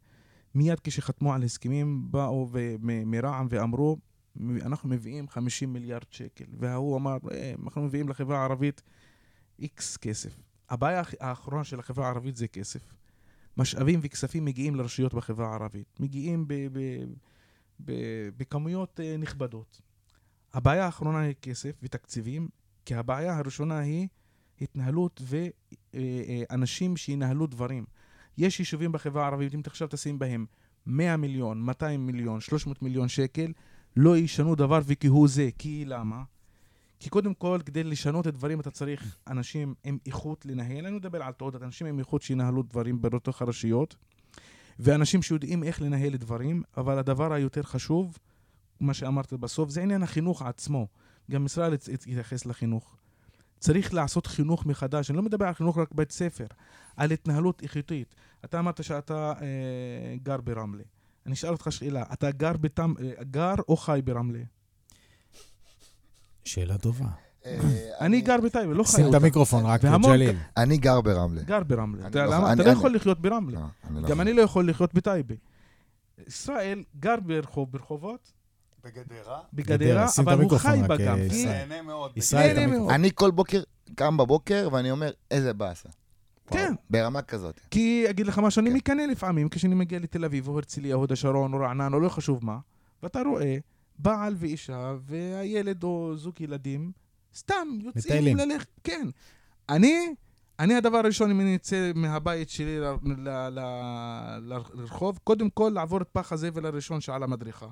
מיד 0.55 0.79
כשחתמו 0.79 1.33
על 1.33 1.43
הסכמים, 1.43 2.11
באו 2.11 2.49
מרע"מ 2.79 3.47
ואמרו, 3.49 3.97
אנחנו 4.39 4.89
מביאים 4.89 5.29
50 5.29 5.73
מיליארד 5.73 6.05
שקל. 6.11 6.45
וההוא 6.59 6.97
אמר, 6.97 7.17
אה, 7.31 7.53
אנחנו 7.63 7.81
מביאים 7.81 8.09
לחברה 8.09 8.39
הערבית 8.39 8.81
איקס 9.59 9.97
כסף. 9.97 10.39
הבעיה 10.69 11.03
האחרונה 11.19 11.63
של 11.63 11.79
החברה 11.79 12.05
הערבית 12.05 12.35
זה 12.35 12.47
כסף. 12.47 12.93
משאבים 13.57 13.99
וכספים 14.03 14.45
מגיעים 14.45 14.75
לרשויות 14.75 15.13
בחברה 15.13 15.49
הערבית. 15.49 15.99
מגיעים 15.99 16.45
בכמויות 18.37 18.99
אה, 18.99 19.17
נכבדות. 19.17 19.81
הבעיה 20.53 20.85
האחרונה 20.85 21.19
היא 21.19 21.35
כסף 21.41 21.75
ותקציבים, 21.83 22.49
כי 22.85 22.95
הבעיה 22.95 23.37
הראשונה 23.37 23.79
היא 23.79 24.07
התנהלות 24.62 25.22
ואנשים 25.93 26.97
שינהלו 26.97 27.47
דברים. 27.47 27.86
יש 28.38 28.60
יישובים 28.60 28.91
בחברה 28.91 29.24
הערבית, 29.24 29.55
אם 29.55 29.62
עכשיו 29.66 29.88
תשים 29.91 30.20
בהם 30.20 30.45
100 30.86 31.18
מיליון, 31.18 31.62
200 31.62 32.05
מיליון, 32.05 32.41
300 32.41 32.82
מיליון 32.82 33.07
שקל, 33.07 33.51
לא 33.95 34.18
ישנו 34.18 34.55
דבר 34.55 34.80
וכהוא 34.86 35.28
זה. 35.28 35.49
כי 35.57 35.86
למה? 35.86 36.24
כי 36.99 37.10
קודם 37.10 37.34
כל, 37.34 37.60
כדי 37.66 37.84
לשנות 37.84 38.28
את 38.28 38.34
הדברים, 38.34 38.60
אתה 38.60 38.72
צריך 38.72 39.18
אנשים 39.28 39.74
עם 39.84 39.97
איכות 40.05 40.45
לנהל. 40.45 40.86
אני 40.86 40.95
מדבר 40.95 41.24
על 41.24 41.34
תעודת 41.34 41.62
אנשים 41.62 41.88
עם 41.88 41.99
איכות 41.99 42.22
שינהלו 42.22 42.64
דברים 42.64 43.01
בתוך 43.01 43.41
הרשויות, 43.41 43.95
ואנשים 44.80 45.22
שיודעים 45.22 45.64
איך 45.64 45.82
לנהל 45.82 46.18
דברים, 46.18 46.64
אבל 46.78 46.99
הדבר 46.99 47.34
היותר 47.34 47.64
חשוב, 47.64 48.18
מה 48.80 48.93
שאמרת 48.93 49.34
בסוף, 49.34 49.70
זה 49.70 49.82
עניין 49.82 50.03
החינוך 50.03 50.41
עצמו. 50.41 50.88
גם 51.32 51.45
ישראל 51.45 51.74
יתייחס 51.74 52.45
לחינוך. 52.45 52.95
צריך 53.60 53.93
לעשות 53.93 54.28
חינוך 54.28 54.66
מחדש. 54.66 55.10
אני 55.10 55.18
לא 55.18 55.24
מדבר 55.24 55.45
על 55.45 55.53
חינוך 55.53 55.78
רק 55.78 55.89
בית 55.91 56.12
ספר, 56.12 56.45
על 56.97 57.12
התנהלות 57.12 57.62
איכותית. 57.64 58.16
אתה 58.45 58.60
אמרת 58.60 58.84
שאתה 58.84 59.34
אה, 59.41 59.45
גר 60.24 60.38
ברמלה. 60.41 60.84
אני 61.26 61.34
אשאל 61.34 61.49
אותך 61.49 61.68
שאלה, 61.72 62.03
אתה 62.14 62.32
גר, 62.32 62.53
בתם, 62.57 62.93
אה, 63.01 63.24
גר 63.24 63.53
או 63.70 63.78
חי 63.78 64.01
ברמלה? 64.03 64.39
שאלה 66.45 66.78
טובה. 66.78 67.05
אה, 67.45 67.60
אני 68.05 68.22
גר 68.22 68.38
בטייבה, 68.45 68.74
לא 68.74 68.84
חי. 68.84 68.91
שים 68.91 69.10
את 69.10 69.14
המיקרופון 69.14 69.66
רק 69.66 69.84
לג'ליל. 69.84 70.36
אני 70.57 70.78
גר 70.78 71.01
ברמלה. 71.01 71.43
גר 71.43 71.64
ברמלה. 71.64 72.07
אתה 72.07 72.26
לא- 72.26 72.30
לא 72.32 72.51
אני- 72.51 72.70
יכול 72.72 72.95
לחיות 72.95 73.22
ברמלה. 73.22 73.60
לא, 73.60 73.66
אני 73.88 73.95
לא 73.95 74.01
גם 74.01 74.07
יכול. 74.12 74.22
אני 74.22 74.34
לא 74.34 74.41
יכול 74.41 74.70
לחיות 74.70 74.93
בטייבה. 74.93 75.36
ישראל 76.28 76.84
גר 76.99 77.16
ברחוב, 77.26 77.72
ברחובות, 77.72 78.32
בגדרה? 78.84 79.39
בגדרה, 79.53 80.07
אבל 80.17 80.41
הוא 80.41 80.57
חי 80.57 80.80
בה 80.88 80.97
גם. 80.97 81.17
אה, 81.17 81.23
ישראל. 81.23 81.67
נהנה 81.67 81.82
מאוד. 81.82 82.11
ישראל. 82.15 82.69
אני 82.89 83.09
כל 83.15 83.32
בוקר 83.32 83.61
קם 83.95 84.17
בבוקר 84.17 84.69
ואני 84.71 84.91
אומר, 84.91 85.11
איזה 85.32 85.53
באסה. 85.53 85.89
כן. 86.51 86.73
ברמה 86.89 87.21
כזאת. 87.21 87.59
כי 87.71 88.09
אגיד 88.09 88.27
לך 88.27 88.39
משהו, 88.39 88.59
אני 88.61 88.69
כן. 88.69 88.75
מקנא 88.75 89.01
לפעמים, 89.01 89.49
כשאני 89.49 89.75
מגיע 89.75 89.99
לתל 89.99 90.25
אביב, 90.25 90.47
או 90.47 90.55
הרצליה, 90.55 90.95
או 90.95 90.99
הוד 90.99 91.11
השרון, 91.11 91.53
או 91.53 91.59
רענן, 91.59 91.93
או 91.93 91.99
לא 91.99 92.09
חשוב 92.09 92.45
מה, 92.45 92.57
ואתה 93.03 93.21
רואה 93.21 93.57
בעל 93.99 94.36
ואישה, 94.38 94.93
והילד 95.01 95.84
או 95.84 96.13
זוג 96.15 96.41
ילדים, 96.41 96.91
סתם 97.36 97.67
יוצאים. 97.82 98.38
ללכת, 98.38 98.67
כן. 98.84 99.07
אני, 99.69 100.13
אני 100.59 100.75
הדבר 100.75 100.97
הראשון, 100.97 101.32
אם 101.32 101.41
אני 101.41 101.55
אצא 101.55 101.91
מהבית 101.95 102.49
שלי 102.49 102.80
ל- 102.80 102.86
ל- 103.05 103.49
ל- 103.59 104.57
לרחוב, 104.73 105.19
קודם 105.23 105.49
כל 105.49 105.71
לעבור 105.73 106.01
את 106.01 106.07
פח 106.11 106.34
הזבל 106.34 106.65
הראשון 106.65 107.01
שעל 107.01 107.23
המדריכה. 107.23 107.67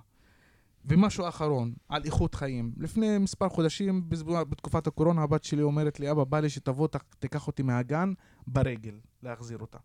ומשהו 0.88 1.28
אחרון, 1.28 1.74
על 1.90 2.02
איכות 2.06 2.36
חיים. 2.36 2.72
לפני 2.78 3.18
מספר 3.18 3.50
חודשים, 3.50 4.10
בתקופת 4.50 4.88
הקורונה, 4.88 5.24
הבת 5.24 5.44
שלי 5.44 5.62
אומרת 5.62 6.00
לי, 6.00 6.12
אבא, 6.12 6.24
בא 6.24 6.40
לי 6.40 6.50
שתבוא, 6.50 6.88
תיקח 7.20 7.48
אותי 7.48 7.64
מהגן 7.64 8.14
ברגל, 8.48 9.00
להחזיר 9.24 9.58
אותה. 9.58 9.78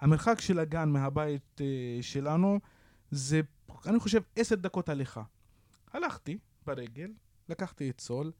המרחק 0.00 0.40
של 0.40 0.58
הגן 0.58 0.88
מהבית 0.88 1.60
אה, 1.60 2.02
שלנו 2.02 2.60
זה, 3.10 3.40
אני 3.86 3.98
חושב, 3.98 4.22
עשר 4.36 4.54
דקות 4.54 4.88
הליכה. 4.88 5.22
הלכתי 5.92 6.38
ברגל, 6.66 7.10
לקחתי 7.48 7.90
את 7.90 8.00
סול, 8.00 8.32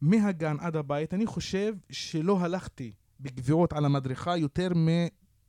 מהגן 0.00 0.56
עד 0.60 0.76
הבית, 0.76 1.14
אני 1.14 1.26
חושב 1.26 1.74
שלא 1.90 2.40
הלכתי 2.40 2.92
בגביעות 3.20 3.72
על 3.72 3.84
המדרכה 3.84 4.36
יותר 4.36 4.68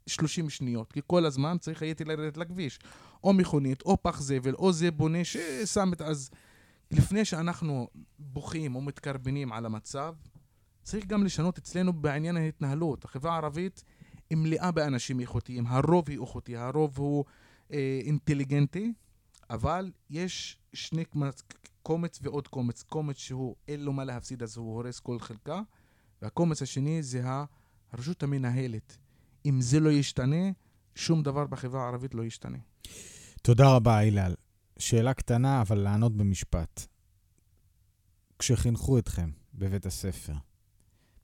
מ-30 0.07 0.49
שניות, 0.49 0.91
כי 0.91 1.01
כל 1.07 1.25
הזמן 1.25 1.57
צריך 1.57 1.81
הייתי 1.81 2.03
לרדת 2.03 2.37
לכביש. 2.37 2.79
או 3.23 3.33
מכונית, 3.33 3.81
או 3.81 3.97
פח 4.01 4.21
זבל, 4.21 4.53
או 4.53 4.73
זה 4.73 4.91
בונה 4.91 5.23
ששם 5.23 5.93
את... 5.93 6.01
אז 6.01 6.29
לפני 6.91 7.25
שאנחנו 7.25 7.87
בוכים 8.19 8.75
או 8.75 8.81
מתקרבנים 8.81 9.51
על 9.51 9.65
המצב, 9.65 10.15
צריך 10.83 11.05
גם 11.05 11.23
לשנות 11.23 11.57
אצלנו 11.57 11.93
בעניין 11.93 12.37
ההתנהלות. 12.37 13.05
החברה 13.05 13.33
הערבית 13.33 13.83
היא 14.29 14.37
מלאה 14.37 14.71
באנשים 14.71 15.19
איכותיים. 15.19 15.67
הרוב 15.67 16.09
היא 16.09 16.19
איכותי, 16.21 16.57
הרוב 16.57 16.97
הוא 16.97 17.25
אה, 17.73 17.99
אינטליגנטי, 18.03 18.93
אבל 19.49 19.91
יש 20.09 20.57
שני 20.73 21.03
קומץ 21.83 22.19
ועוד 22.21 22.47
קומץ. 22.47 22.83
קומץ 22.83 23.17
שהוא 23.17 23.55
אין 23.67 23.83
לו 23.83 23.93
מה 23.93 24.05
להפסיד 24.05 24.43
אז 24.43 24.57
הוא 24.57 24.75
הורס 24.75 24.99
כל 24.99 25.19
חלקה, 25.19 25.61
והקומץ 26.21 26.61
השני 26.61 27.03
זה 27.03 27.23
הרשות 27.91 28.23
המנהלת. 28.23 28.97
אם 29.45 29.61
זה 29.61 29.79
לא 29.79 29.89
ישתנה, 29.89 30.51
שום 30.95 31.23
דבר 31.23 31.47
בחברה 31.47 31.83
הערבית 31.83 32.13
לא 32.13 32.23
ישתנה. 32.23 32.57
תודה 33.41 33.75
רבה, 33.75 33.99
הלל. 33.99 34.35
שאלה 34.79 35.13
קטנה, 35.13 35.61
אבל 35.61 35.77
לענות 35.77 36.17
במשפט. 36.17 36.87
כשחינכו 38.39 38.97
אתכם 38.97 39.29
בבית 39.53 39.85
הספר, 39.85 40.33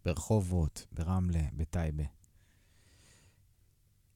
ברחובות, 0.05 0.85
ברמלה, 0.91 1.43
בטייבה, 1.53 2.03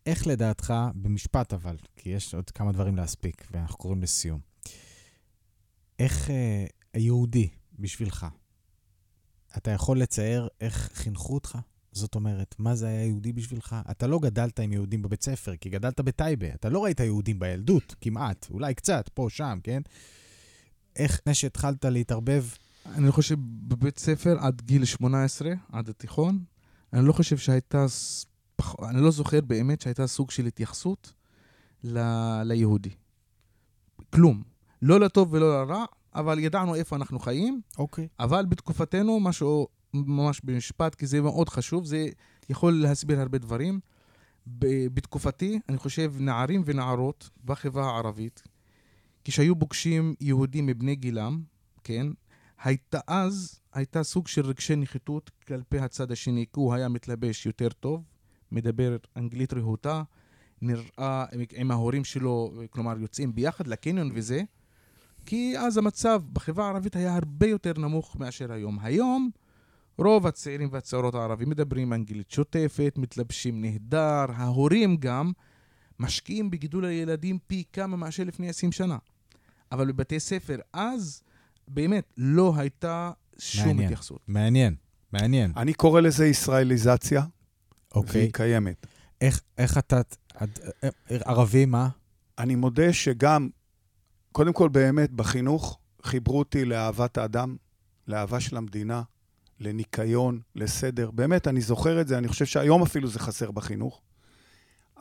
איך 0.05 0.27
לדעתך, 0.27 0.73
במשפט 0.95 1.53
אבל, 1.53 1.77
כי 1.95 2.09
יש 2.09 2.33
עוד 2.33 2.49
כמה 2.49 2.71
דברים 2.71 2.95
להספיק, 2.95 3.47
ואנחנו 3.51 3.77
קוראים 3.77 4.01
לסיום, 4.01 4.39
איך 5.99 6.29
אה, 6.29 6.65
היהודי 6.93 7.49
בשבילך, 7.79 8.25
אתה 9.57 9.71
יכול 9.71 10.01
לצייר 10.01 10.47
איך 10.61 10.89
חינכו 10.93 11.33
אותך? 11.33 11.57
זאת 11.97 12.15
אומרת, 12.15 12.55
מה 12.59 12.75
זה 12.75 12.87
היה 12.87 13.05
יהודי 13.05 13.33
בשבילך? 13.33 13.75
אתה 13.91 14.07
לא 14.07 14.19
גדלת 14.19 14.59
עם 14.59 14.73
יהודים 14.73 15.01
בבית 15.01 15.23
ספר, 15.23 15.55
כי 15.55 15.69
גדלת 15.69 16.01
בטייבה. 16.01 16.47
אתה 16.47 16.69
לא 16.69 16.83
ראית 16.83 16.99
יהודים 16.99 17.39
בילדות, 17.39 17.95
כמעט. 18.01 18.47
אולי 18.49 18.73
קצת, 18.73 19.09
פה, 19.13 19.27
שם, 19.29 19.59
כן? 19.63 19.81
איך 20.95 21.13
לפני 21.13 21.33
שהתחלת 21.33 21.85
להתערבב? 21.85 22.45
אני 22.85 23.11
חושב 23.11 23.35
בבית 23.39 23.99
ספר 23.99 24.37
עד 24.39 24.61
גיל 24.61 24.85
18, 24.85 25.51
עד 25.71 25.89
התיכון, 25.89 26.43
אני 26.93 27.07
לא 27.07 27.13
חושב 27.13 27.37
שהייתה, 27.37 27.85
אני 28.89 29.01
לא 29.01 29.11
זוכר 29.11 29.41
באמת 29.41 29.81
שהייתה 29.81 30.07
סוג 30.07 30.31
של 30.31 30.45
התייחסות 30.45 31.13
ל... 31.83 31.99
ליהודי. 32.43 32.89
כלום. 34.13 34.43
לא 34.81 34.99
לטוב 34.99 35.33
ולא 35.33 35.63
לרע, 35.63 35.85
אבל 36.15 36.39
ידענו 36.39 36.75
איפה 36.75 36.95
אנחנו 36.95 37.19
חיים, 37.19 37.61
אוקיי. 37.77 38.07
אבל 38.19 38.45
בתקופתנו, 38.45 39.19
משהו 39.19 39.67
ממש 40.05 40.41
במשפט, 40.43 40.95
כי 40.95 41.07
זה 41.07 41.21
מאוד 41.21 41.49
חשוב, 41.49 41.85
זה 41.85 42.07
יכול 42.49 42.73
להסביר 42.73 43.19
הרבה 43.19 43.37
דברים. 43.37 43.79
בתקופתי, 44.93 45.59
אני 45.69 45.77
חושב, 45.77 46.13
נערים 46.19 46.61
ונערות 46.65 47.29
בחברה 47.45 47.85
הערבית, 47.85 48.43
כשהיו 49.25 49.59
פוגשים 49.59 50.15
יהודים 50.21 50.65
מבני 50.65 50.95
גילם, 50.95 51.41
כן, 51.83 52.07
הייתה 52.63 52.99
אז, 53.07 53.59
הייתה 53.73 54.03
סוג 54.03 54.27
של 54.27 54.45
רגשי 54.45 54.75
נחיתות 54.75 55.31
כלפי 55.47 55.79
הצד 55.79 56.11
השני, 56.11 56.45
כי 56.45 56.59
הוא 56.59 56.73
היה 56.73 56.89
מתלבש 56.89 57.45
יותר 57.45 57.69
טוב, 57.69 58.03
מדבר 58.51 58.97
אנגלית 59.15 59.53
רהוטה, 59.53 60.03
נראה 60.61 61.25
עם 61.55 61.71
ההורים 61.71 62.03
שלו, 62.03 62.53
כלומר 62.69 62.99
יוצאים 62.99 63.35
ביחד 63.35 63.67
לקניון 63.67 64.11
וזה, 64.13 64.41
כי 65.25 65.57
אז 65.57 65.77
המצב 65.77 66.21
בחברה 66.33 66.65
הערבית 66.65 66.95
היה 66.95 67.15
הרבה 67.15 67.47
יותר 67.47 67.73
נמוך 67.77 68.15
מאשר 68.19 68.51
היום. 68.51 68.79
היום 68.81 69.29
רוב 69.97 70.27
הצעירים 70.27 70.69
והצעירות 70.71 71.15
הערבים 71.15 71.49
מדברים 71.49 71.93
אנגלית 71.93 72.31
שוטפת, 72.31 72.93
מתלבשים 72.97 73.61
נהדר, 73.61 74.25
ההורים 74.35 74.97
גם 74.97 75.31
משקיעים 75.99 76.49
בגידול 76.49 76.85
הילדים 76.85 77.37
פי 77.47 77.63
כמה 77.73 77.97
מאשר 77.97 78.23
לפני 78.23 78.49
20 78.49 78.71
שנה. 78.71 78.97
אבל 79.71 79.91
בבתי 79.91 80.19
ספר 80.19 80.59
אז 80.73 81.21
באמת 81.67 82.13
לא 82.17 82.53
הייתה 82.57 83.11
שום 83.39 83.67
מעניין. 83.67 83.85
התייחסות. 83.87 84.19
מעניין, 84.27 84.75
מעניין. 85.13 85.51
אני 85.57 85.73
קורא 85.73 86.01
לזה 86.01 86.25
ישראליזציה, 86.27 87.23
אוקיי. 87.95 88.21
והיא 88.21 88.33
קיימת. 88.33 88.87
איך, 89.21 89.41
איך 89.57 89.77
אתה... 89.77 89.99
את- 90.43 90.59
אה, 90.83 90.89
ערבי, 91.25 91.65
מה? 91.65 91.89
אני 92.39 92.55
מודה 92.55 92.93
שגם, 92.93 93.49
קודם 94.31 94.53
כל 94.53 94.69
באמת 94.69 95.11
בחינוך, 95.11 95.79
חיברו 96.03 96.39
אותי 96.39 96.65
לאהבת 96.65 97.17
האדם, 97.17 97.55
לאהבה 98.07 98.39
של 98.39 98.57
המדינה, 98.57 99.01
לניקיון, 99.59 100.39
לסדר. 100.55 101.11
באמת, 101.11 101.47
אני 101.47 101.61
זוכר 101.61 102.01
את 102.01 102.07
זה, 102.07 102.17
אני 102.17 102.27
חושב 102.27 102.45
שהיום 102.45 102.81
אפילו 102.81 103.07
זה 103.07 103.19
חסר 103.19 103.51
בחינוך. 103.51 104.01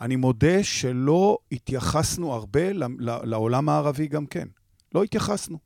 אני 0.01 0.17
מודה 0.17 0.65
שלא 0.65 1.39
התייחסנו 1.53 2.33
הרבה 2.33 2.61
לעולם 3.01 3.69
הערבי 3.69 4.07
גם 4.07 4.27
כן. 4.27 4.49
לא 4.95 5.03
התייחסנו. 5.05 5.59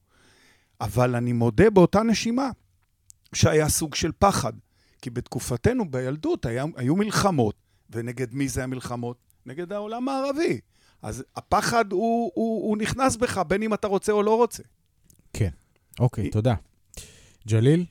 אבל 0.81 1.17
אני 1.17 1.33
מודה 1.33 1.71
באותה 1.71 2.03
נשימה 2.03 2.51
שהיה 3.35 3.69
סוג 3.69 3.95
של 3.95 4.13
פחד. 4.19 4.53
כי 5.03 5.11
בתקופתנו, 5.11 5.91
בילדות, 5.91 6.47
היה, 6.47 6.65
היו 6.77 6.97
מלחמות. 6.97 7.55
ונגד 7.91 8.35
מי 8.35 8.49
זה 8.49 8.65
המלחמות? 8.65 9.17
נגד 9.47 9.73
העולם 9.73 10.09
הערבי. 10.09 10.61
אז 11.03 11.25
הפחד 11.37 11.93
הוא, 11.93 12.31
הוא, 12.35 12.69
הוא 12.69 12.77
נכנס 12.77 13.17
בך, 13.17 13.39
בין 13.39 13.63
אם 13.63 13.75
אתה 13.75 13.87
רוצה 13.87 14.13
או 14.13 14.23
לא 14.23 14.37
רוצה. 14.37 14.63
כן. 15.33 15.51
אוקיי, 16.01 16.25
היא- 16.25 16.33
תודה. 16.33 16.55
ג'ליל, 17.49 17.85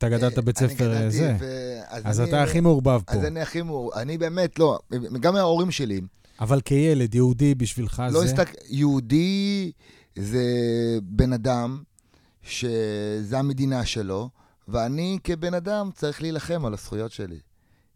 אתה 0.00 0.08
גדלת 0.08 0.38
אה, 0.38 0.42
בית 0.42 0.58
ספר 0.58 0.92
אה, 0.96 1.10
זה. 1.10 1.36
ו- 1.40 1.78
אז 1.88 2.20
אני- 2.20 2.28
אתה 2.28 2.42
הכי 2.42 2.60
מעורבב 2.60 3.00
פה. 3.06 3.12
אז 3.12 3.24
אני 3.24 3.40
הכי 3.40 3.62
מעורב. 3.62 3.98
אני 3.98 4.18
באמת, 4.18 4.58
לא, 4.58 4.78
גם 5.20 5.36
ההורים 5.36 5.70
שלי, 5.70 6.00
אבל 6.40 6.60
כילד 6.60 7.14
יהודי 7.14 7.54
בשבילך 7.54 8.02
לא 8.12 8.20
זה... 8.20 8.26
הסתכל... 8.26 8.52
יהודי 8.68 9.72
זה 10.18 10.44
בן 11.02 11.32
אדם 11.32 11.82
שזה 12.42 13.38
המדינה 13.38 13.84
שלו, 13.84 14.28
ואני 14.68 15.18
כבן 15.24 15.54
אדם 15.54 15.90
צריך 15.94 16.22
להילחם 16.22 16.64
על 16.66 16.74
הזכויות 16.74 17.12
שלי. 17.12 17.38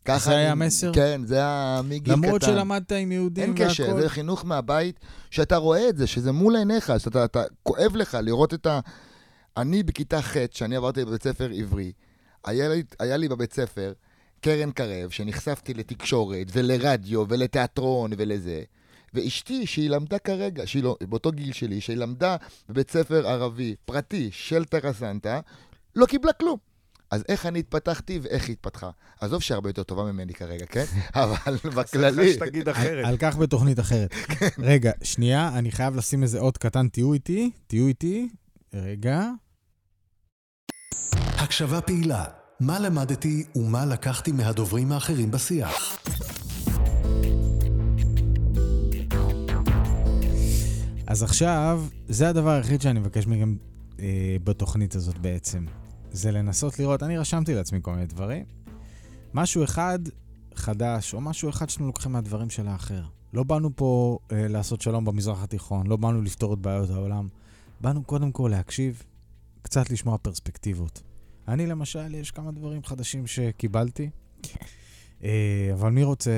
ככה 0.05 0.31
זה 0.31 0.37
היה 0.37 0.53
המסר? 0.53 0.93
כן, 0.95 1.21
זה 1.25 1.37
היה 1.37 1.81
מגיל 1.85 2.15
קטן. 2.15 2.25
למרות 2.25 2.43
שלמדת 2.43 2.93
עם 2.93 3.13
יהודים 3.13 3.45
אין 3.45 3.51
והכל. 3.53 3.65
קשר, 3.65 4.01
זה 4.01 4.09
חינוך 4.09 4.45
מהבית, 4.45 5.01
שאתה 5.31 5.57
רואה 5.57 5.89
את 5.89 5.97
זה, 5.97 6.07
שזה 6.07 6.33
מול 6.33 6.57
עיניך, 6.57 6.93
שאתה 6.99 7.25
אתה, 7.25 7.43
כואב 7.63 7.97
לך 7.97 8.19
לראות 8.23 8.55
את 8.55 8.67
ה... 8.67 8.81
אני 9.57 9.83
בכיתה 9.83 10.23
ח', 10.23 10.37
שאני 10.51 10.77
עברתי 10.77 11.05
בבית 11.05 11.23
ספר 11.23 11.51
עברי, 11.57 11.93
היה 12.45 12.69
לי, 12.69 12.83
היה 12.99 13.17
לי 13.17 13.29
בבית 13.29 13.53
ספר 13.53 13.93
קרן 14.41 14.71
קרב, 14.71 15.11
שנחשפתי 15.11 15.75
לתקשורת 15.75 16.47
ולרדיו 16.53 17.25
ולתיאטרון 17.29 18.11
ולזה, 18.17 18.63
ואשתי, 19.15 19.67
שהיא 19.67 19.91
למדה 19.91 20.19
כרגע, 20.19 20.67
שהיא 20.67 20.83
לא, 20.83 20.97
באותו 21.09 21.33
גיל 21.33 21.53
שלי, 21.53 21.81
שהיא 21.81 21.97
למדה 21.97 22.37
בבית 22.69 22.91
ספר 22.91 23.29
ערבי 23.29 23.75
פרטי 23.85 24.29
של 24.33 24.65
טרסנטה, 24.65 25.41
לא 25.97 26.07
קיבלה 26.07 26.33
כלום. 26.33 26.59
אז 27.11 27.25
איך 27.29 27.47
אני 27.47 27.59
התפתחתי 27.59 28.19
ואיך 28.23 28.47
היא 28.49 28.53
התפתחה? 28.53 28.91
עזוב 29.21 29.43
שהרבה 29.43 29.69
יותר 29.69 29.83
טובה 29.83 30.05
ממני 30.13 30.35
כרגע, 30.35 30.67
כן? 30.67 30.85
אבל 31.15 31.57
בכללי... 31.77 32.33
שתגיד 32.33 32.69
אחרת. 32.69 33.05
על 33.05 33.17
כך 33.17 33.37
בתוכנית 33.37 33.81
אחרת. 33.81 34.15
רגע, 34.59 34.93
שנייה, 35.03 35.51
אני 35.55 35.73
חייב 35.73 35.97
לשים 35.97 36.23
איזה 36.23 36.39
אות 36.39 36.59
קטן, 36.59 36.89
תהיו 36.89 37.13
איתי, 37.13 37.51
תהיו 37.67 37.87
איתי. 37.87 38.29
רגע. 38.75 39.31
הקשבה 41.15 41.81
פעילה, 41.81 42.25
מה 42.61 42.79
למדתי 42.79 43.45
ומה 43.57 43.87
לקחתי 43.87 44.33
מהדוברים 44.33 44.93
האחרים 44.93 45.31
בשיח. 45.31 45.99
אז 51.07 51.23
עכשיו, 51.23 51.85
זה 52.09 52.29
הדבר 52.29 52.51
היחיד 52.51 52.81
שאני 52.83 53.01
מבקש 53.01 53.27
מכם 53.27 53.57
אה, 54.01 54.37
בתוכנית 54.45 54.95
הזאת 54.95 55.19
בעצם. 55.19 55.67
זה 56.13 56.33
לנסות 56.33 56.79
לראות, 56.79 57.03
אני 57.03 57.19
רשמתי 57.19 57.55
לעצמי 57.55 57.79
כל 57.83 57.91
מיני 57.91 58.07
דברים. 58.07 58.45
משהו 59.35 59.65
אחד 59.65 59.99
חדש, 60.55 61.15
או 61.15 61.21
משהו 61.21 61.51
אחד 61.51 61.69
שאתם 61.69 61.87
לוקחים 61.87 62.13
מהדברים 62.13 62.51
של 62.51 62.69
האחר. 62.69 63.03
לא 63.33 63.43
באנו 63.43 63.71
פה 63.77 64.19
אה, 64.33 64.49
לעשות 64.49 64.81
שלום 64.81 65.05
במזרח 65.05 65.43
התיכון, 65.43 65.87
לא 65.87 65.97
באנו 65.97 66.23
לפתור 66.23 66.55
את 66.55 66.59
בעיות 66.59 66.91
העולם. 66.91 67.29
באנו 67.81 68.05
קודם 68.05 68.33
כל 68.33 68.49
להקשיב, 68.53 69.03
קצת 69.65 69.91
לשמוע 69.91 70.19
פרספקטיבות. 70.19 71.03
אני 71.49 71.67
למשל, 71.67 72.15
יש 72.15 72.31
כמה 72.31 72.53
דברים 72.53 72.85
חדשים 72.85 73.27
שקיבלתי, 73.27 74.11
אה, 75.23 75.71
אבל 75.73 75.91
מי 75.91 76.05
רוצה 76.05 76.31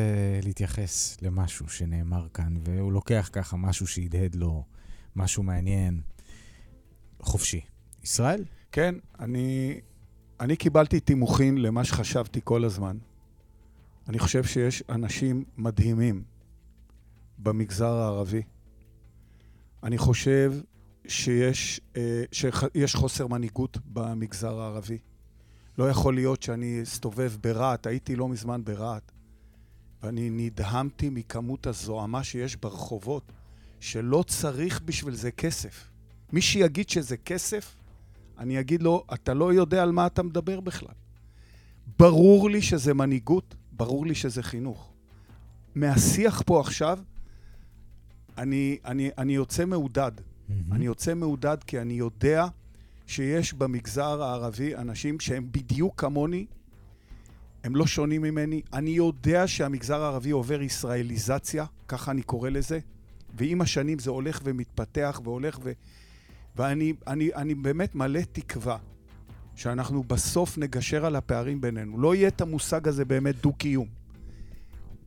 להתייחס 0.43 1.17
למשהו 1.23 1.69
שנאמר 1.69 2.29
כאן, 2.35 2.55
והוא 2.61 2.93
לוקח 2.93 3.31
ככה 3.33 3.57
משהו 3.57 3.87
שהדהד 3.87 4.35
לו, 4.35 4.65
משהו 5.17 5.43
מעניין, 5.43 6.01
חופשי. 7.21 7.61
ישראל? 8.03 8.45
כן, 8.73 8.95
אני, 9.21 9.81
אני 10.41 10.57
קיבלתי 10.57 11.01
תימוכין 11.01 11.59
למה 11.59 11.85
שחשבתי 11.85 12.41
כל 12.45 12.65
הזמן. 12.65 12.99
אני 14.09 14.19
חושב 14.19 14.45
שיש 14.45 14.83
אנשים 14.89 15.45
מדהימים 15.57 16.25
במגזר 17.39 17.93
הערבי. 17.93 18.43
אני 19.83 19.99
חושב 19.99 20.53
שיש, 21.09 21.81
אה, 21.97 22.25
שיש 22.33 22.95
חוסר 22.95 23.27
מנהיגות 23.27 23.79
במגזר 23.93 24.61
הערבי. 24.61 24.99
לא 25.79 25.91
יכול 25.91 26.15
להיות 26.15 26.43
שאני 26.43 26.83
אסתובב 26.83 27.33
ברהט, 27.41 27.87
הייתי 27.87 28.17
לא 28.17 28.29
מזמן 28.29 28.65
ברהט, 28.65 29.13
ואני 30.03 30.31
נדהמתי 30.31 31.11
מכמות 31.11 31.67
הזוהמה 31.67 32.25
שיש 32.25 32.57
ברחובות, 32.57 33.33
שלא 33.81 34.25
צריך 34.27 34.81
בשביל 34.85 35.15
זה 35.15 35.31
כסף. 35.31 35.91
מי 36.33 36.41
שיגיד 36.43 36.89
שזה 36.89 37.17
כסף, 37.17 37.77
אני 38.39 38.61
אגיד 38.61 38.83
לו, 38.83 39.05
אתה 39.15 39.35
לא 39.35 39.53
יודע 39.53 39.83
על 39.83 39.93
מה 39.93 40.07
אתה 40.07 40.23
מדבר 40.23 40.61
בכלל. 40.61 40.95
ברור 41.99 42.51
לי 42.51 42.63
שזה 42.63 42.95
מנהיגות, 42.95 43.55
ברור 43.73 44.07
לי 44.07 44.15
שזה 44.15 44.43
חינוך. 44.43 44.93
מהשיח 45.75 46.43
פה 46.47 46.61
עכשיו, 46.61 46.99
אני, 48.39 48.79
אני, 48.85 49.11
אני 49.19 49.35
יוצא 49.35 49.65
מעודד. 49.65 50.13
אני 50.73 50.85
יוצא 50.85 51.15
מעודד 51.15 51.57
כי 51.67 51.81
אני 51.81 51.95
יודע 51.95 52.47
שיש 53.07 53.55
במגזר 53.55 54.23
הערבי 54.23 54.77
אנשים 54.77 55.21
שהם 55.21 55.49
בדיוק 55.51 56.01
כמוני, 56.01 56.47
הם 57.65 57.77
לא 57.77 57.87
שונים 57.87 58.23
ממני. 58.23 58.63
אני 58.73 58.91
יודע 58.91 59.47
שהמגזר 59.47 60.03
הערבי 60.03 60.31
עובר 60.31 60.63
ישראליזציה, 60.63 61.65
ככה 61.89 62.11
אני 62.11 62.23
קורא 62.23 62.51
לזה, 62.51 62.79
ועם 63.37 63.61
השנים 63.61 63.99
זה 63.99 64.11
הולך 64.11 64.41
ומתפתח 64.45 65.21
והולך 65.25 65.59
ו... 65.63 65.73
ואני 66.57 66.93
אני, 67.07 67.31
אני 67.35 67.55
באמת 67.55 67.95
מלא 67.95 68.21
תקווה 68.33 68.79
שאנחנו 69.55 70.05
בסוף 70.05 70.59
נגשר 70.59 71.07
על 71.07 71.17
הפערים 71.17 71.61
בינינו. 71.61 72.01
לא 72.01 72.15
יהיה 72.15 72.29
את 72.29 72.41
המושג 72.41 72.89
הזה 72.89 73.05
באמת 73.05 73.43
דו-קיום. 73.43 73.87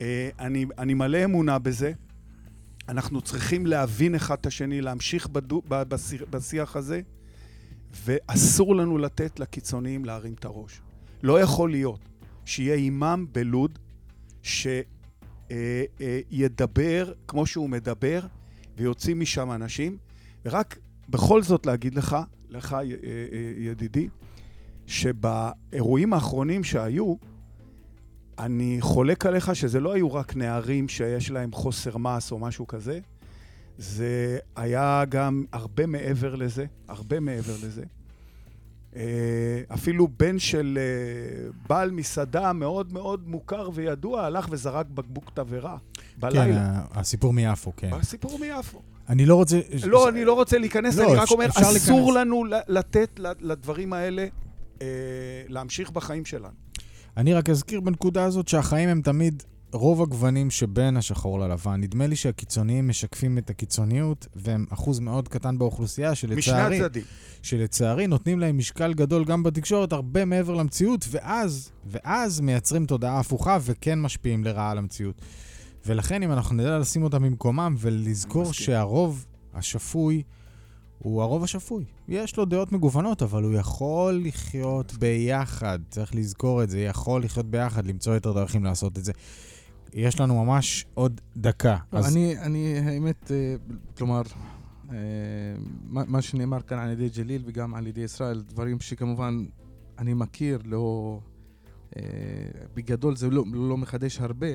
אה, 0.01 0.29
אני, 0.39 0.65
אני 0.77 0.93
מלא 0.93 1.23
אמונה 1.23 1.59
בזה. 1.59 1.91
אנחנו 2.89 3.21
צריכים 3.21 3.65
להבין 3.65 4.15
אחד 4.15 4.35
את 4.41 4.45
השני, 4.45 4.81
להמשיך 4.81 5.27
בדו, 5.27 5.61
ב- 5.67 5.83
בשיח 6.29 6.75
הזה, 6.75 7.01
ואסור 8.05 8.75
לנו 8.75 8.97
לתת 8.97 9.39
לקיצוניים 9.39 10.05
להרים 10.05 10.33
את 10.33 10.45
הראש. 10.45 10.81
לא 11.23 11.41
יכול 11.41 11.71
להיות 11.71 11.99
שיהיה 12.45 12.75
אימאם 12.75 13.25
בלוד 13.31 13.79
שידבר 15.49 17.11
כמו 17.27 17.45
שהוא 17.45 17.69
מדבר, 17.69 18.19
ויוצאים 18.77 19.19
משם 19.19 19.51
אנשים, 19.51 19.97
ורק 20.45 20.77
בכל 21.09 21.43
זאת 21.43 21.65
להגיד 21.65 21.95
לך, 21.95 22.17
לך 22.49 22.73
אה, 22.73 22.79
אה, 22.79 22.85
ידידי, 23.57 24.07
שבאירועים 24.87 26.13
האחרונים 26.13 26.63
שהיו, 26.63 27.15
אני 28.39 28.77
חולק 28.81 29.25
עליך 29.25 29.55
שזה 29.55 29.79
לא 29.79 29.93
היו 29.93 30.13
רק 30.13 30.35
נערים 30.35 30.89
שיש 30.89 31.31
להם 31.31 31.51
חוסר 31.51 31.97
מס 31.97 32.31
או 32.31 32.39
משהו 32.39 32.67
כזה, 32.67 32.99
זה 33.77 34.37
היה 34.55 35.03
גם 35.09 35.45
הרבה 35.53 35.85
מעבר 35.85 36.35
לזה, 36.35 36.65
הרבה 36.87 37.19
מעבר 37.19 37.53
לזה. 37.63 37.83
אה, 38.95 39.01
אפילו 39.73 40.07
בן 40.19 40.39
של 40.39 40.79
אה, 40.81 41.49
בעל 41.69 41.91
מסעדה 41.91 42.53
מאוד 42.53 42.93
מאוד 42.93 43.27
מוכר 43.27 43.69
וידוע 43.73 44.21
הלך 44.25 44.47
וזרק 44.51 44.85
בקבוק 44.85 45.31
תבערה 45.33 45.77
כן, 45.93 46.01
בלילה. 46.19 46.61
ה- 46.61 46.99
הסיפור 46.99 47.33
מיפו, 47.33 47.71
כן. 47.77 47.89
הסיפור 47.93 48.39
מיפו. 48.39 48.81
אני 49.09 49.25
לא 49.25 49.35
רוצה... 49.35 49.59
לא, 49.87 50.09
אני 50.09 50.25
לא 50.25 50.33
רוצה 50.33 50.57
להיכנס, 50.57 50.97
לא, 50.97 51.03
אני 51.03 51.15
רק 51.15 51.23
אפשר- 51.23 51.35
אומר, 51.35 51.45
אפשר 51.45 51.61
אסור 51.61 51.99
להיכנס. 51.99 52.15
לנו 52.15 52.43
לתת 52.67 53.09
לדברים 53.39 53.93
האלה 53.93 54.27
אה, 54.81 54.87
להמשיך 55.47 55.91
בחיים 55.91 56.25
שלנו. 56.25 56.68
אני 57.19 57.33
רק 57.33 57.49
אזכיר 57.49 57.79
בנקודה 57.79 58.23
הזאת 58.23 58.47
שהחיים 58.47 58.89
הם 58.89 59.01
תמיד 59.01 59.43
רוב 59.73 60.01
הגוונים 60.01 60.49
שבין 60.49 60.97
השחור 60.97 61.39
ללבן. 61.39 61.81
נדמה 61.81 62.07
לי 62.07 62.15
שהקיצוניים 62.15 62.87
משקפים 62.87 63.37
את 63.37 63.49
הקיצוניות, 63.49 64.27
והם 64.35 64.65
אחוז 64.69 64.99
מאוד 64.99 65.27
קטן 65.27 65.57
באוכלוסייה, 65.57 66.11
משני 66.11 66.41
שלצערי, 66.41 66.81
הצדדים. 66.81 67.03
שלצערי 67.41 68.07
נותנים 68.07 68.39
להם 68.39 68.57
משקל 68.57 68.93
גדול 68.93 69.25
גם 69.25 69.43
בתקשורת, 69.43 69.93
הרבה 69.93 70.25
מעבר 70.25 70.53
למציאות, 70.53 71.05
ואז, 71.11 71.71
ואז 71.85 72.39
מייצרים 72.39 72.85
תודעה 72.85 73.19
הפוכה 73.19 73.57
וכן 73.61 74.01
משפיעים 74.01 74.43
לרעה 74.43 74.71
על 74.71 74.77
המציאות. 74.77 75.21
ולכן, 75.85 76.23
אם 76.23 76.31
אנחנו 76.31 76.55
נדע 76.55 76.79
לשים 76.79 77.03
אותם 77.03 77.23
במקומם 77.23 77.75
ולזכור. 77.79 78.53
שהרוב 78.53 79.25
השפוי 79.53 80.23
הוא 80.99 81.21
הרוב 81.21 81.43
השפוי. 81.43 81.85
יש 82.09 82.37
לו 82.37 82.45
דעות 82.45 82.71
מגוונות, 82.71 83.21
אבל 83.21 83.43
הוא 83.43 83.53
יכול 83.53 84.21
לחיות 84.23 84.93
ביחד. 84.93 85.79
צריך 85.89 86.15
לזכור 86.15 86.63
את 86.63 86.69
זה, 86.69 86.79
יכול 86.79 87.23
לחיות 87.23 87.45
ביחד, 87.45 87.85
למצוא 87.85 88.13
יותר 88.13 88.33
דרכים 88.33 88.63
לעשות 88.63 88.97
את 88.97 89.03
זה. 89.03 89.11
יש 89.93 90.19
לנו 90.19 90.45
ממש 90.45 90.85
עוד 90.93 91.21
דקה. 91.37 91.77
לא, 91.93 91.99
אני, 92.07 92.39
אני, 92.39 92.79
האמת, 92.79 93.31
אה, 93.31 93.55
כלומר, 93.97 94.21
אה, 94.91 94.95
מה 95.89 96.21
שנאמר 96.21 96.61
כאן 96.61 96.77
על 96.77 96.89
ידי 96.89 97.09
ג'ליל 97.09 97.41
וגם 97.45 97.75
על 97.75 97.87
ידי 97.87 98.01
ישראל, 98.01 98.41
דברים 98.41 98.79
שכמובן 98.79 99.45
אני 99.97 100.13
מכיר, 100.13 100.59
לא... 100.65 101.19
אה, 101.97 102.01
בגדול 102.73 103.15
זה 103.15 103.29
לא, 103.29 103.43
לא 103.53 103.77
מחדש 103.77 104.19
הרבה, 104.19 104.47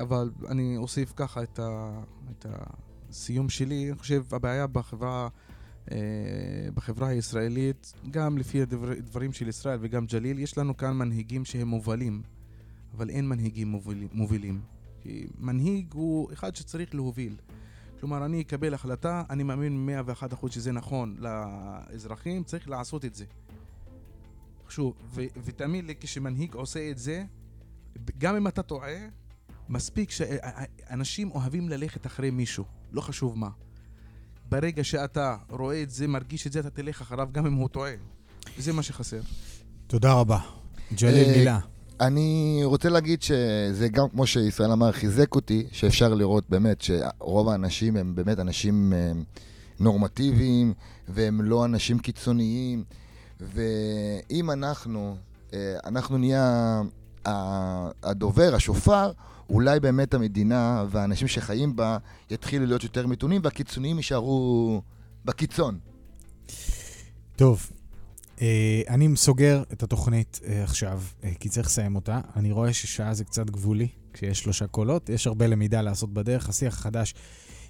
אבל 0.00 0.30
אני 0.48 0.76
אוסיף 0.76 1.12
ככה 1.16 1.42
את, 1.42 1.58
ה, 1.58 2.00
את 2.30 2.46
הסיום 3.10 3.48
שלי. 3.48 3.88
אני 3.90 3.98
חושב 3.98 4.22
הבעיה 4.32 4.66
בחברה, 4.66 5.28
בחברה 6.74 7.08
הישראלית, 7.08 7.92
גם 8.10 8.38
לפי 8.38 8.62
הדבר, 8.62 8.94
דברים 8.94 9.32
של 9.32 9.48
ישראל 9.48 9.78
וגם 9.82 10.06
ג'ליל, 10.06 10.38
יש 10.38 10.58
לנו 10.58 10.76
כאן 10.76 10.92
מנהיגים 10.96 11.44
שהם 11.44 11.68
מובלים, 11.68 12.22
אבל 12.94 13.10
אין 13.10 13.28
מנהיגים 13.28 13.74
מובילים. 14.12 14.60
כי 15.00 15.26
מנהיג 15.38 15.86
הוא 15.92 16.32
אחד 16.32 16.56
שצריך 16.56 16.94
להוביל. 16.94 17.36
כלומר, 18.00 18.24
אני 18.24 18.40
אקבל 18.40 18.74
החלטה, 18.74 19.22
אני 19.30 19.42
מאמין 19.42 19.88
101% 20.42 20.50
שזה 20.50 20.72
נכון 20.72 21.16
לאזרחים, 21.18 22.44
צריך 22.44 22.68
לעשות 22.68 23.04
את 23.04 23.14
זה. 23.14 23.24
שוב, 24.68 24.94
ו- 25.14 25.24
ותאמין 25.44 25.86
לי, 25.86 25.94
כשמנהיג 26.00 26.54
עושה 26.54 26.90
את 26.90 26.98
זה, 26.98 27.24
גם 28.18 28.36
אם 28.36 28.48
אתה 28.48 28.62
טועה, 28.62 28.96
מספיק 29.68 30.10
שאנשים 30.10 31.30
אוהבים 31.30 31.68
ללכת 31.68 32.06
אחרי 32.06 32.30
מישהו, 32.30 32.64
לא 32.92 33.00
חשוב 33.00 33.38
מה. 33.38 33.50
ברגע 34.48 34.84
שאתה 34.84 35.36
רואה 35.50 35.82
את 35.82 35.90
זה, 35.90 36.08
מרגיש 36.08 36.46
את 36.46 36.52
זה, 36.52 36.60
אתה 36.60 36.70
תלך 36.70 37.00
אחריו 37.00 37.28
גם 37.32 37.46
אם 37.46 37.52
הוא 37.52 37.68
טועה. 37.68 37.92
זה 38.58 38.72
מה 38.72 38.82
שחסר. 38.82 39.20
תודה 39.86 40.12
רבה. 40.12 40.38
ג'ליל, 40.94 41.28
אה, 41.28 41.36
מילה. 41.38 41.58
אני 42.00 42.60
רוצה 42.64 42.88
להגיד 42.88 43.22
שזה 43.22 43.88
גם, 43.88 44.08
כמו 44.08 44.26
שישראל 44.26 44.72
אמר, 44.72 44.92
חיזק 44.92 45.34
אותי, 45.34 45.66
שאפשר 45.72 46.14
לראות 46.14 46.44
באמת 46.50 46.82
שרוב 46.82 47.48
האנשים 47.48 47.96
הם 47.96 48.14
באמת 48.14 48.38
אנשים 48.38 48.92
אה, 48.92 49.12
נורמטיביים, 49.80 50.74
והם 51.08 51.42
לא 51.42 51.64
אנשים 51.64 51.98
קיצוניים, 51.98 52.84
ואם 53.40 54.50
אנחנו, 54.50 55.16
אה, 55.54 55.76
אנחנו 55.84 56.18
נהיה 56.18 56.82
הדובר, 58.02 58.54
השופר, 58.54 59.12
אולי 59.50 59.80
באמת 59.80 60.14
המדינה 60.14 60.84
והאנשים 60.90 61.28
שחיים 61.28 61.76
בה 61.76 61.98
יתחילו 62.30 62.66
להיות 62.66 62.84
יותר 62.84 63.06
מתונים, 63.06 63.40
והקיצוניים 63.44 63.96
יישארו 63.96 64.82
בקיצון. 65.24 65.78
טוב, 67.36 67.70
אה, 68.40 68.82
אני 68.88 69.16
סוגר 69.16 69.62
את 69.72 69.82
התוכנית 69.82 70.40
אה, 70.44 70.62
עכשיו, 70.62 71.02
אה, 71.24 71.30
כי 71.40 71.48
צריך 71.48 71.66
לסיים 71.66 71.96
אותה. 71.96 72.20
אני 72.36 72.52
רואה 72.52 72.72
ששעה 72.72 73.14
זה 73.14 73.24
קצת 73.24 73.50
גבולי, 73.50 73.88
כשיש 74.12 74.38
שלושה 74.38 74.66
קולות. 74.66 75.08
יש 75.08 75.26
הרבה 75.26 75.46
למידה 75.46 75.82
לעשות 75.82 76.12
בדרך. 76.14 76.48
השיח 76.48 76.78
החדש 76.78 77.14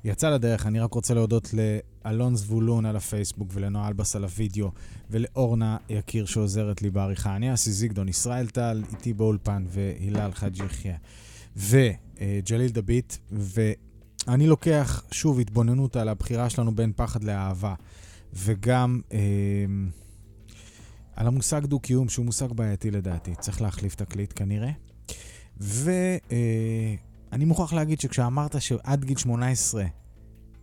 יצא 0.04 0.30
לדרך. 0.30 0.66
אני 0.66 0.80
רק 0.80 0.94
רוצה 0.94 1.14
להודות 1.14 1.50
לאלון 1.54 2.36
זבולון 2.36 2.86
על 2.86 2.96
הפייסבוק 2.96 3.48
ולנועה 3.52 3.88
אלבס 3.88 4.16
על 4.16 4.24
הוידאו, 4.24 4.70
ולאורנה 5.10 5.76
יקיר 5.88 6.26
שעוזרת 6.26 6.82
לי 6.82 6.90
בעריכה. 6.90 7.36
אני 7.36 7.54
אסי 7.54 7.72
זיגדון, 7.72 8.08
ישראל 8.08 8.46
טל, 8.46 8.82
איתי 8.90 9.12
באולפן, 9.12 9.64
והילל 9.68 10.32
חאג' 10.32 10.56
יחיא, 10.56 10.92
וג'ליל 11.56 12.70
דביט, 12.70 13.16
ואני 13.32 14.46
לוקח 14.46 15.04
שוב 15.10 15.40
התבוננות 15.40 15.96
על 15.96 16.08
הבחירה 16.08 16.50
שלנו 16.50 16.74
בין 16.74 16.92
פחד 16.96 17.24
לאהבה, 17.24 17.74
וגם... 18.32 19.00
אה, 19.12 19.18
על 21.16 21.26
המושג 21.26 21.66
דו-קיום, 21.66 22.08
שהוא 22.08 22.26
מושג 22.26 22.52
בעייתי 22.52 22.90
לדעתי. 22.90 23.34
צריך 23.40 23.62
להחליף 23.62 23.94
תקליט 23.94 24.32
כנראה. 24.36 24.70
ואני 25.56 27.44
מוכרח 27.44 27.72
להגיד 27.72 28.00
שכשאמרת 28.00 28.62
שעד 28.62 29.04
גיל 29.04 29.16
18 29.16 29.84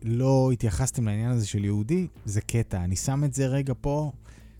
לא 0.01 0.49
התייחסתם 0.53 1.05
לעניין 1.05 1.31
הזה 1.31 1.47
של 1.47 1.65
יהודי, 1.65 2.07
זה 2.25 2.41
קטע. 2.41 2.83
אני 2.83 2.95
שם 2.95 3.23
את 3.23 3.33
זה 3.33 3.47
רגע 3.47 3.73
פה, 3.81 4.11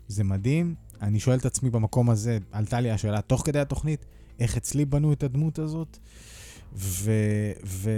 זה 0.07 0.23
מדהים. 0.23 0.75
אני 1.01 1.19
שואל 1.19 1.37
את 1.37 1.45
עצמי 1.45 1.69
במקום 1.69 2.09
הזה, 2.09 2.37
עלתה 2.51 2.79
לי 2.79 2.91
השאלה 2.91 3.21
תוך 3.21 3.41
כדי 3.45 3.59
התוכנית, 3.59 4.05
איך 4.39 4.57
אצלי 4.57 4.85
בנו 4.85 5.13
את 5.13 5.23
הדמות 5.23 5.59
הזאת? 5.59 5.97
ו, 6.75 7.11
ו, 7.65 7.91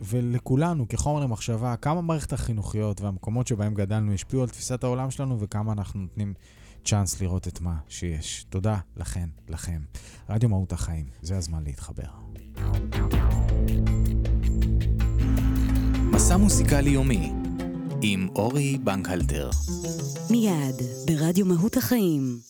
ולכולנו, 0.00 0.88
כחומר 0.88 1.20
למחשבה, 1.20 1.76
כמה 1.76 2.00
מערכת 2.00 2.32
החינוכיות 2.32 3.00
והמקומות 3.00 3.46
שבהם 3.46 3.74
גדלנו 3.74 4.12
השפיעו 4.12 4.42
על 4.42 4.48
תפיסת 4.48 4.84
העולם 4.84 5.10
שלנו 5.10 5.40
וכמה 5.40 5.72
אנחנו 5.72 6.00
נותנים 6.00 6.34
צ'אנס 6.84 7.20
לראות 7.20 7.48
את 7.48 7.60
מה 7.60 7.76
שיש. 7.88 8.46
תודה 8.48 8.78
לכן, 8.96 9.28
לכם. 9.48 9.80
רדיו 10.28 10.48
מהות 10.48 10.72
החיים, 10.72 11.06
זה 11.22 11.36
הזמן 11.36 11.64
להתחבר. 11.64 12.08
מסע 16.12 16.36
מוסיקלי 16.36 16.90
יומי 16.90 17.32
עם 18.02 18.28
אורי 18.36 18.78
בנקהלטר. 18.84 19.50
מיד, 20.30 20.74
ברדיו 21.06 21.46
מהות 21.46 21.76
החיים. 21.76 22.49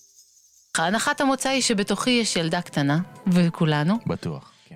הנחת 0.79 1.21
המוצא 1.21 1.49
היא 1.49 1.63
שבתוכי 1.63 2.11
יש 2.11 2.37
ילדה 2.37 2.63
קטנה, 2.63 2.99
וכולנו, 3.27 3.99
בטוח. 4.07 4.53
כן. 4.69 4.75